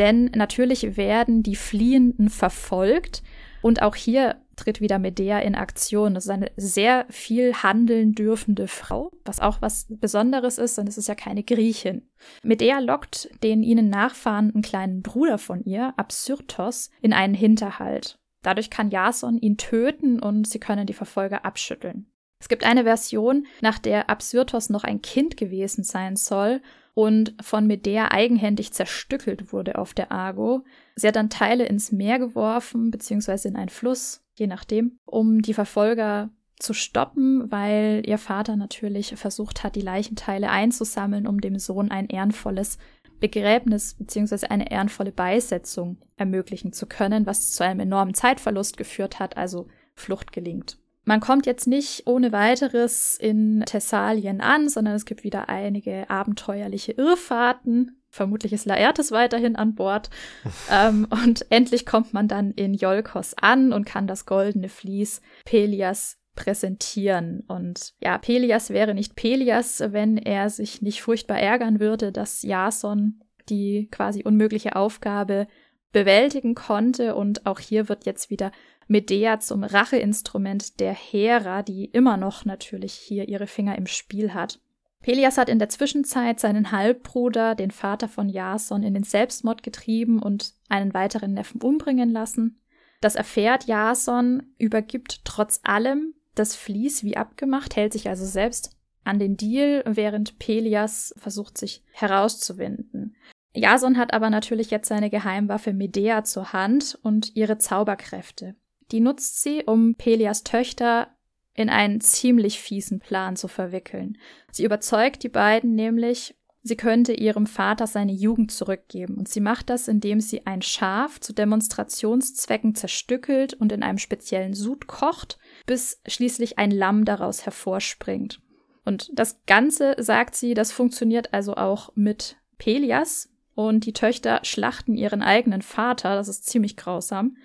Denn 0.00 0.30
natürlich 0.34 0.96
werden 0.96 1.42
die 1.42 1.56
Fliehenden 1.56 2.30
verfolgt. 2.30 3.22
Und 3.60 3.82
auch 3.82 3.94
hier 3.94 4.36
tritt 4.56 4.80
wieder 4.80 4.98
Medea 4.98 5.40
in 5.40 5.54
Aktion. 5.54 6.14
Das 6.14 6.24
ist 6.24 6.30
eine 6.30 6.50
sehr 6.56 7.04
viel 7.10 7.52
handeln 7.52 8.14
dürfende 8.14 8.66
Frau, 8.66 9.12
was 9.26 9.40
auch 9.40 9.60
was 9.60 9.88
Besonderes 9.90 10.56
ist, 10.56 10.78
denn 10.78 10.86
es 10.86 10.96
ist 10.96 11.08
ja 11.08 11.14
keine 11.14 11.42
Griechin. 11.42 12.08
Medea 12.42 12.78
lockt 12.78 13.28
den 13.42 13.62
ihnen 13.62 13.90
nachfahrenden 13.90 14.62
kleinen 14.62 15.02
Bruder 15.02 15.36
von 15.36 15.62
ihr, 15.64 15.92
Absyrtos, 15.98 16.88
in 17.02 17.12
einen 17.12 17.34
Hinterhalt. 17.34 18.18
Dadurch 18.42 18.70
kann 18.70 18.90
Jason 18.90 19.36
ihn 19.36 19.58
töten 19.58 20.18
und 20.18 20.48
sie 20.48 20.60
können 20.60 20.86
die 20.86 20.94
Verfolger 20.94 21.44
abschütteln. 21.44 22.10
Es 22.40 22.48
gibt 22.48 22.64
eine 22.64 22.84
Version, 22.84 23.46
nach 23.60 23.78
der 23.78 24.08
Absyrtos 24.08 24.70
noch 24.70 24.84
ein 24.84 25.02
Kind 25.02 25.36
gewesen 25.36 25.84
sein 25.84 26.16
soll 26.16 26.62
und 26.94 27.34
von 27.40 27.66
Medea 27.66 28.10
eigenhändig 28.10 28.72
zerstückelt 28.72 29.52
wurde 29.52 29.78
auf 29.78 29.94
der 29.94 30.12
Argo. 30.12 30.64
Sie 30.96 31.06
hat 31.06 31.16
dann 31.16 31.30
Teile 31.30 31.66
ins 31.66 31.92
Meer 31.92 32.18
geworfen, 32.18 32.90
beziehungsweise 32.90 33.48
in 33.48 33.56
einen 33.56 33.68
Fluss, 33.68 34.22
je 34.34 34.46
nachdem, 34.46 34.98
um 35.04 35.42
die 35.42 35.54
Verfolger 35.54 36.30
zu 36.58 36.74
stoppen, 36.74 37.50
weil 37.50 38.02
ihr 38.04 38.18
Vater 38.18 38.56
natürlich 38.56 39.14
versucht 39.16 39.64
hat, 39.64 39.76
die 39.76 39.80
Leichenteile 39.80 40.50
einzusammeln, 40.50 41.26
um 41.26 41.40
dem 41.40 41.58
Sohn 41.58 41.90
ein 41.90 42.06
ehrenvolles 42.06 42.78
Begräbnis 43.18 43.94
bzw. 43.94 44.46
eine 44.46 44.70
ehrenvolle 44.70 45.12
Beisetzung 45.12 45.98
ermöglichen 46.16 46.72
zu 46.72 46.86
können, 46.86 47.26
was 47.26 47.52
zu 47.52 47.64
einem 47.64 47.80
enormen 47.80 48.14
Zeitverlust 48.14 48.76
geführt 48.76 49.18
hat, 49.18 49.36
also 49.36 49.68
Flucht 49.94 50.32
gelingt. 50.32 50.79
Man 51.10 51.18
kommt 51.18 51.44
jetzt 51.44 51.66
nicht 51.66 52.06
ohne 52.06 52.30
weiteres 52.30 53.16
in 53.16 53.64
Thessalien 53.66 54.40
an, 54.40 54.68
sondern 54.68 54.94
es 54.94 55.06
gibt 55.06 55.24
wieder 55.24 55.48
einige 55.48 56.08
abenteuerliche 56.08 56.92
Irrfahrten. 56.92 58.00
Vermutlich 58.10 58.52
ist 58.52 58.64
Laertes 58.64 59.10
weiterhin 59.10 59.56
an 59.56 59.74
Bord. 59.74 60.08
ähm, 60.70 61.08
und 61.10 61.50
endlich 61.50 61.84
kommt 61.84 62.14
man 62.14 62.28
dann 62.28 62.52
in 62.52 62.74
Iolkos 62.74 63.34
an 63.34 63.72
und 63.72 63.86
kann 63.86 64.06
das 64.06 64.24
goldene 64.24 64.68
Vlies 64.68 65.20
Pelias 65.44 66.16
präsentieren. 66.36 67.42
Und 67.48 67.92
ja, 68.00 68.16
Pelias 68.16 68.70
wäre 68.70 68.94
nicht 68.94 69.16
Pelias, 69.16 69.82
wenn 69.88 70.16
er 70.16 70.48
sich 70.48 70.80
nicht 70.80 71.02
furchtbar 71.02 71.40
ärgern 71.40 71.80
würde, 71.80 72.12
dass 72.12 72.42
Jason 72.42 73.20
die 73.48 73.88
quasi 73.90 74.22
unmögliche 74.22 74.76
Aufgabe 74.76 75.48
bewältigen 75.90 76.54
konnte. 76.54 77.16
Und 77.16 77.46
auch 77.46 77.58
hier 77.58 77.88
wird 77.88 78.06
jetzt 78.06 78.30
wieder 78.30 78.52
Medea 78.90 79.38
zum 79.38 79.62
Racheinstrument 79.62 80.80
der 80.80 80.92
Hera, 80.92 81.62
die 81.62 81.84
immer 81.84 82.16
noch 82.16 82.44
natürlich 82.44 82.94
hier 82.94 83.28
ihre 83.28 83.46
Finger 83.46 83.78
im 83.78 83.86
Spiel 83.86 84.34
hat. 84.34 84.58
Pelias 85.00 85.38
hat 85.38 85.48
in 85.48 85.60
der 85.60 85.68
Zwischenzeit 85.68 86.40
seinen 86.40 86.72
Halbbruder, 86.72 87.54
den 87.54 87.70
Vater 87.70 88.08
von 88.08 88.28
Jason, 88.28 88.82
in 88.82 88.92
den 88.92 89.04
Selbstmord 89.04 89.62
getrieben 89.62 90.20
und 90.20 90.54
einen 90.68 90.92
weiteren 90.92 91.34
Neffen 91.34 91.62
umbringen 91.62 92.10
lassen. 92.10 92.60
Das 93.00 93.14
erfährt 93.14 93.66
Jason, 93.66 94.42
übergibt 94.58 95.24
trotz 95.24 95.60
allem 95.62 96.14
das 96.34 96.56
Vlies 96.56 97.04
wie 97.04 97.16
abgemacht, 97.16 97.76
hält 97.76 97.92
sich 97.92 98.08
also 98.08 98.26
selbst 98.26 98.76
an 99.04 99.20
den 99.20 99.36
Deal, 99.36 99.84
während 99.86 100.40
Pelias 100.40 101.14
versucht, 101.16 101.56
sich 101.58 101.84
herauszuwinden. 101.92 103.14
Jason 103.54 103.96
hat 103.96 104.12
aber 104.12 104.30
natürlich 104.30 104.70
jetzt 104.70 104.88
seine 104.88 105.10
Geheimwaffe 105.10 105.72
Medea 105.72 106.24
zur 106.24 106.52
Hand 106.52 106.98
und 107.02 107.36
ihre 107.36 107.58
Zauberkräfte. 107.58 108.56
Die 108.92 109.00
nutzt 109.00 109.42
sie, 109.42 109.64
um 109.64 109.94
Pelias 109.94 110.42
Töchter 110.42 111.08
in 111.54 111.68
einen 111.68 112.00
ziemlich 112.00 112.60
fiesen 112.60 113.00
Plan 113.00 113.36
zu 113.36 113.48
verwickeln. 113.48 114.18
Sie 114.50 114.64
überzeugt 114.64 115.22
die 115.22 115.28
beiden 115.28 115.74
nämlich, 115.74 116.36
sie 116.62 116.76
könnte 116.76 117.12
ihrem 117.12 117.46
Vater 117.46 117.86
seine 117.86 118.12
Jugend 118.12 118.50
zurückgeben. 118.50 119.16
Und 119.16 119.28
sie 119.28 119.40
macht 119.40 119.70
das, 119.70 119.88
indem 119.88 120.20
sie 120.20 120.46
ein 120.46 120.62
Schaf 120.62 121.20
zu 121.20 121.32
Demonstrationszwecken 121.32 122.74
zerstückelt 122.74 123.54
und 123.54 123.72
in 123.72 123.82
einem 123.82 123.98
speziellen 123.98 124.54
Sud 124.54 124.86
kocht, 124.86 125.38
bis 125.66 126.00
schließlich 126.06 126.58
ein 126.58 126.70
Lamm 126.70 127.04
daraus 127.04 127.44
hervorspringt. 127.44 128.40
Und 128.84 129.10
das 129.12 129.44
Ganze, 129.46 129.94
sagt 129.98 130.34
sie, 130.34 130.54
das 130.54 130.72
funktioniert 130.72 131.34
also 131.34 131.54
auch 131.54 131.92
mit 131.94 132.36
Pelias. 132.58 133.28
Und 133.54 133.84
die 133.84 133.92
Töchter 133.92 134.40
schlachten 134.42 134.94
ihren 134.94 135.22
eigenen 135.22 135.60
Vater, 135.60 136.14
das 136.14 136.28
ist 136.28 136.46
ziemlich 136.46 136.76
grausam. 136.76 137.36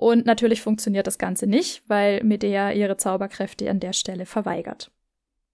Und 0.00 0.24
natürlich 0.24 0.62
funktioniert 0.62 1.06
das 1.06 1.18
Ganze 1.18 1.46
nicht, 1.46 1.82
weil 1.86 2.24
Medea 2.24 2.72
ihre 2.72 2.96
Zauberkräfte 2.96 3.68
an 3.68 3.80
der 3.80 3.92
Stelle 3.92 4.24
verweigert. 4.24 4.90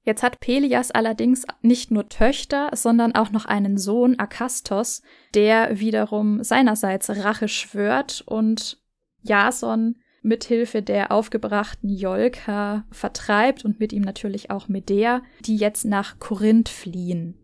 Jetzt 0.04 0.22
hat 0.22 0.38
Pelias 0.38 0.92
allerdings 0.92 1.44
nicht 1.62 1.90
nur 1.90 2.08
Töchter, 2.08 2.70
sondern 2.72 3.16
auch 3.16 3.32
noch 3.32 3.46
einen 3.46 3.76
Sohn, 3.76 4.20
Akastos, 4.20 5.02
der 5.34 5.80
wiederum 5.80 6.44
seinerseits 6.44 7.10
Rache 7.10 7.48
schwört 7.48 8.22
und 8.24 8.78
Jason 9.22 9.96
mithilfe 10.22 10.80
der 10.80 11.10
aufgebrachten 11.10 11.90
Jolka 11.90 12.84
vertreibt 12.92 13.64
und 13.64 13.80
mit 13.80 13.92
ihm 13.92 14.02
natürlich 14.02 14.52
auch 14.52 14.68
Medea, 14.68 15.22
die 15.40 15.56
jetzt 15.56 15.84
nach 15.84 16.20
Korinth 16.20 16.68
fliehen, 16.68 17.36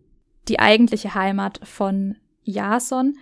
die 0.47 0.61
eigentliche 0.61 1.17
Heimat 1.17 1.59
von 1.65 2.15
Jason. 2.45 3.19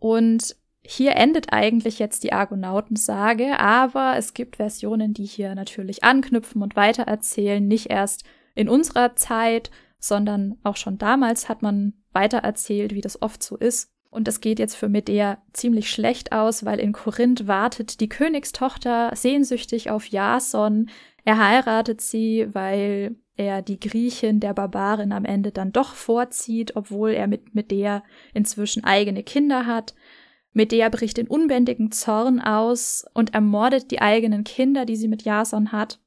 Und 0.00 0.56
hier 0.84 1.14
endet 1.14 1.52
eigentlich 1.52 1.98
jetzt 1.98 2.24
die 2.24 2.32
Argonautensage, 2.32 3.58
aber 3.58 4.16
es 4.16 4.34
gibt 4.34 4.56
Versionen, 4.56 5.14
die 5.14 5.24
hier 5.24 5.54
natürlich 5.54 6.02
anknüpfen 6.02 6.62
und 6.62 6.74
weitererzählen, 6.74 7.66
nicht 7.66 7.90
erst 7.90 8.24
in 8.54 8.68
unserer 8.68 9.14
Zeit, 9.14 9.70
sondern 9.98 10.58
auch 10.64 10.76
schon 10.76 10.98
damals 10.98 11.48
hat 11.48 11.62
man 11.62 11.94
weitererzählt, 12.12 12.94
wie 12.94 13.00
das 13.00 13.22
oft 13.22 13.42
so 13.42 13.56
ist. 13.56 13.90
Und 14.10 14.28
das 14.28 14.40
geht 14.40 14.58
jetzt 14.58 14.74
für 14.74 14.90
Medea 14.90 15.38
ziemlich 15.52 15.88
schlecht 15.88 16.32
aus, 16.32 16.66
weil 16.66 16.80
in 16.80 16.92
Korinth 16.92 17.46
wartet 17.46 18.00
die 18.00 18.10
Königstochter 18.10 19.12
sehnsüchtig 19.14 19.88
auf 19.88 20.06
Jason. 20.06 20.90
Er 21.24 21.38
heiratet 21.38 22.02
sie, 22.02 22.46
weil 22.52 23.16
er 23.36 23.62
die 23.62 23.80
Griechin 23.80 24.40
der 24.40 24.52
Barbarin 24.52 25.12
am 25.12 25.24
Ende 25.24 25.50
dann 25.50 25.72
doch 25.72 25.94
vorzieht, 25.94 26.76
obwohl 26.76 27.12
er 27.12 27.26
mit 27.26 27.54
Medea 27.54 28.02
inzwischen 28.34 28.84
eigene 28.84 29.22
Kinder 29.22 29.64
hat. 29.64 29.94
Medea 30.52 30.88
bricht 30.88 31.18
in 31.18 31.28
unbändigen 31.28 31.92
Zorn 31.92 32.40
aus 32.40 33.04
und 33.14 33.34
ermordet 33.34 33.90
die 33.90 34.00
eigenen 34.00 34.44
Kinder, 34.44 34.84
die 34.84 34.96
sie 34.96 35.08
mit 35.08 35.22
Jason 35.22 35.72
hat. 35.72 36.00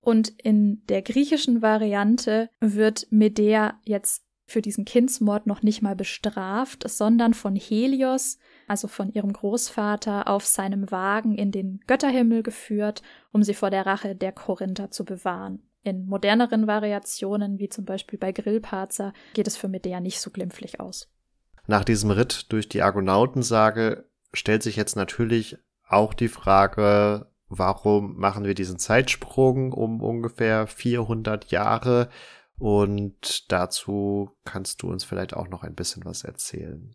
Und 0.00 0.28
in 0.28 0.84
der 0.86 1.02
griechischen 1.02 1.62
Variante 1.62 2.50
wird 2.60 3.06
Medea 3.10 3.80
jetzt 3.84 4.24
für 4.46 4.62
diesen 4.62 4.86
Kindsmord 4.86 5.46
noch 5.46 5.62
nicht 5.62 5.82
mal 5.82 5.94
bestraft, 5.94 6.88
sondern 6.88 7.34
von 7.34 7.54
Helios, 7.54 8.38
also 8.66 8.88
von 8.88 9.12
ihrem 9.12 9.32
Großvater, 9.32 10.26
auf 10.26 10.46
seinem 10.46 10.90
Wagen 10.90 11.34
in 11.34 11.52
den 11.52 11.80
Götterhimmel 11.86 12.42
geführt, 12.42 13.02
um 13.30 13.42
sie 13.42 13.54
vor 13.54 13.70
der 13.70 13.84
Rache 13.84 14.14
der 14.16 14.32
Korinther 14.32 14.90
zu 14.90 15.04
bewahren. 15.04 15.62
In 15.82 16.06
moderneren 16.06 16.66
Variationen, 16.66 17.58
wie 17.58 17.68
zum 17.68 17.84
Beispiel 17.84 18.18
bei 18.18 18.32
Grillparzer, 18.32 19.12
geht 19.34 19.46
es 19.46 19.56
für 19.56 19.68
Medea 19.68 20.00
nicht 20.00 20.20
so 20.20 20.30
glimpflich 20.30 20.80
aus. 20.80 21.08
Nach 21.68 21.84
diesem 21.84 22.10
Ritt 22.10 22.50
durch 22.50 22.66
die 22.70 22.80
Argonautensage 22.80 24.08
stellt 24.32 24.62
sich 24.62 24.76
jetzt 24.76 24.96
natürlich 24.96 25.58
auch 25.86 26.14
die 26.14 26.28
Frage, 26.28 27.30
warum 27.50 28.16
machen 28.16 28.46
wir 28.46 28.54
diesen 28.54 28.78
Zeitsprung 28.78 29.74
um 29.74 30.00
ungefähr 30.02 30.66
400 30.66 31.50
Jahre? 31.50 32.08
Und 32.56 33.52
dazu 33.52 34.30
kannst 34.46 34.82
du 34.82 34.88
uns 34.88 35.04
vielleicht 35.04 35.34
auch 35.34 35.48
noch 35.48 35.62
ein 35.62 35.74
bisschen 35.74 36.06
was 36.06 36.24
erzählen. 36.24 36.94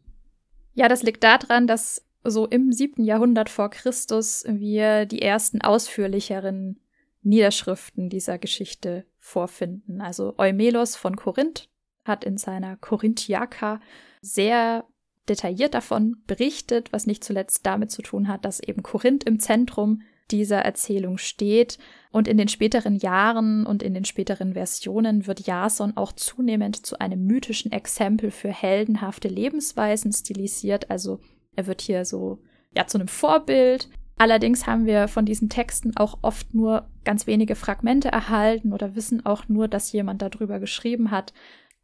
Ja, 0.74 0.88
das 0.88 1.04
liegt 1.04 1.24
daran, 1.24 1.68
dass 1.68 2.08
so 2.24 2.48
im 2.48 2.72
siebten 2.72 3.04
Jahrhundert 3.04 3.50
vor 3.50 3.70
Christus 3.70 4.44
wir 4.48 5.06
die 5.06 5.22
ersten 5.22 5.62
ausführlicheren 5.62 6.80
Niederschriften 7.22 8.10
dieser 8.10 8.40
Geschichte 8.40 9.06
vorfinden. 9.20 10.02
Also 10.02 10.34
Eumelos 10.40 10.96
von 10.96 11.16
Korinth 11.16 11.70
hat 12.06 12.24
in 12.24 12.40
seiner 12.40 12.76
Korinthiaka 12.76 13.80
sehr 14.24 14.86
detailliert 15.30 15.74
davon 15.74 16.18
berichtet, 16.28 16.92
was 16.92 17.06
nicht 17.06 17.24
zuletzt 17.24 17.66
damit 17.66 17.92
zu 17.92 18.02
tun 18.02 18.28
hat, 18.28 18.46
dass 18.46 18.60
eben 18.60 18.84
Korinth 18.84 19.24
im 19.24 19.40
Zentrum 19.40 20.02
dieser 20.32 20.60
Erzählung 20.60 21.18
steht. 21.18 21.78
Und 22.12 22.28
in 22.28 22.38
den 22.38 22.48
späteren 22.48 22.96
Jahren 22.96 23.66
und 23.66 23.84
in 23.84 23.94
den 23.94 24.06
späteren 24.06 24.54
Versionen 24.54 25.28
wird 25.28 25.46
Jason 25.46 25.96
auch 25.98 26.12
zunehmend 26.14 26.86
zu 26.86 27.00
einem 27.00 27.26
mythischen 27.26 27.72
Exempel 27.72 28.32
für 28.32 28.52
heldenhafte 28.52 29.28
Lebensweisen 29.28 30.12
stilisiert. 30.12 30.90
Also 30.90 31.20
er 31.56 31.68
wird 31.68 31.82
hier 31.82 32.06
so, 32.06 32.40
ja, 32.76 32.88
zu 32.88 32.98
einem 32.98 33.08
Vorbild. 33.08 33.90
Allerdings 34.18 34.68
haben 34.68 34.86
wir 34.86 35.08
von 35.08 35.26
diesen 35.26 35.50
Texten 35.50 35.96
auch 35.98 36.20
oft 36.22 36.54
nur 36.54 36.90
ganz 37.04 37.28
wenige 37.28 37.56
Fragmente 37.56 38.10
erhalten 38.10 38.72
oder 38.72 38.96
wissen 38.96 39.26
auch 39.26 39.48
nur, 39.50 39.68
dass 39.68 39.92
jemand 39.92 40.22
darüber 40.22 40.60
geschrieben 40.60 41.12
hat. 41.12 41.34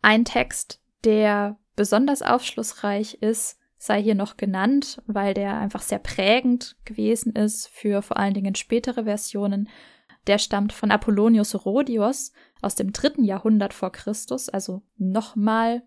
Ein 0.01 0.25
Text, 0.25 0.81
der 1.03 1.57
besonders 1.79 2.21
aufschlussreich 2.21 3.13
ist, 3.21 3.57
sei 3.77 4.03
hier 4.03 4.13
noch 4.13 4.35
genannt, 4.35 5.01
weil 5.07 5.33
der 5.33 5.57
einfach 5.57 5.81
sehr 5.81 5.99
prägend 5.99 6.75
gewesen 6.83 7.31
ist 7.31 7.69
für 7.69 8.01
vor 8.01 8.17
allen 8.17 8.33
Dingen 8.33 8.55
spätere 8.55 9.05
Versionen. 9.05 9.69
Der 10.27 10.39
stammt 10.39 10.73
von 10.73 10.91
Apollonius 10.91 11.55
Rhodios 11.63 12.33
aus 12.61 12.75
dem 12.75 12.91
dritten 12.91 13.23
Jahrhundert 13.23 13.73
vor 13.73 13.93
Christus, 13.93 14.49
also 14.49 14.81
nochmal 14.97 15.83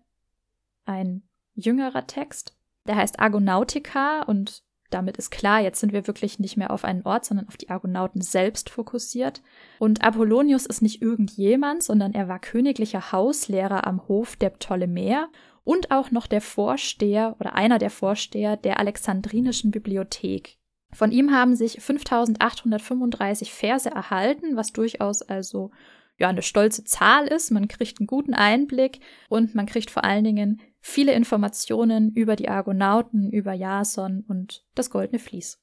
ein 0.85 1.21
jüngerer 1.53 2.07
Text. 2.07 2.57
Der 2.87 2.95
heißt 2.95 3.19
Argonautica 3.19 4.23
und 4.23 4.63
damit 4.89 5.17
ist 5.17 5.29
klar, 5.29 5.61
jetzt 5.61 5.79
sind 5.79 5.93
wir 5.93 6.07
wirklich 6.07 6.39
nicht 6.39 6.57
mehr 6.57 6.71
auf 6.71 6.85
einen 6.85 7.03
Ort, 7.03 7.25
sondern 7.25 7.47
auf 7.47 7.57
die 7.57 7.69
Argonauten 7.69 8.21
selbst 8.21 8.71
fokussiert. 8.71 9.43
Und 9.77 10.03
Apollonius 10.03 10.65
ist 10.65 10.81
nicht 10.81 11.03
irgendjemand, 11.03 11.83
sondern 11.83 12.15
er 12.15 12.27
war 12.27 12.39
königlicher 12.39 13.11
Hauslehrer 13.11 13.85
am 13.85 14.07
Hof 14.07 14.35
der 14.35 14.49
Ptolemäer 14.49 15.29
und 15.63 15.91
auch 15.91 16.11
noch 16.11 16.27
der 16.27 16.41
Vorsteher 16.41 17.35
oder 17.39 17.53
einer 17.53 17.79
der 17.79 17.89
Vorsteher 17.89 18.57
der 18.57 18.79
Alexandrinischen 18.79 19.71
Bibliothek. 19.71 20.57
Von 20.91 21.11
ihm 21.11 21.31
haben 21.31 21.55
sich 21.55 21.81
5835 21.81 23.51
Verse 23.51 23.89
erhalten, 23.89 24.55
was 24.55 24.73
durchaus 24.73 25.21
also 25.21 25.71
ja 26.17 26.29
eine 26.29 26.43
stolze 26.43 26.83
Zahl 26.83 27.27
ist. 27.27 27.51
Man 27.51 27.67
kriegt 27.67 27.99
einen 27.99 28.07
guten 28.07 28.33
Einblick 28.33 28.99
und 29.29 29.55
man 29.55 29.65
kriegt 29.65 29.89
vor 29.89 30.03
allen 30.03 30.23
Dingen 30.23 30.61
viele 30.79 31.13
Informationen 31.13 32.11
über 32.11 32.35
die 32.35 32.49
Argonauten, 32.49 33.31
über 33.31 33.53
Jason 33.53 34.23
und 34.27 34.65
das 34.75 34.89
Goldene 34.89 35.19
Vlies. 35.19 35.59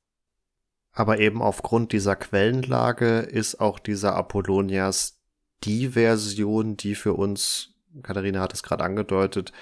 Aber 0.92 1.20
eben 1.20 1.40
aufgrund 1.40 1.92
dieser 1.92 2.16
Quellenlage 2.16 3.20
ist 3.20 3.60
auch 3.60 3.78
dieser 3.78 4.16
Apollonias 4.16 5.20
die 5.62 5.88
Version, 5.90 6.76
die 6.76 6.94
für 6.94 7.14
uns, 7.14 7.74
Katharina 8.02 8.40
hat 8.40 8.54
es 8.54 8.62
gerade 8.62 8.82
angedeutet, 8.82 9.52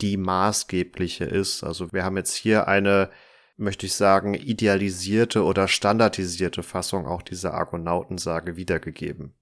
die 0.00 0.16
maßgebliche 0.16 1.24
ist. 1.24 1.64
Also 1.64 1.92
wir 1.92 2.04
haben 2.04 2.16
jetzt 2.16 2.34
hier 2.34 2.68
eine, 2.68 3.10
möchte 3.56 3.86
ich 3.86 3.94
sagen, 3.94 4.34
idealisierte 4.34 5.44
oder 5.44 5.68
standardisierte 5.68 6.62
Fassung 6.62 7.06
auch 7.06 7.22
dieser 7.22 7.54
Argonautensage 7.54 8.56
wiedergegeben. 8.56 9.34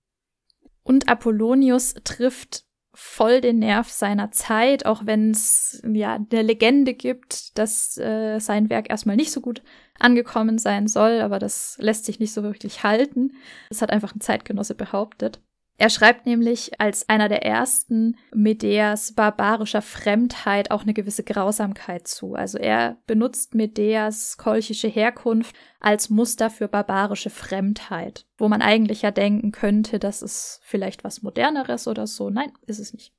Und 0.82 1.08
Apollonius 1.08 1.94
trifft 2.04 2.64
voll 2.92 3.40
den 3.40 3.58
Nerv 3.58 3.90
seiner 3.90 4.30
Zeit, 4.30 4.86
auch 4.86 5.04
wenn 5.04 5.32
es 5.32 5.82
ja 5.84 6.14
eine 6.14 6.42
Legende 6.42 6.94
gibt, 6.94 7.58
dass 7.58 7.98
äh, 7.98 8.38
sein 8.38 8.70
Werk 8.70 8.88
erstmal 8.88 9.16
nicht 9.16 9.32
so 9.32 9.40
gut 9.40 9.62
angekommen 9.98 10.58
sein 10.58 10.86
soll, 10.86 11.20
aber 11.20 11.40
das 11.40 11.76
lässt 11.80 12.04
sich 12.04 12.20
nicht 12.20 12.32
so 12.32 12.44
wirklich 12.44 12.84
halten. 12.84 13.32
Das 13.68 13.82
hat 13.82 13.90
einfach 13.90 14.14
ein 14.14 14.20
Zeitgenosse 14.20 14.76
behauptet. 14.76 15.40
Er 15.76 15.90
schreibt 15.90 16.24
nämlich 16.24 16.80
als 16.80 17.08
einer 17.08 17.28
der 17.28 17.44
ersten 17.44 18.16
Medeas 18.32 19.12
barbarischer 19.12 19.82
Fremdheit 19.82 20.70
auch 20.70 20.82
eine 20.82 20.94
gewisse 20.94 21.24
Grausamkeit 21.24 22.06
zu. 22.06 22.34
Also 22.34 22.58
er 22.58 22.98
benutzt 23.06 23.56
Medeas 23.56 24.36
kolchische 24.36 24.86
Herkunft 24.86 25.56
als 25.80 26.10
Muster 26.10 26.48
für 26.48 26.68
barbarische 26.68 27.30
Fremdheit, 27.30 28.26
wo 28.38 28.48
man 28.48 28.62
eigentlich 28.62 29.02
ja 29.02 29.10
denken 29.10 29.50
könnte, 29.50 29.98
das 29.98 30.22
ist 30.22 30.60
vielleicht 30.62 31.02
was 31.02 31.22
Moderneres 31.22 31.88
oder 31.88 32.06
so. 32.06 32.30
Nein, 32.30 32.52
ist 32.66 32.78
es 32.78 32.92
nicht. 32.92 33.12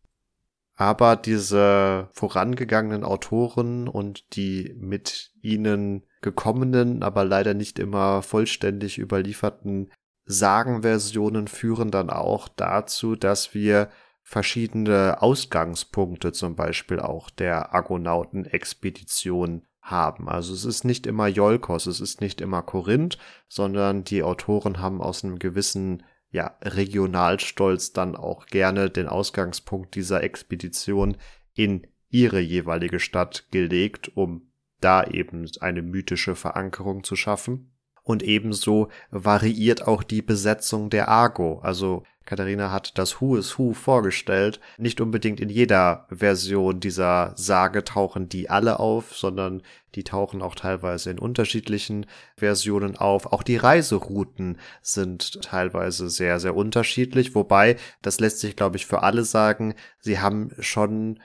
Aber 0.77 1.15
diese 1.15 2.09
vorangegangenen 2.13 3.03
Autoren 3.03 3.87
und 3.87 4.35
die 4.35 4.75
mit 4.77 5.31
ihnen 5.41 6.05
gekommenen, 6.21 7.03
aber 7.03 7.23
leider 7.23 7.53
nicht 7.53 7.79
immer 7.79 8.21
vollständig 8.21 8.97
überlieferten 8.97 9.89
Sagenversionen 10.25 11.47
führen 11.47 11.91
dann 11.91 12.09
auch 12.09 12.47
dazu, 12.47 13.15
dass 13.15 13.53
wir 13.53 13.89
verschiedene 14.23 15.21
Ausgangspunkte 15.21 16.31
zum 16.31 16.55
Beispiel 16.55 16.99
auch 16.99 17.29
der 17.29 17.75
Argonauten-Expedition 17.75 19.61
haben. 19.81 20.27
Also 20.27 20.53
es 20.53 20.65
ist 20.65 20.83
nicht 20.83 21.05
immer 21.05 21.27
Jolkos, 21.27 21.85
es 21.85 22.01
ist 22.01 22.21
nicht 22.21 22.41
immer 22.41 22.63
Korinth, 22.63 23.19
sondern 23.47 24.03
die 24.03 24.23
Autoren 24.23 24.79
haben 24.79 24.99
aus 24.99 25.23
einem 25.23 25.37
gewissen 25.37 26.03
ja, 26.31 26.57
Regionalstolz 26.63 27.93
dann 27.93 28.15
auch 28.15 28.47
gerne 28.47 28.89
den 28.89 29.07
Ausgangspunkt 29.07 29.93
dieser 29.93 30.23
Expedition 30.23 31.17
in 31.53 31.85
ihre 32.09 32.39
jeweilige 32.39 32.99
Stadt 32.99 33.45
gelegt, 33.51 34.17
um 34.17 34.49
da 34.81 35.03
eben 35.03 35.49
eine 35.61 35.83
mythische 35.83 36.35
Verankerung 36.35 37.03
zu 37.03 37.15
schaffen 37.15 37.74
und 38.05 38.23
ebenso 38.23 38.87
variiert 39.11 39.85
auch 39.85 40.03
die 40.03 40.21
Besetzung 40.21 40.89
der 40.89 41.09
Argo. 41.09 41.59
Also 41.63 42.03
Katharina 42.25 42.71
hat 42.71 42.97
das 42.97 43.19
Who 43.19 43.35
is 43.35 43.57
Who 43.57 43.73
vorgestellt. 43.73 44.59
Nicht 44.77 45.01
unbedingt 45.01 45.39
in 45.39 45.49
jeder 45.49 46.07
Version 46.09 46.79
dieser 46.79 47.33
Sage 47.35 47.83
tauchen 47.83 48.29
die 48.29 48.49
alle 48.49 48.79
auf, 48.79 49.15
sondern 49.15 49.63
die 49.95 50.03
tauchen 50.03 50.41
auch 50.41 50.55
teilweise 50.55 51.09
in 51.09 51.19
unterschiedlichen 51.19 52.05
Versionen 52.37 52.95
auf. 52.95 53.31
Auch 53.33 53.43
die 53.43 53.57
Reiserouten 53.57 54.59
sind 54.81 55.41
teilweise 55.41 56.09
sehr, 56.09 56.39
sehr 56.39 56.55
unterschiedlich. 56.55 57.33
Wobei, 57.33 57.75
das 58.01 58.19
lässt 58.19 58.39
sich, 58.39 58.55
glaube 58.55 58.77
ich, 58.77 58.85
für 58.85 59.01
alle 59.03 59.23
sagen, 59.23 59.73
sie 59.99 60.19
haben 60.19 60.51
schon 60.59 61.19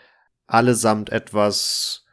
allesamt 0.46 1.10
etwas 1.10 2.04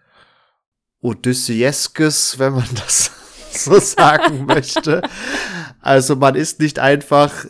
Odysseeskes, 1.02 2.40
wenn 2.40 2.54
man 2.54 2.68
das 2.76 3.12
so 3.64 3.80
sagen 3.80 4.46
möchte. 4.46 5.02
Also 5.82 6.16
man 6.16 6.36
ist 6.36 6.60
nicht 6.60 6.80
einfach 6.80 7.46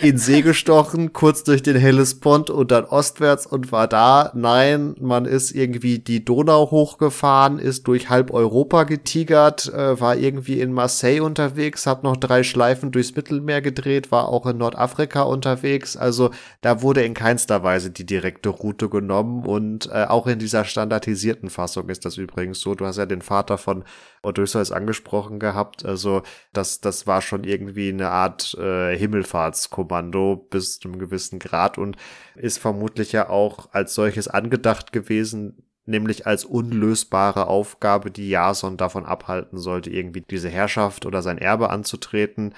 in 0.00 0.18
See 0.18 0.42
gestochen, 0.42 1.12
kurz 1.12 1.44
durch 1.44 1.62
den 1.62 1.76
Hellespont 1.76 2.50
und 2.50 2.70
dann 2.70 2.84
ostwärts 2.84 3.46
und 3.46 3.72
war 3.72 3.88
da. 3.88 4.30
Nein, 4.34 4.94
man 5.00 5.24
ist 5.24 5.52
irgendwie 5.52 5.98
die 5.98 6.24
Donau 6.24 6.70
hochgefahren, 6.70 7.58
ist 7.58 7.86
durch 7.86 8.10
halb 8.10 8.32
Europa 8.32 8.84
getigert, 8.84 9.72
äh, 9.72 10.00
war 10.00 10.16
irgendwie 10.16 10.60
in 10.60 10.72
Marseille 10.72 11.20
unterwegs, 11.20 11.86
hat 11.86 12.02
noch 12.02 12.16
drei 12.16 12.42
Schleifen 12.42 12.90
durchs 12.90 13.14
Mittelmeer 13.16 13.62
gedreht, 13.62 14.12
war 14.12 14.28
auch 14.28 14.46
in 14.46 14.58
Nordafrika 14.58 15.22
unterwegs. 15.22 15.96
Also 15.96 16.30
da 16.60 16.82
wurde 16.82 17.02
in 17.02 17.14
keinster 17.14 17.62
Weise 17.62 17.90
die 17.90 18.06
direkte 18.06 18.50
Route 18.50 18.88
genommen 18.88 19.44
und 19.44 19.90
äh, 19.90 20.04
auch 20.04 20.26
in 20.26 20.38
dieser 20.38 20.64
standardisierten 20.64 21.50
Fassung 21.50 21.88
ist 21.88 22.04
das 22.04 22.16
übrigens 22.16 22.60
so. 22.60 22.74
Du 22.74 22.86
hast 22.86 22.98
ja 22.98 23.06
den 23.06 23.22
Vater 23.22 23.58
von 23.58 23.84
Odysseus 24.22 24.72
angesprochen 24.72 25.38
gehabt. 25.38 25.84
Also 25.84 26.22
das, 26.52 26.80
das 26.80 27.06
war 27.06 27.22
schon 27.22 27.44
irgendwie 27.44 27.88
eine 27.88 28.10
Art 28.10 28.54
äh, 28.54 28.96
Himmelfahrtskommando 28.96 30.36
bis 30.36 30.78
zu 30.78 30.88
einem 30.88 30.98
gewissen 30.98 31.38
Grad 31.38 31.78
und 31.78 31.96
ist 32.36 32.58
vermutlich 32.58 33.12
ja 33.12 33.28
auch 33.28 33.68
als 33.72 33.94
solches 33.94 34.28
angedacht 34.28 34.92
gewesen, 34.92 35.64
nämlich 35.86 36.26
als 36.26 36.44
unlösbare 36.44 37.46
Aufgabe, 37.46 38.10
die 38.10 38.28
Jason 38.28 38.76
davon 38.76 39.06
abhalten 39.06 39.58
sollte, 39.58 39.90
irgendwie 39.90 40.22
diese 40.22 40.48
Herrschaft 40.48 41.06
oder 41.06 41.22
sein 41.22 41.38
Erbe 41.38 41.70
anzutreten 41.70 42.54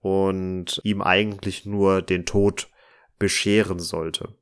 und 0.00 0.80
ihm 0.84 1.02
eigentlich 1.02 1.66
nur 1.66 2.02
den 2.02 2.26
Tod 2.26 2.68
bescheren 3.18 3.78
sollte. 3.78 4.34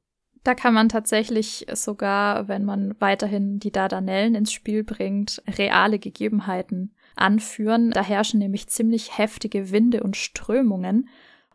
Da 0.44 0.54
kann 0.54 0.74
man 0.74 0.90
tatsächlich 0.90 1.66
sogar, 1.72 2.48
wenn 2.48 2.66
man 2.66 2.94
weiterhin 3.00 3.58
die 3.58 3.72
Dardanellen 3.72 4.34
ins 4.34 4.52
Spiel 4.52 4.84
bringt, 4.84 5.42
reale 5.58 5.98
Gegebenheiten 5.98 6.94
anführen. 7.16 7.90
Da 7.90 8.02
herrschen 8.02 8.40
nämlich 8.40 8.68
ziemlich 8.68 9.16
heftige 9.16 9.70
Winde 9.70 10.02
und 10.02 10.18
Strömungen. 10.18 11.08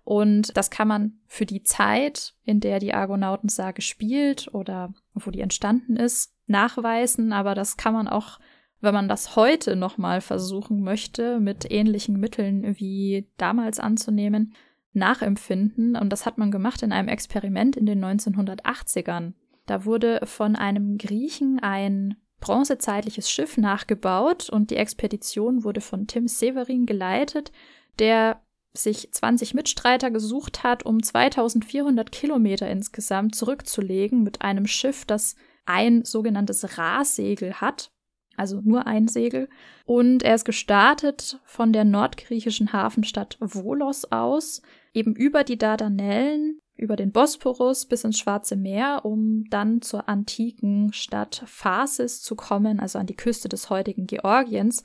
Und 0.03 0.57
das 0.57 0.71
kann 0.71 0.87
man 0.87 1.19
für 1.27 1.45
die 1.45 1.61
Zeit, 1.61 2.33
in 2.45 2.61
der 2.61 2.79
die 2.79 2.95
Argonautensage 2.95 3.83
spielt 3.83 4.51
oder 4.55 4.91
wo 5.13 5.29
die 5.29 5.41
entstanden 5.41 5.95
ist, 5.95 6.33
nachweisen. 6.47 7.31
Aber 7.31 7.53
das 7.53 7.77
kann 7.77 7.93
man 7.93 8.07
auch, 8.07 8.39
wenn 8.81 8.95
man 8.95 9.07
das 9.07 9.35
heute 9.35 9.75
nochmal 9.75 10.21
versuchen 10.21 10.81
möchte, 10.81 11.39
mit 11.39 11.69
ähnlichen 11.69 12.19
Mitteln 12.19 12.79
wie 12.79 13.29
damals 13.37 13.79
anzunehmen, 13.79 14.55
nachempfinden. 14.99 15.95
Und 15.95 16.11
das 16.11 16.25
hat 16.25 16.37
man 16.37 16.51
gemacht 16.51 16.83
in 16.83 16.91
einem 16.91 17.07
Experiment 17.07 17.75
in 17.75 17.87
den 17.87 18.03
1980ern. 18.03 19.33
Da 19.65 19.85
wurde 19.85 20.21
von 20.25 20.55
einem 20.55 20.97
Griechen 20.97 21.59
ein 21.59 22.15
bronzezeitliches 22.39 23.29
Schiff 23.29 23.57
nachgebaut 23.57 24.49
und 24.49 24.71
die 24.71 24.77
Expedition 24.77 25.63
wurde 25.63 25.81
von 25.81 26.07
Tim 26.07 26.27
Severin 26.27 26.85
geleitet, 26.85 27.51
der 27.99 28.41
sich 28.73 29.11
20 29.11 29.53
Mitstreiter 29.53 30.11
gesucht 30.11 30.63
hat, 30.63 30.85
um 30.85 31.01
2400 31.01 32.11
Kilometer 32.11 32.69
insgesamt 32.69 33.35
zurückzulegen 33.35 34.23
mit 34.23 34.41
einem 34.41 34.67
Schiff, 34.67 35.05
das 35.05 35.35
ein 35.65 36.05
sogenanntes 36.05 36.77
Rahsegel 36.77 37.55
hat, 37.55 37.91
also 38.37 38.61
nur 38.63 38.87
ein 38.87 39.07
Segel. 39.07 39.49
Und 39.85 40.23
er 40.23 40.35
ist 40.35 40.45
gestartet 40.45 41.39
von 41.45 41.73
der 41.73 41.83
nordgriechischen 41.83 42.71
Hafenstadt 42.71 43.37
Volos 43.41 44.05
aus, 44.05 44.61
eben 44.93 45.15
über 45.15 45.43
die 45.43 45.57
Dardanellen, 45.57 46.59
über 46.75 46.95
den 46.95 47.11
Bosporus 47.11 47.85
bis 47.85 48.03
ins 48.03 48.17
Schwarze 48.17 48.55
Meer, 48.55 49.01
um 49.03 49.43
dann 49.49 49.81
zur 49.81 50.07
antiken 50.07 50.93
Stadt 50.93 51.43
Phasis 51.45 52.21
zu 52.21 52.35
kommen, 52.35 52.79
also 52.79 52.99
an 52.99 53.05
die 53.05 53.15
Küste 53.15 53.49
des 53.49 53.69
heutigen 53.69 54.07
Georgiens. 54.07 54.83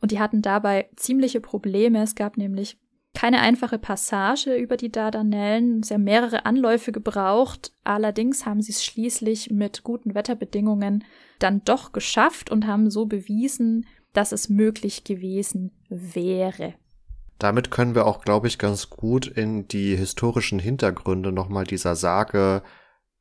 Und 0.00 0.10
die 0.10 0.18
hatten 0.18 0.42
dabei 0.42 0.90
ziemliche 0.96 1.40
Probleme. 1.40 2.02
Es 2.02 2.14
gab 2.14 2.36
nämlich 2.36 2.78
keine 3.14 3.40
einfache 3.40 3.78
Passage 3.78 4.54
über 4.54 4.76
die 4.76 4.92
Dardanellen. 4.92 5.82
Sie 5.82 5.94
haben 5.94 6.04
mehrere 6.04 6.44
Anläufe 6.44 6.92
gebraucht. 6.92 7.72
Allerdings 7.82 8.44
haben 8.44 8.60
sie 8.60 8.72
es 8.72 8.84
schließlich 8.84 9.50
mit 9.50 9.84
guten 9.84 10.14
Wetterbedingungen 10.14 11.04
dann 11.38 11.62
doch 11.64 11.92
geschafft 11.92 12.50
und 12.50 12.66
haben 12.66 12.90
so 12.90 13.06
bewiesen, 13.06 13.86
dass 14.12 14.32
es 14.32 14.48
möglich 14.48 15.04
gewesen 15.04 15.72
wäre. 15.88 16.74
Damit 17.38 17.70
können 17.70 17.94
wir 17.94 18.06
auch, 18.06 18.22
glaube 18.22 18.46
ich, 18.46 18.58
ganz 18.58 18.88
gut 18.88 19.26
in 19.26 19.68
die 19.68 19.94
historischen 19.94 20.58
Hintergründe 20.58 21.32
nochmal 21.32 21.64
dieser 21.64 21.94
Sage 21.94 22.62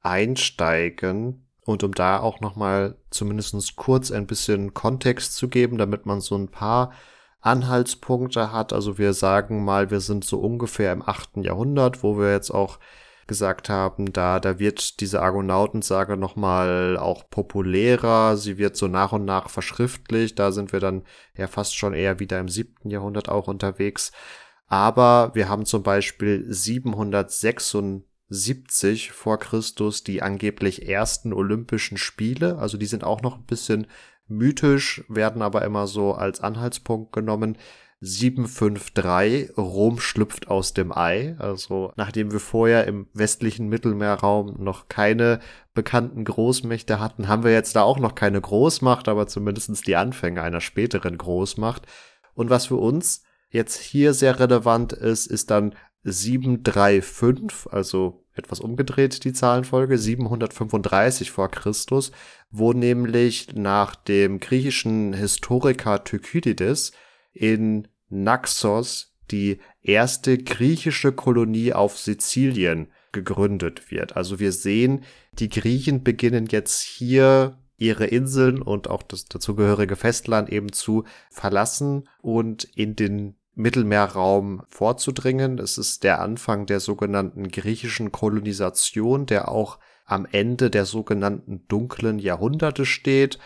einsteigen. 0.01 1.49
Und 1.65 1.83
um 1.83 1.93
da 1.93 2.19
auch 2.19 2.41
nochmal 2.41 2.95
zumindest 3.09 3.75
kurz 3.75 4.11
ein 4.11 4.27
bisschen 4.27 4.73
Kontext 4.73 5.35
zu 5.35 5.47
geben, 5.47 5.77
damit 5.77 6.05
man 6.05 6.21
so 6.21 6.37
ein 6.37 6.49
paar 6.49 6.93
Anhaltspunkte 7.41 8.51
hat. 8.51 8.71
Also 8.71 8.97
wir 8.97 9.13
sagen 9.13 9.65
mal, 9.65 9.91
wir 9.91 9.99
sind 9.99 10.23
so 10.23 10.39
ungefähr 10.39 10.93
im 10.93 11.01
achten 11.01 11.43
Jahrhundert, 11.43 12.03
wo 12.03 12.17
wir 12.17 12.31
jetzt 12.31 12.51
auch 12.51 12.79
gesagt 13.27 13.69
haben, 13.69 14.11
da, 14.13 14.39
da 14.39 14.59
wird 14.59 14.99
diese 14.99 15.21
Argonautensage 15.21 16.17
nochmal 16.17 16.97
auch 16.97 17.29
populärer, 17.29 18.37
sie 18.37 18.57
wird 18.57 18.75
so 18.75 18.87
nach 18.87 19.11
und 19.11 19.25
nach 19.25 19.49
verschriftlicht, 19.49 20.39
da 20.39 20.51
sind 20.51 20.73
wir 20.73 20.79
dann 20.79 21.03
ja 21.35 21.45
fast 21.47 21.75
schon 21.75 21.93
eher 21.93 22.19
wieder 22.19 22.39
im 22.39 22.49
siebten 22.49 22.89
Jahrhundert 22.89 23.29
auch 23.29 23.47
unterwegs. 23.47 24.11
Aber 24.67 25.31
wir 25.33 25.49
haben 25.49 25.65
zum 25.65 25.83
Beispiel 25.83 26.45
776 26.47 29.11
vor 29.11 29.39
Christus 29.39 30.03
die 30.03 30.21
angeblich 30.21 30.87
ersten 30.87 31.33
Olympischen 31.33 31.97
Spiele, 31.97 32.57
also 32.57 32.77
die 32.77 32.87
sind 32.87 33.03
auch 33.03 33.21
noch 33.21 33.37
ein 33.37 33.45
bisschen 33.45 33.87
mythisch, 34.27 35.03
werden 35.07 35.41
aber 35.41 35.63
immer 35.63 35.87
so 35.87 36.13
als 36.13 36.41
Anhaltspunkt 36.41 37.13
genommen. 37.13 37.57
753, 38.05 39.57
Rom 39.57 39.99
schlüpft 39.99 40.47
aus 40.47 40.73
dem 40.73 40.95
Ei. 40.95 41.35
Also 41.39 41.91
nachdem 41.95 42.31
wir 42.31 42.39
vorher 42.39 42.85
im 42.85 43.07
westlichen 43.13 43.67
Mittelmeerraum 43.67 44.63
noch 44.63 44.87
keine 44.87 45.39
bekannten 45.73 46.23
Großmächte 46.23 46.99
hatten, 46.99 47.27
haben 47.27 47.43
wir 47.43 47.51
jetzt 47.51 47.75
da 47.75 47.81
auch 47.81 47.97
noch 47.99 48.13
keine 48.13 48.39
Großmacht, 48.39 49.07
aber 49.07 49.27
zumindestens 49.27 49.81
die 49.81 49.95
Anfänge 49.95 50.43
einer 50.43 50.61
späteren 50.61 51.17
Großmacht. 51.17 51.87
Und 52.35 52.49
was 52.49 52.67
für 52.67 52.77
uns 52.77 53.23
jetzt 53.49 53.79
hier 53.79 54.13
sehr 54.13 54.39
relevant 54.39 54.93
ist, 54.93 55.25
ist 55.25 55.49
dann 55.49 55.73
735, 56.03 57.71
also 57.71 58.23
etwas 58.35 58.59
umgedreht 58.59 59.23
die 59.23 59.33
Zahlenfolge, 59.33 59.97
735 59.97 61.31
vor 61.31 61.49
Christus, 61.49 62.11
wo 62.51 62.73
nämlich 62.73 63.55
nach 63.55 63.95
dem 63.95 64.39
griechischen 64.39 65.13
Historiker 65.13 66.03
Thukydides 66.03 66.91
in 67.33 67.87
Naxos 68.09 69.15
die 69.31 69.59
erste 69.81 70.37
griechische 70.37 71.11
Kolonie 71.11 71.73
auf 71.73 71.97
Sizilien 71.97 72.91
gegründet 73.11 73.89
wird. 73.91 74.15
Also 74.15 74.39
wir 74.39 74.51
sehen, 74.51 75.03
die 75.33 75.49
Griechen 75.49 76.03
beginnen 76.03 76.47
jetzt 76.47 76.81
hier 76.81 77.57
ihre 77.77 78.05
Inseln 78.05 78.61
und 78.61 78.89
auch 78.89 79.03
das 79.03 79.25
dazugehörige 79.25 79.95
Festland 79.95 80.49
eben 80.49 80.71
zu 80.71 81.03
verlassen 81.31 82.07
und 82.21 82.63
in 82.63 82.95
den 82.95 83.35
Mittelmeerraum 83.55 84.63
vorzudringen. 84.67 85.59
Es 85.59 85.77
ist 85.77 86.03
der 86.03 86.21
Anfang 86.21 86.65
der 86.65 86.79
sogenannten 86.79 87.49
griechischen 87.49 88.11
Kolonisation, 88.11 89.25
der 89.25 89.49
auch 89.49 89.79
am 90.05 90.27
Ende 90.29 90.69
der 90.69 90.85
sogenannten 90.85 91.65
dunklen 91.67 92.19
Jahrhunderte 92.19 92.85
steht. 92.85 93.39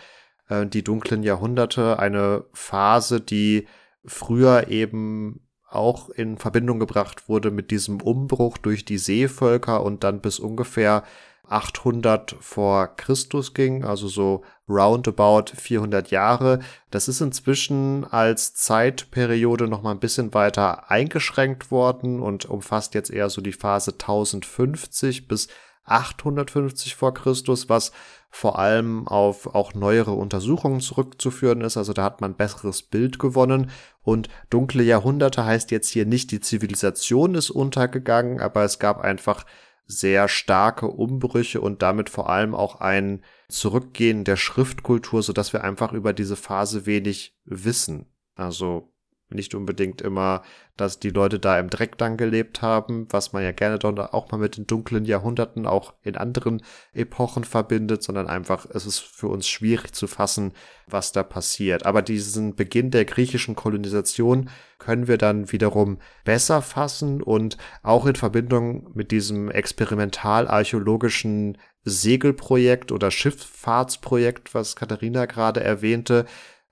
Äh, 0.48 0.66
die 0.66 0.84
dunklen 0.84 1.22
Jahrhunderte, 1.22 1.98
eine 1.98 2.44
Phase, 2.52 3.20
die 3.20 3.66
früher 4.04 4.68
eben 4.68 5.46
auch 5.68 6.08
in 6.10 6.36
Verbindung 6.36 6.80
gebracht 6.80 7.28
wurde 7.28 7.50
mit 7.50 7.70
diesem 7.70 8.00
Umbruch 8.00 8.58
durch 8.58 8.84
die 8.84 8.98
Seevölker 8.98 9.84
und 9.84 10.02
dann 10.02 10.20
bis 10.20 10.40
ungefähr 10.40 11.04
800 11.50 12.36
vor 12.40 12.88
Christus 12.96 13.54
ging, 13.54 13.84
also 13.84 14.08
so 14.08 14.44
roundabout 14.68 15.52
400 15.54 16.10
Jahre. 16.10 16.60
Das 16.90 17.08
ist 17.08 17.20
inzwischen 17.20 18.04
als 18.04 18.54
Zeitperiode 18.54 19.66
noch 19.66 19.82
mal 19.82 19.90
ein 19.90 20.00
bisschen 20.00 20.32
weiter 20.32 20.90
eingeschränkt 20.90 21.70
worden 21.70 22.20
und 22.20 22.44
umfasst 22.44 22.94
jetzt 22.94 23.10
eher 23.10 23.30
so 23.30 23.40
die 23.40 23.52
Phase 23.52 23.92
1050 23.92 25.26
bis 25.26 25.48
850 25.90 26.94
vor 26.94 27.14
Christus, 27.14 27.68
was 27.68 27.92
vor 28.30 28.58
allem 28.58 29.08
auf 29.08 29.54
auch 29.54 29.74
neuere 29.74 30.12
Untersuchungen 30.12 30.80
zurückzuführen 30.80 31.60
ist. 31.62 31.76
Also 31.76 31.92
da 31.92 32.04
hat 32.04 32.20
man 32.20 32.36
besseres 32.36 32.82
Bild 32.82 33.18
gewonnen. 33.18 33.70
Und 34.02 34.28
dunkle 34.50 34.82
Jahrhunderte 34.82 35.44
heißt 35.44 35.70
jetzt 35.70 35.88
hier 35.88 36.06
nicht, 36.06 36.30
die 36.30 36.40
Zivilisation 36.40 37.34
ist 37.34 37.50
untergegangen, 37.50 38.40
aber 38.40 38.64
es 38.64 38.78
gab 38.78 39.00
einfach 39.00 39.44
sehr 39.86 40.28
starke 40.28 40.86
Umbrüche 40.86 41.60
und 41.60 41.82
damit 41.82 42.08
vor 42.08 42.30
allem 42.30 42.54
auch 42.54 42.80
ein 42.80 43.24
Zurückgehen 43.48 44.24
der 44.24 44.36
Schriftkultur, 44.36 45.22
so 45.22 45.32
dass 45.32 45.52
wir 45.52 45.64
einfach 45.64 45.92
über 45.92 46.12
diese 46.12 46.36
Phase 46.36 46.86
wenig 46.86 47.36
wissen. 47.44 48.06
Also 48.36 48.92
nicht 49.32 49.54
unbedingt 49.54 50.00
immer, 50.00 50.42
dass 50.76 50.98
die 50.98 51.10
Leute 51.10 51.38
da 51.38 51.58
im 51.58 51.68
Dreck 51.68 51.98
dann 51.98 52.16
gelebt 52.16 52.62
haben, 52.62 53.06
was 53.10 53.32
man 53.32 53.42
ja 53.42 53.52
gerne 53.52 53.78
dann 53.78 53.98
auch 53.98 54.30
mal 54.30 54.38
mit 54.38 54.56
den 54.56 54.66
dunklen 54.66 55.04
Jahrhunderten 55.04 55.66
auch 55.66 55.92
in 56.02 56.16
anderen 56.16 56.62
Epochen 56.92 57.44
verbindet, 57.44 58.02
sondern 58.02 58.28
einfach, 58.28 58.66
es 58.72 58.86
ist 58.86 59.00
für 59.00 59.28
uns 59.28 59.46
schwierig 59.46 59.92
zu 59.92 60.06
fassen, 60.06 60.52
was 60.86 61.12
da 61.12 61.22
passiert. 61.22 61.86
Aber 61.86 62.02
diesen 62.02 62.56
Beginn 62.56 62.90
der 62.90 63.04
griechischen 63.04 63.54
Kolonisation 63.54 64.48
können 64.78 65.06
wir 65.06 65.18
dann 65.18 65.52
wiederum 65.52 65.98
besser 66.24 66.62
fassen 66.62 67.22
und 67.22 67.58
auch 67.82 68.06
in 68.06 68.16
Verbindung 68.16 68.90
mit 68.94 69.10
diesem 69.10 69.50
experimental-archäologischen 69.50 71.58
Segelprojekt 71.84 72.92
oder 72.92 73.10
Schifffahrtsprojekt, 73.10 74.54
was 74.54 74.76
Katharina 74.76 75.26
gerade 75.26 75.60
erwähnte, 75.60 76.26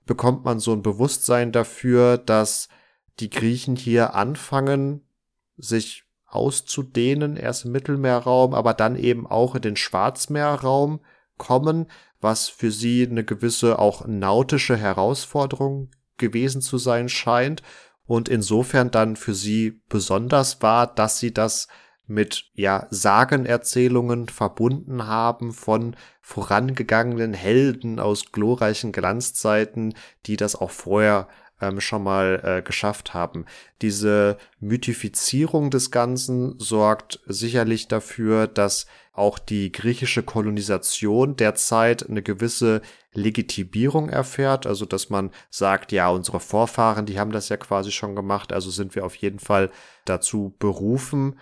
bekommt 0.09 0.43
man 0.43 0.59
so 0.59 0.73
ein 0.73 0.81
Bewusstsein 0.81 1.51
dafür, 1.51 2.17
dass 2.17 2.67
die 3.19 3.29
Griechen 3.29 3.75
hier 3.75 4.15
anfangen, 4.15 5.07
sich 5.55 6.03
auszudehnen, 6.25 7.37
erst 7.37 7.65
im 7.65 7.73
Mittelmeerraum, 7.73 8.55
aber 8.55 8.73
dann 8.73 8.95
eben 8.95 9.27
auch 9.27 9.53
in 9.53 9.61
den 9.61 9.75
Schwarzmeerraum 9.75 11.01
kommen, 11.37 11.91
was 12.19 12.49
für 12.49 12.71
sie 12.71 13.07
eine 13.07 13.23
gewisse 13.23 13.77
auch 13.77 14.07
nautische 14.07 14.75
Herausforderung 14.75 15.91
gewesen 16.17 16.61
zu 16.63 16.79
sein 16.79 17.07
scheint 17.07 17.61
und 18.07 18.29
insofern 18.29 18.89
dann 18.89 19.15
für 19.15 19.35
sie 19.35 19.83
besonders 19.89 20.59
war, 20.63 20.87
dass 20.87 21.19
sie 21.19 21.35
das 21.35 21.67
mit 22.09 22.45
ja 22.53 22.87
Sagenerzählungen 22.89 24.27
verbunden 24.27 25.07
haben 25.07 25.53
von 25.53 25.95
vorangegangenen 26.21 27.33
Helden 27.33 27.99
aus 27.99 28.31
glorreichen 28.31 28.91
Glanzzeiten, 28.91 29.93
die 30.25 30.35
das 30.35 30.55
auch 30.55 30.71
vorher 30.71 31.27
ähm, 31.61 31.81
schon 31.81 32.03
mal 32.03 32.41
äh, 32.43 32.61
geschafft 32.61 33.13
haben. 33.13 33.45
Diese 33.81 34.37
Mythifizierung 34.59 35.69
des 35.69 35.91
Ganzen 35.91 36.57
sorgt 36.59 37.19
sicherlich 37.25 37.87
dafür, 37.87 38.47
dass 38.47 38.87
auch 39.13 39.37
die 39.37 39.71
griechische 39.71 40.23
Kolonisation 40.23 41.35
derzeit 41.35 42.09
eine 42.09 42.23
gewisse 42.23 42.81
Legitimierung 43.11 44.09
erfährt, 44.09 44.65
also 44.65 44.85
dass 44.85 45.09
man 45.09 45.31
sagt, 45.49 45.91
ja, 45.91 46.09
unsere 46.09 46.39
Vorfahren, 46.39 47.05
die 47.05 47.19
haben 47.19 47.31
das 47.31 47.49
ja 47.49 47.57
quasi 47.57 47.91
schon 47.91 48.15
gemacht, 48.15 48.53
also 48.53 48.69
sind 48.69 48.95
wir 48.95 49.05
auf 49.05 49.15
jeden 49.15 49.39
Fall 49.39 49.71
dazu 50.05 50.55
berufen, 50.57 51.37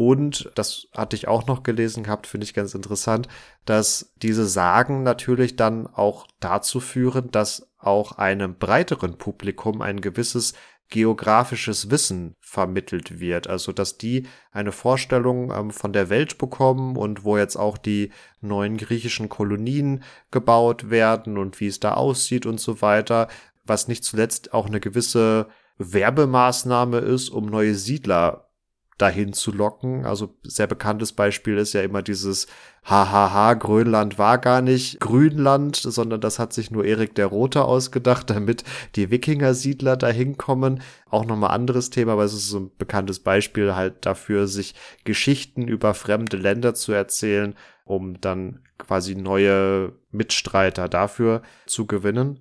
und 0.00 0.50
das 0.54 0.86
hatte 0.96 1.14
ich 1.14 1.28
auch 1.28 1.46
noch 1.46 1.62
gelesen 1.62 2.04
gehabt, 2.04 2.26
finde 2.26 2.46
ich 2.46 2.54
ganz 2.54 2.72
interessant, 2.72 3.28
dass 3.66 4.14
diese 4.16 4.46
Sagen 4.46 5.02
natürlich 5.02 5.56
dann 5.56 5.86
auch 5.86 6.26
dazu 6.40 6.80
führen, 6.80 7.30
dass 7.32 7.70
auch 7.76 8.12
einem 8.12 8.56
breiteren 8.56 9.18
Publikum 9.18 9.82
ein 9.82 10.00
gewisses 10.00 10.54
geografisches 10.88 11.90
Wissen 11.90 12.34
vermittelt 12.40 13.20
wird. 13.20 13.46
Also, 13.46 13.72
dass 13.72 13.98
die 13.98 14.26
eine 14.52 14.72
Vorstellung 14.72 15.52
ähm, 15.52 15.70
von 15.70 15.92
der 15.92 16.08
Welt 16.08 16.38
bekommen 16.38 16.96
und 16.96 17.24
wo 17.24 17.36
jetzt 17.36 17.56
auch 17.56 17.76
die 17.76 18.10
neuen 18.40 18.78
griechischen 18.78 19.28
Kolonien 19.28 20.02
gebaut 20.30 20.88
werden 20.88 21.36
und 21.36 21.60
wie 21.60 21.66
es 21.66 21.78
da 21.78 21.92
aussieht 21.92 22.46
und 22.46 22.58
so 22.58 22.80
weiter, 22.80 23.28
was 23.66 23.86
nicht 23.86 24.04
zuletzt 24.04 24.54
auch 24.54 24.64
eine 24.64 24.80
gewisse 24.80 25.48
Werbemaßnahme 25.76 27.00
ist, 27.00 27.28
um 27.28 27.44
neue 27.44 27.74
Siedler 27.74 28.49
dahin 29.00 29.32
zu 29.32 29.52
locken. 29.52 30.04
Also 30.04 30.34
sehr 30.42 30.66
bekanntes 30.66 31.12
Beispiel 31.12 31.56
ist 31.56 31.72
ja 31.72 31.82
immer 31.82 32.02
dieses 32.02 32.46
Hahaha, 32.84 33.54
Grönland 33.54 34.18
war 34.18 34.38
gar 34.38 34.62
nicht 34.62 35.00
Grünland, 35.00 35.76
sondern 35.76 36.20
das 36.20 36.38
hat 36.38 36.52
sich 36.52 36.70
nur 36.70 36.84
Erik 36.84 37.14
der 37.14 37.26
Rote 37.26 37.64
ausgedacht, 37.64 38.30
damit 38.30 38.64
die 38.96 39.10
Wikinger-Siedler 39.10 39.96
dahin 39.96 40.36
kommen. 40.38 40.82
Auch 41.08 41.24
nochmal 41.24 41.50
anderes 41.50 41.90
Thema, 41.90 42.12
aber 42.12 42.24
es 42.24 42.32
ist 42.32 42.48
so 42.48 42.60
ein 42.60 42.70
bekanntes 42.78 43.20
Beispiel 43.20 43.74
halt 43.74 44.06
dafür, 44.06 44.46
sich 44.46 44.74
Geschichten 45.04 45.68
über 45.68 45.94
fremde 45.94 46.36
Länder 46.36 46.74
zu 46.74 46.92
erzählen, 46.92 47.54
um 47.84 48.20
dann 48.20 48.60
quasi 48.78 49.14
neue 49.14 49.92
Mitstreiter 50.10 50.88
dafür 50.88 51.42
zu 51.66 51.86
gewinnen. 51.86 52.40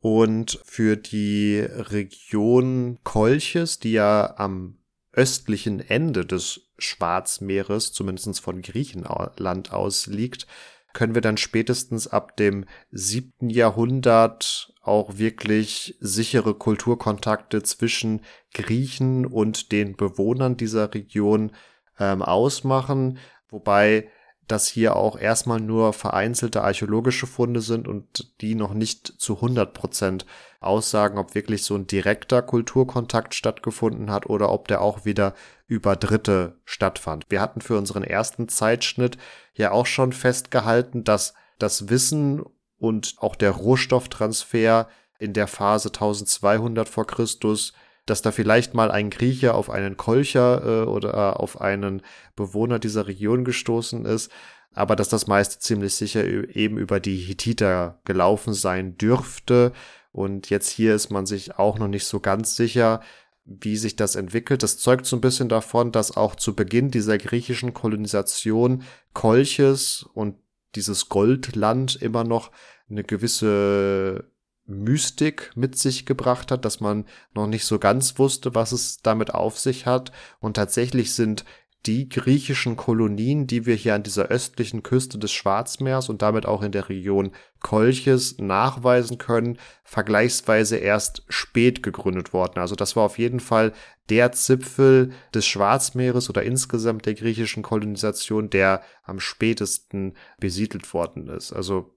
Und 0.00 0.60
für 0.64 0.96
die 0.96 1.60
Region 1.60 2.98
Kolchis, 3.04 3.78
die 3.78 3.92
ja 3.92 4.34
am 4.36 4.76
östlichen 5.16 5.80
Ende 5.80 6.26
des 6.26 6.72
Schwarzmeeres, 6.78 7.92
zumindest 7.92 8.40
von 8.40 8.62
Griechenland 8.62 9.72
aus 9.72 10.06
liegt, 10.06 10.46
können 10.92 11.14
wir 11.14 11.22
dann 11.22 11.36
spätestens 11.36 12.06
ab 12.06 12.36
dem 12.36 12.66
siebten 12.90 13.50
Jahrhundert 13.50 14.72
auch 14.80 15.18
wirklich 15.18 15.96
sichere 16.00 16.54
Kulturkontakte 16.54 17.62
zwischen 17.62 18.20
Griechen 18.52 19.26
und 19.26 19.72
den 19.72 19.96
Bewohnern 19.96 20.56
dieser 20.56 20.94
Region 20.94 21.52
ähm, 21.98 22.22
ausmachen, 22.22 23.18
wobei 23.48 24.08
das 24.46 24.68
hier 24.68 24.96
auch 24.96 25.18
erstmal 25.18 25.60
nur 25.60 25.92
vereinzelte 25.92 26.62
archäologische 26.62 27.26
Funde 27.26 27.60
sind 27.60 27.88
und 27.88 28.40
die 28.40 28.54
noch 28.54 28.74
nicht 28.74 29.06
zu 29.06 29.36
100 29.36 29.72
Prozent 29.72 30.26
aussagen, 30.60 31.18
ob 31.18 31.34
wirklich 31.34 31.64
so 31.64 31.74
ein 31.74 31.86
direkter 31.86 32.42
Kulturkontakt 32.42 33.34
stattgefunden 33.34 34.10
hat 34.10 34.26
oder 34.26 34.50
ob 34.50 34.68
der 34.68 34.80
auch 34.82 35.04
wieder 35.04 35.34
über 35.66 35.96
Dritte 35.96 36.60
stattfand. 36.64 37.26
Wir 37.28 37.40
hatten 37.40 37.60
für 37.60 37.78
unseren 37.78 38.04
ersten 38.04 38.48
Zeitschnitt 38.48 39.16
ja 39.54 39.70
auch 39.70 39.86
schon 39.86 40.12
festgehalten, 40.12 41.04
dass 41.04 41.34
das 41.58 41.88
Wissen 41.88 42.42
und 42.78 43.14
auch 43.18 43.36
der 43.36 43.52
Rohstofftransfer 43.52 44.88
in 45.18 45.32
der 45.32 45.46
Phase 45.46 45.88
1200 45.88 46.88
vor 46.88 47.06
Christus 47.06 47.72
dass 48.06 48.22
da 48.22 48.32
vielleicht 48.32 48.74
mal 48.74 48.90
ein 48.90 49.10
Grieche 49.10 49.54
auf 49.54 49.70
einen 49.70 49.96
Kolcher 49.96 50.82
äh, 50.82 50.86
oder 50.86 51.40
auf 51.40 51.60
einen 51.60 52.02
Bewohner 52.36 52.78
dieser 52.78 53.06
Region 53.06 53.44
gestoßen 53.44 54.04
ist, 54.04 54.30
aber 54.74 54.96
dass 54.96 55.08
das 55.08 55.26
meiste 55.26 55.58
ziemlich 55.58 55.94
sicher 55.94 56.24
eben 56.24 56.78
über 56.78 57.00
die 57.00 57.16
Hittiter 57.16 58.00
gelaufen 58.04 58.54
sein 58.54 58.98
dürfte. 58.98 59.72
Und 60.12 60.50
jetzt 60.50 60.68
hier 60.68 60.94
ist 60.94 61.10
man 61.10 61.26
sich 61.26 61.58
auch 61.58 61.78
noch 61.78 61.88
nicht 61.88 62.06
so 62.06 62.20
ganz 62.20 62.56
sicher, 62.56 63.00
wie 63.44 63.76
sich 63.76 63.94
das 63.96 64.16
entwickelt. 64.16 64.62
Das 64.62 64.78
zeugt 64.78 65.06
so 65.06 65.16
ein 65.16 65.20
bisschen 65.20 65.48
davon, 65.48 65.92
dass 65.92 66.16
auch 66.16 66.34
zu 66.34 66.56
Beginn 66.56 66.90
dieser 66.90 67.18
griechischen 67.18 67.74
Kolonisation 67.74 68.82
Kolches 69.12 70.04
und 70.14 70.36
dieses 70.74 71.08
Goldland 71.08 71.96
immer 71.96 72.24
noch 72.24 72.50
eine 72.88 73.04
gewisse 73.04 74.24
Mystik 74.66 75.52
mit 75.54 75.78
sich 75.78 76.06
gebracht 76.06 76.50
hat, 76.50 76.64
dass 76.64 76.80
man 76.80 77.04
noch 77.34 77.46
nicht 77.46 77.64
so 77.64 77.78
ganz 77.78 78.18
wusste, 78.18 78.54
was 78.54 78.72
es 78.72 79.02
damit 79.02 79.34
auf 79.34 79.58
sich 79.58 79.86
hat. 79.86 80.12
Und 80.40 80.54
tatsächlich 80.54 81.14
sind 81.14 81.44
die 81.86 82.08
griechischen 82.08 82.76
Kolonien, 82.76 83.46
die 83.46 83.66
wir 83.66 83.74
hier 83.74 83.94
an 83.94 84.02
dieser 84.02 84.28
östlichen 84.28 84.82
Küste 84.82 85.18
des 85.18 85.32
Schwarzmeers 85.32 86.08
und 86.08 86.22
damit 86.22 86.46
auch 86.46 86.62
in 86.62 86.72
der 86.72 86.88
Region 86.88 87.32
Kolchis 87.60 88.38
nachweisen 88.38 89.18
können, 89.18 89.58
vergleichsweise 89.82 90.76
erst 90.76 91.24
spät 91.28 91.82
gegründet 91.82 92.32
worden. 92.32 92.58
Also 92.58 92.74
das 92.74 92.96
war 92.96 93.04
auf 93.04 93.18
jeden 93.18 93.40
Fall 93.40 93.72
der 94.08 94.32
Zipfel 94.32 95.12
des 95.34 95.46
Schwarzmeeres 95.46 96.30
oder 96.30 96.42
insgesamt 96.42 97.04
der 97.04 97.14
griechischen 97.14 97.62
Kolonisation, 97.62 98.48
der 98.48 98.82
am 99.02 99.20
spätesten 99.20 100.14
besiedelt 100.38 100.92
worden 100.94 101.28
ist. 101.28 101.52
Also 101.52 101.93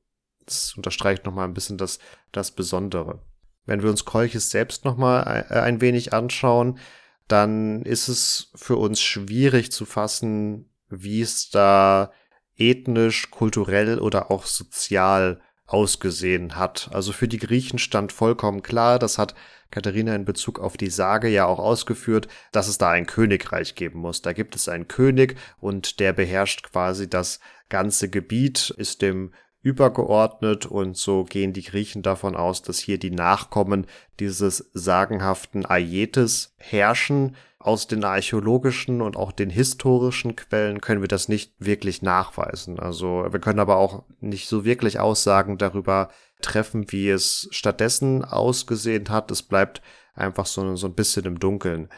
das 0.48 0.74
unterstreicht 0.76 1.26
nochmal 1.26 1.48
ein 1.48 1.54
bisschen 1.54 1.78
das, 1.78 2.00
das 2.32 2.52
Besondere. 2.52 3.20
Wenn 3.66 3.84
wir 3.84 3.90
uns 3.90 4.06
Kolchis 4.06 4.50
selbst 4.50 4.86
nochmal 4.86 5.46
äh, 5.50 5.60
ein 5.60 5.82
wenig 5.82 6.14
anschauen, 6.14 6.80
dann 7.28 7.84
ist 7.84 8.08
es 8.08 8.52
für 8.56 8.78
uns 8.78 9.02
schwierig 9.02 9.72
zu 9.72 9.86
fassen, 9.86 10.70
wie 10.90 11.22
es 11.22 11.50
da 11.50 12.12
ethnisch, 12.56 13.30
kulturell 13.30 14.00
oder 14.00 14.32
auch 14.32 14.46
sozial 14.46 15.42
ausgesehen 15.68 16.56
hat. 16.56 16.90
Also 16.94 17.12
für 17.12 17.28
die 17.28 17.40
Griechen 17.40 17.78
stand 17.78 18.14
vollkommen 18.14 18.64
klar, 18.64 19.00
das 19.00 19.18
hat 19.18 19.36
Katharina 19.70 20.16
in 20.16 20.24
Bezug 20.24 20.60
auf 20.60 20.78
die 20.78 20.90
Sage 20.90 21.28
ja 21.28 21.46
auch 21.46 21.60
ausgeführt, 21.60 22.30
dass 22.54 22.70
es 22.70 22.78
da 22.78 22.92
ein 22.92 23.06
Königreich 23.06 23.76
geben 23.76 24.00
muss. 24.00 24.22
Da 24.22 24.32
gibt 24.32 24.56
es 24.56 24.70
einen 24.70 24.88
König 24.88 25.36
und 25.60 26.00
der 26.00 26.14
beherrscht 26.14 26.64
quasi 26.64 27.10
das 27.10 27.42
ganze 27.68 28.10
Gebiet, 28.10 28.74
ist 28.78 29.02
dem 29.02 29.34
übergeordnet 29.62 30.66
und 30.66 30.98
so 30.98 31.24
gehen 31.24 31.54
die 31.54 31.64
Griechen 31.64 32.02
davon 32.02 32.36
aus, 32.36 32.62
dass 32.62 32.80
hier 32.80 32.98
die 32.98 33.12
Nachkommen 33.12 33.86
dieses 34.20 34.70
sagenhaften 34.74 35.66
Aietes 35.66 36.54
herrschen. 36.58 37.36
Aus 37.60 37.88
den 37.88 38.04
archäologischen 38.06 39.02
und 39.02 39.18
auch 39.18 39.32
den 39.32 39.50
historischen 39.50 40.36
Quellen 40.38 40.80
können 40.80 41.02
wir 41.02 41.10
das 41.10 41.28
nicht 41.28 41.54
wirklich 41.60 42.02
nachweisen. 42.02 42.80
Also 42.80 43.26
wir 43.30 43.40
können 43.40 43.60
aber 43.60 43.78
auch 43.78 44.04
nicht 44.22 44.48
so 44.48 44.64
wirklich 44.64 45.00
Aussagen 45.00 45.58
darüber 45.58 46.10
treffen, 46.42 46.92
wie 46.92 47.10
es 47.10 47.50
stattdessen 47.52 48.24
ausgesehen 48.24 49.10
hat. 49.10 49.32
Es 49.32 49.44
bleibt 49.44 49.82
einfach 50.14 50.46
so, 50.46 50.76
so 50.76 50.88
ein 50.88 50.94
bisschen 50.94 51.26
im 51.26 51.40
Dunkeln. 51.40 51.90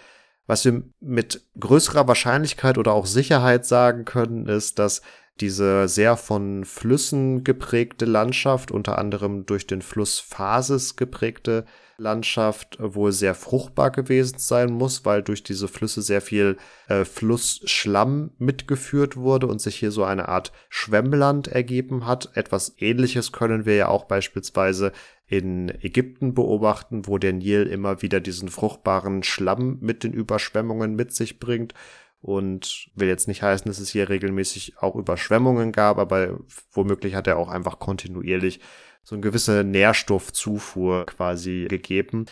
Was 0.47 0.65
wir 0.65 0.81
mit 0.99 1.43
größerer 1.59 2.07
Wahrscheinlichkeit 2.07 2.79
oder 2.79 2.93
auch 2.93 3.05
Sicherheit 3.05 3.67
sagen 3.67 4.05
können, 4.05 4.47
ist, 4.47 4.79
dass 4.79 5.03
diese 5.41 5.87
sehr 5.87 6.17
von 6.17 6.65
Flüssen 6.65 7.43
geprägte 7.43 8.05
Landschaft, 8.05 8.71
unter 8.71 8.97
anderem 8.97 9.45
durch 9.45 9.67
den 9.67 9.81
Fluss 9.81 10.19
Phasis 10.19 10.95
geprägte 10.95 11.65
Landschaft, 11.97 12.77
wohl 12.79 13.11
sehr 13.11 13.35
fruchtbar 13.35 13.91
gewesen 13.91 14.39
sein 14.39 14.71
muss, 14.71 15.05
weil 15.05 15.21
durch 15.21 15.43
diese 15.43 15.67
Flüsse 15.67 16.01
sehr 16.01 16.21
viel 16.21 16.57
äh, 16.87 17.05
Flussschlamm 17.05 18.31
mitgeführt 18.37 19.17
wurde 19.17 19.47
und 19.47 19.61
sich 19.61 19.75
hier 19.75 19.91
so 19.91 20.03
eine 20.03 20.29
Art 20.29 20.51
Schwemmland 20.69 21.47
ergeben 21.47 22.05
hat. 22.05 22.29
Etwas 22.35 22.75
ähnliches 22.77 23.31
können 23.31 23.65
wir 23.65 23.75
ja 23.75 23.87
auch 23.89 24.05
beispielsweise 24.05 24.91
in 25.27 25.69
Ägypten 25.69 26.33
beobachten, 26.33 27.05
wo 27.05 27.17
der 27.17 27.33
Nil 27.33 27.63
immer 27.67 28.01
wieder 28.01 28.19
diesen 28.19 28.49
fruchtbaren 28.49 29.21
Schlamm 29.23 29.77
mit 29.81 30.03
den 30.03 30.13
Überschwemmungen 30.13 30.95
mit 30.95 31.13
sich 31.13 31.39
bringt 31.39 31.73
und 32.21 32.89
will 32.95 33.07
jetzt 33.07 33.27
nicht 33.27 33.41
heißen, 33.41 33.69
dass 33.69 33.79
es 33.79 33.89
hier 33.89 34.09
regelmäßig 34.09 34.77
auch 34.79 34.95
Überschwemmungen 34.95 35.71
gab, 35.71 35.97
aber 35.97 36.39
womöglich 36.71 37.15
hat 37.15 37.27
er 37.27 37.37
auch 37.37 37.49
einfach 37.49 37.79
kontinuierlich 37.79 38.59
so 39.03 39.15
eine 39.15 39.21
gewisse 39.21 39.63
Nährstoffzufuhr 39.63 41.05
quasi 41.05 41.67
gegeben. 41.69 42.25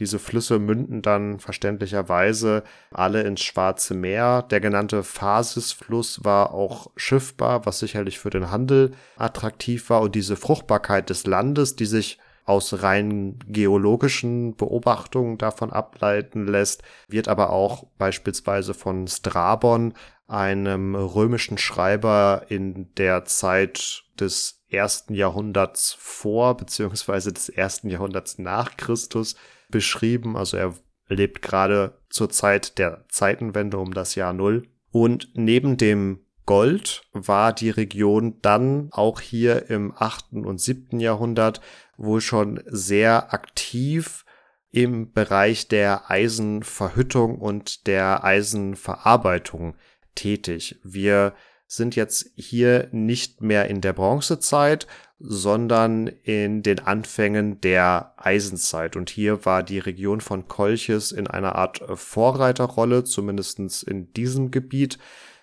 Diese 0.00 0.18
Flüsse 0.18 0.58
münden 0.58 1.02
dann 1.02 1.38
verständlicherweise 1.38 2.64
alle 2.90 3.22
ins 3.22 3.42
Schwarze 3.42 3.94
Meer. 3.94 4.42
Der 4.42 4.60
genannte 4.60 5.04
Phasisfluss 5.04 6.24
war 6.24 6.52
auch 6.52 6.90
schiffbar, 6.96 7.64
was 7.64 7.78
sicherlich 7.78 8.18
für 8.18 8.30
den 8.30 8.50
Handel 8.50 8.90
attraktiv 9.16 9.90
war. 9.90 10.00
Und 10.00 10.16
diese 10.16 10.34
Fruchtbarkeit 10.34 11.10
des 11.10 11.26
Landes, 11.26 11.76
die 11.76 11.86
sich 11.86 12.18
aus 12.44 12.82
rein 12.82 13.38
geologischen 13.48 14.54
Beobachtungen 14.56 15.38
davon 15.38 15.72
ableiten 15.72 16.46
lässt, 16.46 16.82
wird 17.08 17.28
aber 17.28 17.50
auch 17.50 17.86
beispielsweise 17.98 18.74
von 18.74 19.08
Strabon, 19.08 19.94
einem 20.26 20.94
römischen 20.94 21.58
Schreiber 21.58 22.46
in 22.48 22.94
der 22.94 23.24
Zeit 23.24 24.04
des 24.18 24.62
ersten 24.68 25.14
Jahrhunderts 25.14 25.96
vor 25.98 26.56
beziehungsweise 26.56 27.32
des 27.32 27.48
ersten 27.48 27.90
Jahrhunderts 27.90 28.38
nach 28.38 28.76
Christus 28.76 29.36
beschrieben. 29.70 30.36
Also 30.36 30.56
er 30.56 30.74
lebt 31.08 31.42
gerade 31.42 31.98
zur 32.08 32.30
Zeit 32.30 32.78
der 32.78 33.04
Zeitenwende 33.08 33.78
um 33.78 33.92
das 33.92 34.14
Jahr 34.14 34.32
Null. 34.32 34.68
Und 34.90 35.28
neben 35.34 35.76
dem 35.76 36.23
Gold 36.46 37.02
war 37.12 37.52
die 37.52 37.70
Region 37.70 38.38
dann 38.42 38.88
auch 38.92 39.20
hier 39.20 39.70
im 39.70 39.94
achten 39.96 40.44
und 40.44 40.60
siebten 40.60 41.00
Jahrhundert 41.00 41.60
wohl 41.96 42.20
schon 42.20 42.62
sehr 42.66 43.32
aktiv 43.32 44.24
im 44.70 45.12
Bereich 45.12 45.68
der 45.68 46.10
Eisenverhüttung 46.10 47.38
und 47.38 47.86
der 47.86 48.24
Eisenverarbeitung 48.24 49.76
tätig. 50.14 50.80
Wir 50.82 51.34
sind 51.66 51.96
jetzt 51.96 52.30
hier 52.36 52.88
nicht 52.92 53.40
mehr 53.40 53.68
in 53.68 53.80
der 53.80 53.92
Bronzezeit, 53.92 54.86
sondern 55.18 56.08
in 56.08 56.62
den 56.62 56.80
Anfängen 56.80 57.60
der 57.60 58.14
Eisenzeit. 58.16 58.96
Und 58.96 59.10
hier 59.10 59.44
war 59.44 59.62
die 59.62 59.78
Region 59.78 60.20
von 60.20 60.48
Kolchis 60.48 61.12
in 61.12 61.26
einer 61.26 61.54
Art 61.54 61.82
Vorreiterrolle, 61.94 63.04
zumindestens 63.04 63.82
in 63.82 64.12
diesem 64.12 64.50
Gebiet. 64.50 64.98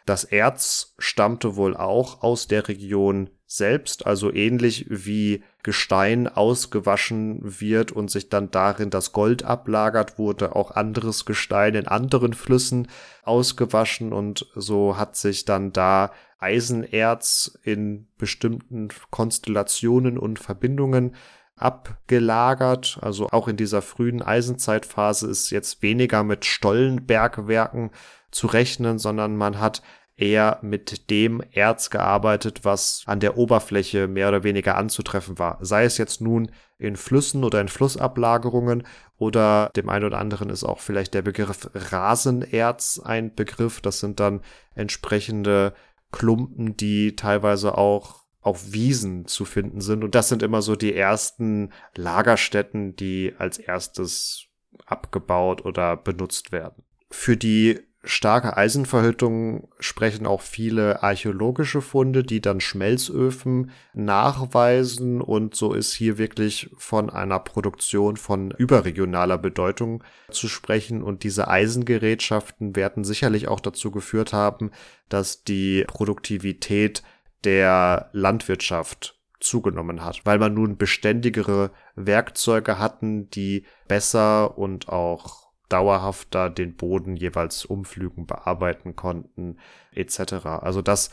Das 0.05 0.23
Erz 0.23 0.95
stammte 0.97 1.55
wohl 1.55 1.77
auch 1.77 2.23
aus 2.23 2.47
der 2.47 2.67
Region 2.67 3.29
selbst, 3.45 4.05
also 4.05 4.33
ähnlich 4.33 4.85
wie 4.89 5.43
Gestein 5.61 6.27
ausgewaschen 6.27 7.39
wird 7.59 7.91
und 7.91 8.09
sich 8.09 8.29
dann 8.29 8.49
darin 8.49 8.89
das 8.89 9.11
Gold 9.11 9.43
ablagert, 9.43 10.17
wurde 10.17 10.55
auch 10.55 10.71
anderes 10.71 11.25
Gestein 11.25 11.75
in 11.75 11.87
anderen 11.87 12.33
Flüssen 12.33 12.87
ausgewaschen 13.23 14.13
und 14.13 14.47
so 14.55 14.97
hat 14.97 15.17
sich 15.17 15.45
dann 15.45 15.73
da 15.73 16.11
Eisenerz 16.39 17.59
in 17.63 18.07
bestimmten 18.17 18.87
Konstellationen 19.11 20.17
und 20.17 20.39
Verbindungen 20.39 21.15
abgelagert. 21.62 22.99
Also 23.01 23.30
auch 23.30 23.47
in 23.47 23.57
dieser 23.57 23.82
frühen 23.82 24.22
Eisenzeitphase 24.22 25.30
ist 25.30 25.49
jetzt 25.49 25.82
weniger 25.82 26.24
mit 26.24 26.45
Stollenbergwerken 26.45 27.91
zu 28.32 28.47
rechnen, 28.47 28.99
sondern 28.99 29.36
man 29.36 29.59
hat 29.59 29.82
eher 30.22 30.59
mit 30.62 31.09
dem 31.09 31.41
Erz 31.51 31.89
gearbeitet, 31.89 32.64
was 32.64 33.03
an 33.07 33.20
der 33.20 33.38
Oberfläche 33.38 34.07
mehr 34.07 34.28
oder 34.28 34.43
weniger 34.43 34.78
anzutreffen 34.78 35.39
war. 35.39 35.57
Sei 35.62 35.84
es 35.84 35.97
jetzt 35.97 36.22
nun 36.22 36.51
in 36.78 36.95
Flüssen 36.95 37.43
oder 37.43 37.59
in 37.59 37.68
Flussablagerungen 37.68 38.84
oder 39.18 39.72
dem 39.76 39.89
einen 39.89 40.05
oder 40.05 40.20
anderen 40.20 40.49
ist 40.49 40.64
auch 40.64 40.80
vielleicht 40.80 41.14
der 41.14 41.22
Begriff 41.22 41.70
Rasenerz 41.74 43.01
ein 43.03 43.34
Begriff. 43.34 43.82
Das 43.82 43.99
sind 43.99 44.20
dann 44.20 44.41
entsprechende 44.76 45.74
Klumpen, 46.12 46.78
die 46.78 47.16
teilweise 47.16 47.78
auch 47.78 48.20
auf 48.41 48.73
Wiesen 48.73 49.25
zu 49.27 49.45
finden 49.45 49.81
sind. 49.81 50.03
Und 50.03 50.15
das 50.15 50.29
sind 50.29 50.43
immer 50.43 50.61
so 50.61 50.75
die 50.75 50.95
ersten 50.95 51.71
Lagerstätten, 51.95 52.95
die 52.95 53.33
als 53.37 53.57
erstes 53.57 54.47
abgebaut 54.85 55.63
oder 55.65 55.95
benutzt 55.95 56.51
werden. 56.51 56.83
Für 57.09 57.37
die 57.37 57.79
starke 58.03 58.57
Eisenverhüttung 58.57 59.67
sprechen 59.79 60.25
auch 60.25 60.41
viele 60.41 61.03
archäologische 61.03 61.81
Funde, 61.81 62.23
die 62.23 62.41
dann 62.41 62.59
Schmelzöfen 62.59 63.71
nachweisen 63.93 65.21
und 65.21 65.55
so 65.55 65.73
ist 65.73 65.93
hier 65.93 66.17
wirklich 66.17 66.71
von 66.77 67.09
einer 67.11 67.39
Produktion 67.39 68.17
von 68.17 68.51
überregionaler 68.51 69.37
Bedeutung 69.37 70.03
zu 70.31 70.47
sprechen 70.47 71.03
und 71.03 71.23
diese 71.23 71.47
Eisengerätschaften 71.47 72.75
werden 72.75 73.03
sicherlich 73.03 73.47
auch 73.47 73.59
dazu 73.59 73.91
geführt 73.91 74.33
haben, 74.33 74.71
dass 75.09 75.43
die 75.43 75.83
Produktivität 75.87 77.03
der 77.43 78.09
Landwirtschaft 78.13 79.19
zugenommen 79.39 80.03
hat, 80.03 80.21
weil 80.25 80.39
man 80.39 80.53
nun 80.53 80.77
beständigere 80.77 81.71
Werkzeuge 81.95 82.77
hatten, 82.77 83.29
die 83.29 83.65
besser 83.87 84.57
und 84.57 84.89
auch 84.89 85.51
dauerhafter 85.69 86.49
den 86.49 86.75
Boden 86.75 87.15
jeweils 87.15 87.65
umflügen, 87.65 88.25
bearbeiten 88.27 88.95
konnten, 88.95 89.57
etc. 89.93 90.45
Also 90.45 90.81
das 90.81 91.09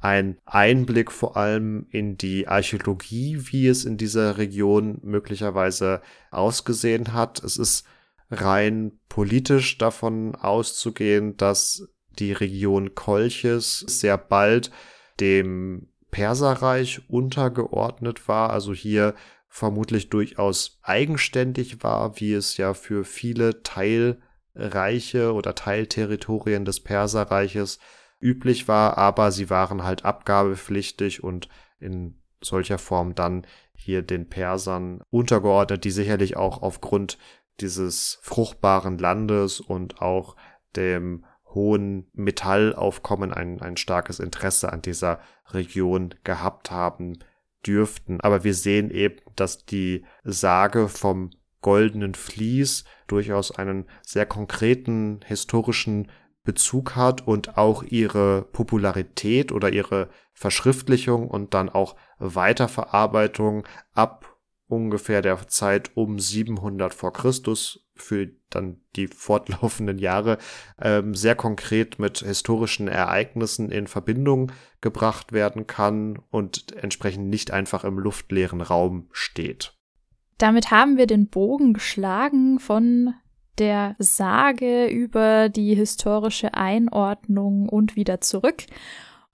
ein 0.00 0.38
Einblick 0.46 1.12
vor 1.12 1.36
allem 1.36 1.86
in 1.90 2.16
die 2.16 2.48
Archäologie, 2.48 3.38
wie 3.50 3.66
es 3.66 3.84
in 3.84 3.98
dieser 3.98 4.38
Region 4.38 4.98
möglicherweise 5.02 6.00
ausgesehen 6.30 7.12
hat. 7.12 7.42
Es 7.44 7.58
ist 7.58 7.86
rein 8.30 8.92
politisch 9.08 9.76
davon 9.76 10.34
auszugehen, 10.34 11.36
dass 11.36 11.88
die 12.18 12.32
Region 12.32 12.94
Kolchis 12.94 13.80
sehr 13.80 14.16
bald 14.16 14.70
dem 15.20 15.88
Perserreich 16.10 17.02
untergeordnet 17.08 18.26
war, 18.28 18.50
also 18.50 18.72
hier 18.72 19.14
vermutlich 19.48 20.08
durchaus 20.10 20.78
eigenständig 20.82 21.82
war, 21.82 22.20
wie 22.20 22.32
es 22.32 22.56
ja 22.56 22.74
für 22.74 23.04
viele 23.04 23.62
Teilreiche 23.62 25.32
oder 25.32 25.54
Teilterritorien 25.54 26.64
des 26.64 26.80
Perserreiches 26.80 27.78
üblich 28.20 28.68
war, 28.68 28.98
aber 28.98 29.32
sie 29.32 29.50
waren 29.50 29.82
halt 29.82 30.04
abgabepflichtig 30.04 31.24
und 31.24 31.48
in 31.78 32.20
solcher 32.40 32.78
Form 32.78 33.14
dann 33.14 33.46
hier 33.74 34.02
den 34.02 34.28
Persern 34.28 35.02
untergeordnet, 35.10 35.84
die 35.84 35.90
sicherlich 35.90 36.36
auch 36.36 36.62
aufgrund 36.62 37.18
dieses 37.60 38.18
fruchtbaren 38.22 38.98
Landes 38.98 39.60
und 39.60 40.00
auch 40.00 40.36
dem 40.76 41.24
hohen 41.54 42.08
Metallaufkommen 42.12 43.32
ein, 43.32 43.60
ein 43.60 43.76
starkes 43.76 44.20
Interesse 44.20 44.72
an 44.72 44.82
dieser 44.82 45.20
Region 45.50 46.14
gehabt 46.24 46.70
haben, 46.70 47.18
dürften. 47.66 48.20
Aber 48.20 48.44
wir 48.44 48.54
sehen 48.54 48.90
eben, 48.90 49.20
dass 49.36 49.64
die 49.64 50.04
Sage 50.24 50.88
vom 50.88 51.30
goldenen 51.60 52.14
Vlies 52.14 52.84
durchaus 53.06 53.50
einen 53.50 53.86
sehr 54.02 54.26
konkreten 54.26 55.20
historischen 55.26 56.10
Bezug 56.42 56.96
hat 56.96 57.26
und 57.26 57.58
auch 57.58 57.82
ihre 57.82 58.42
Popularität 58.42 59.52
oder 59.52 59.70
ihre 59.70 60.08
Verschriftlichung 60.32 61.28
und 61.28 61.52
dann 61.52 61.68
auch 61.68 61.96
Weiterverarbeitung 62.18 63.66
ab 63.92 64.29
ungefähr 64.70 65.22
der 65.22 65.48
Zeit 65.48 65.90
um 65.94 66.18
700 66.18 66.94
vor 66.94 67.12
Christus 67.12 67.86
für 67.94 68.30
dann 68.48 68.80
die 68.96 69.08
fortlaufenden 69.08 69.98
Jahre 69.98 70.38
ähm, 70.80 71.14
sehr 71.14 71.34
konkret 71.34 71.98
mit 71.98 72.18
historischen 72.18 72.88
Ereignissen 72.88 73.70
in 73.70 73.86
Verbindung 73.86 74.52
gebracht 74.80 75.32
werden 75.32 75.66
kann 75.66 76.18
und 76.30 76.72
entsprechend 76.76 77.28
nicht 77.28 77.50
einfach 77.50 77.84
im 77.84 77.98
luftleeren 77.98 78.60
Raum 78.60 79.08
steht. 79.12 79.74
Damit 80.38 80.70
haben 80.70 80.96
wir 80.96 81.06
den 81.06 81.28
Bogen 81.28 81.74
geschlagen 81.74 82.58
von 82.58 83.14
der 83.58 83.94
Sage 83.98 84.86
über 84.86 85.50
die 85.50 85.74
historische 85.74 86.54
Einordnung 86.54 87.68
und 87.68 87.94
wieder 87.94 88.20
zurück. 88.22 88.64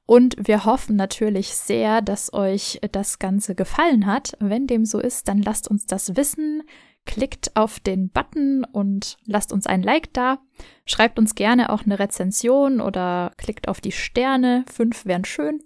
Und 0.07 0.37
wir 0.39 0.65
hoffen 0.65 0.97
natürlich 0.97 1.57
sehr, 1.57 2.01
dass 2.01 2.33
euch 2.33 2.81
das 2.93 3.19
Ganze 3.19 3.55
gefallen 3.55 4.07
hat. 4.07 4.37
Wenn 4.39 4.69
dem 4.69 4.85
so 4.85 5.01
ist, 5.01 5.27
dann 5.27 5.43
lasst 5.43 5.69
uns 5.69 5.87
das 5.87 6.17
wissen 6.17 6.63
klickt 7.07 7.57
auf 7.57 7.81
den 7.81 8.11
Button 8.11 8.65
und 8.65 9.17
lasst 9.25 9.51
uns 9.53 9.67
ein 9.67 9.83
Like 9.83 10.13
da. 10.13 10.41
Schreibt 10.85 11.19
uns 11.19 11.35
gerne 11.35 11.71
auch 11.71 11.85
eine 11.85 11.99
Rezension 11.99 12.83
oder 12.83 13.33
klickt 13.39 13.69
auf 13.69 13.81
die 13.81 13.93
Sterne. 13.93 14.67
Fünf 14.71 15.07
wären 15.07 15.25
schön. 15.25 15.63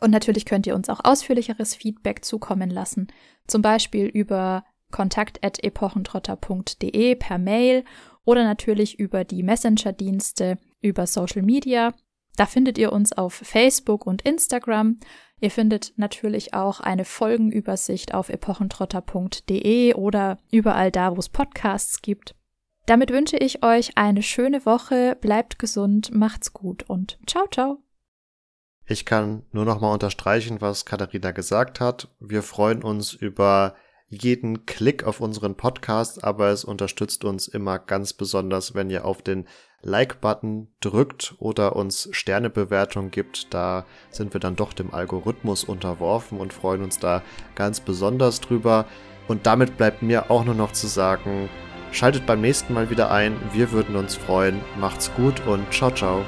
Und 0.00 0.10
natürlich 0.10 0.46
könnt 0.46 0.66
ihr 0.66 0.74
uns 0.74 0.88
auch 0.88 1.04
ausführlicheres 1.04 1.76
Feedback 1.76 2.24
zukommen 2.24 2.70
lassen. 2.70 3.06
Zum 3.46 3.62
Beispiel 3.62 4.06
über 4.06 4.64
kontakt.epochentrotter.de 4.90 7.14
per 7.14 7.38
Mail 7.38 7.84
oder 8.24 8.42
natürlich 8.44 8.98
über 8.98 9.22
die 9.24 9.44
Messenger-Dienste 9.44 10.58
über 10.80 11.06
Social 11.06 11.42
Media. 11.42 11.92
Da 12.40 12.46
findet 12.46 12.78
ihr 12.78 12.90
uns 12.90 13.12
auf 13.12 13.34
Facebook 13.34 14.06
und 14.06 14.22
Instagram. 14.22 14.98
Ihr 15.40 15.50
findet 15.50 15.92
natürlich 15.96 16.54
auch 16.54 16.80
eine 16.80 17.04
Folgenübersicht 17.04 18.14
auf 18.14 18.30
epochentrotter.de 18.30 19.92
oder 19.92 20.38
überall 20.50 20.90
da, 20.90 21.14
wo 21.14 21.20
es 21.20 21.28
Podcasts 21.28 22.00
gibt. 22.00 22.34
Damit 22.86 23.12
wünsche 23.12 23.36
ich 23.36 23.62
euch 23.62 23.98
eine 23.98 24.22
schöne 24.22 24.64
Woche, 24.64 25.18
bleibt 25.20 25.58
gesund, 25.58 26.14
macht's 26.14 26.54
gut 26.54 26.84
und 26.84 27.18
ciao, 27.26 27.46
ciao. 27.46 27.82
Ich 28.86 29.04
kann 29.04 29.42
nur 29.52 29.66
noch 29.66 29.82
mal 29.82 29.92
unterstreichen, 29.92 30.62
was 30.62 30.86
Katharina 30.86 31.32
gesagt 31.32 31.78
hat. 31.78 32.08
Wir 32.20 32.42
freuen 32.42 32.82
uns 32.82 33.12
über 33.12 33.74
jeden 34.08 34.64
Klick 34.64 35.04
auf 35.04 35.20
unseren 35.20 35.56
Podcast, 35.56 36.24
aber 36.24 36.48
es 36.48 36.64
unterstützt 36.64 37.22
uns 37.26 37.48
immer 37.48 37.78
ganz 37.78 38.14
besonders, 38.14 38.74
wenn 38.74 38.88
ihr 38.88 39.04
auf 39.04 39.20
den 39.20 39.46
Like-Button 39.82 40.68
drückt 40.80 41.34
oder 41.38 41.76
uns 41.76 42.08
Sternebewertung 42.12 43.10
gibt. 43.10 43.52
Da 43.54 43.86
sind 44.10 44.32
wir 44.34 44.40
dann 44.40 44.56
doch 44.56 44.72
dem 44.72 44.92
Algorithmus 44.92 45.64
unterworfen 45.64 46.38
und 46.38 46.52
freuen 46.52 46.82
uns 46.82 46.98
da 46.98 47.22
ganz 47.54 47.80
besonders 47.80 48.40
drüber. 48.40 48.86
Und 49.28 49.46
damit 49.46 49.76
bleibt 49.76 50.02
mir 50.02 50.30
auch 50.30 50.44
nur 50.44 50.54
noch 50.54 50.72
zu 50.72 50.86
sagen, 50.86 51.48
schaltet 51.92 52.26
beim 52.26 52.40
nächsten 52.40 52.74
Mal 52.74 52.90
wieder 52.90 53.10
ein. 53.10 53.36
Wir 53.52 53.72
würden 53.72 53.96
uns 53.96 54.16
freuen. 54.16 54.60
Macht's 54.78 55.10
gut 55.14 55.46
und 55.46 55.72
ciao, 55.72 55.90
ciao. 55.90 56.24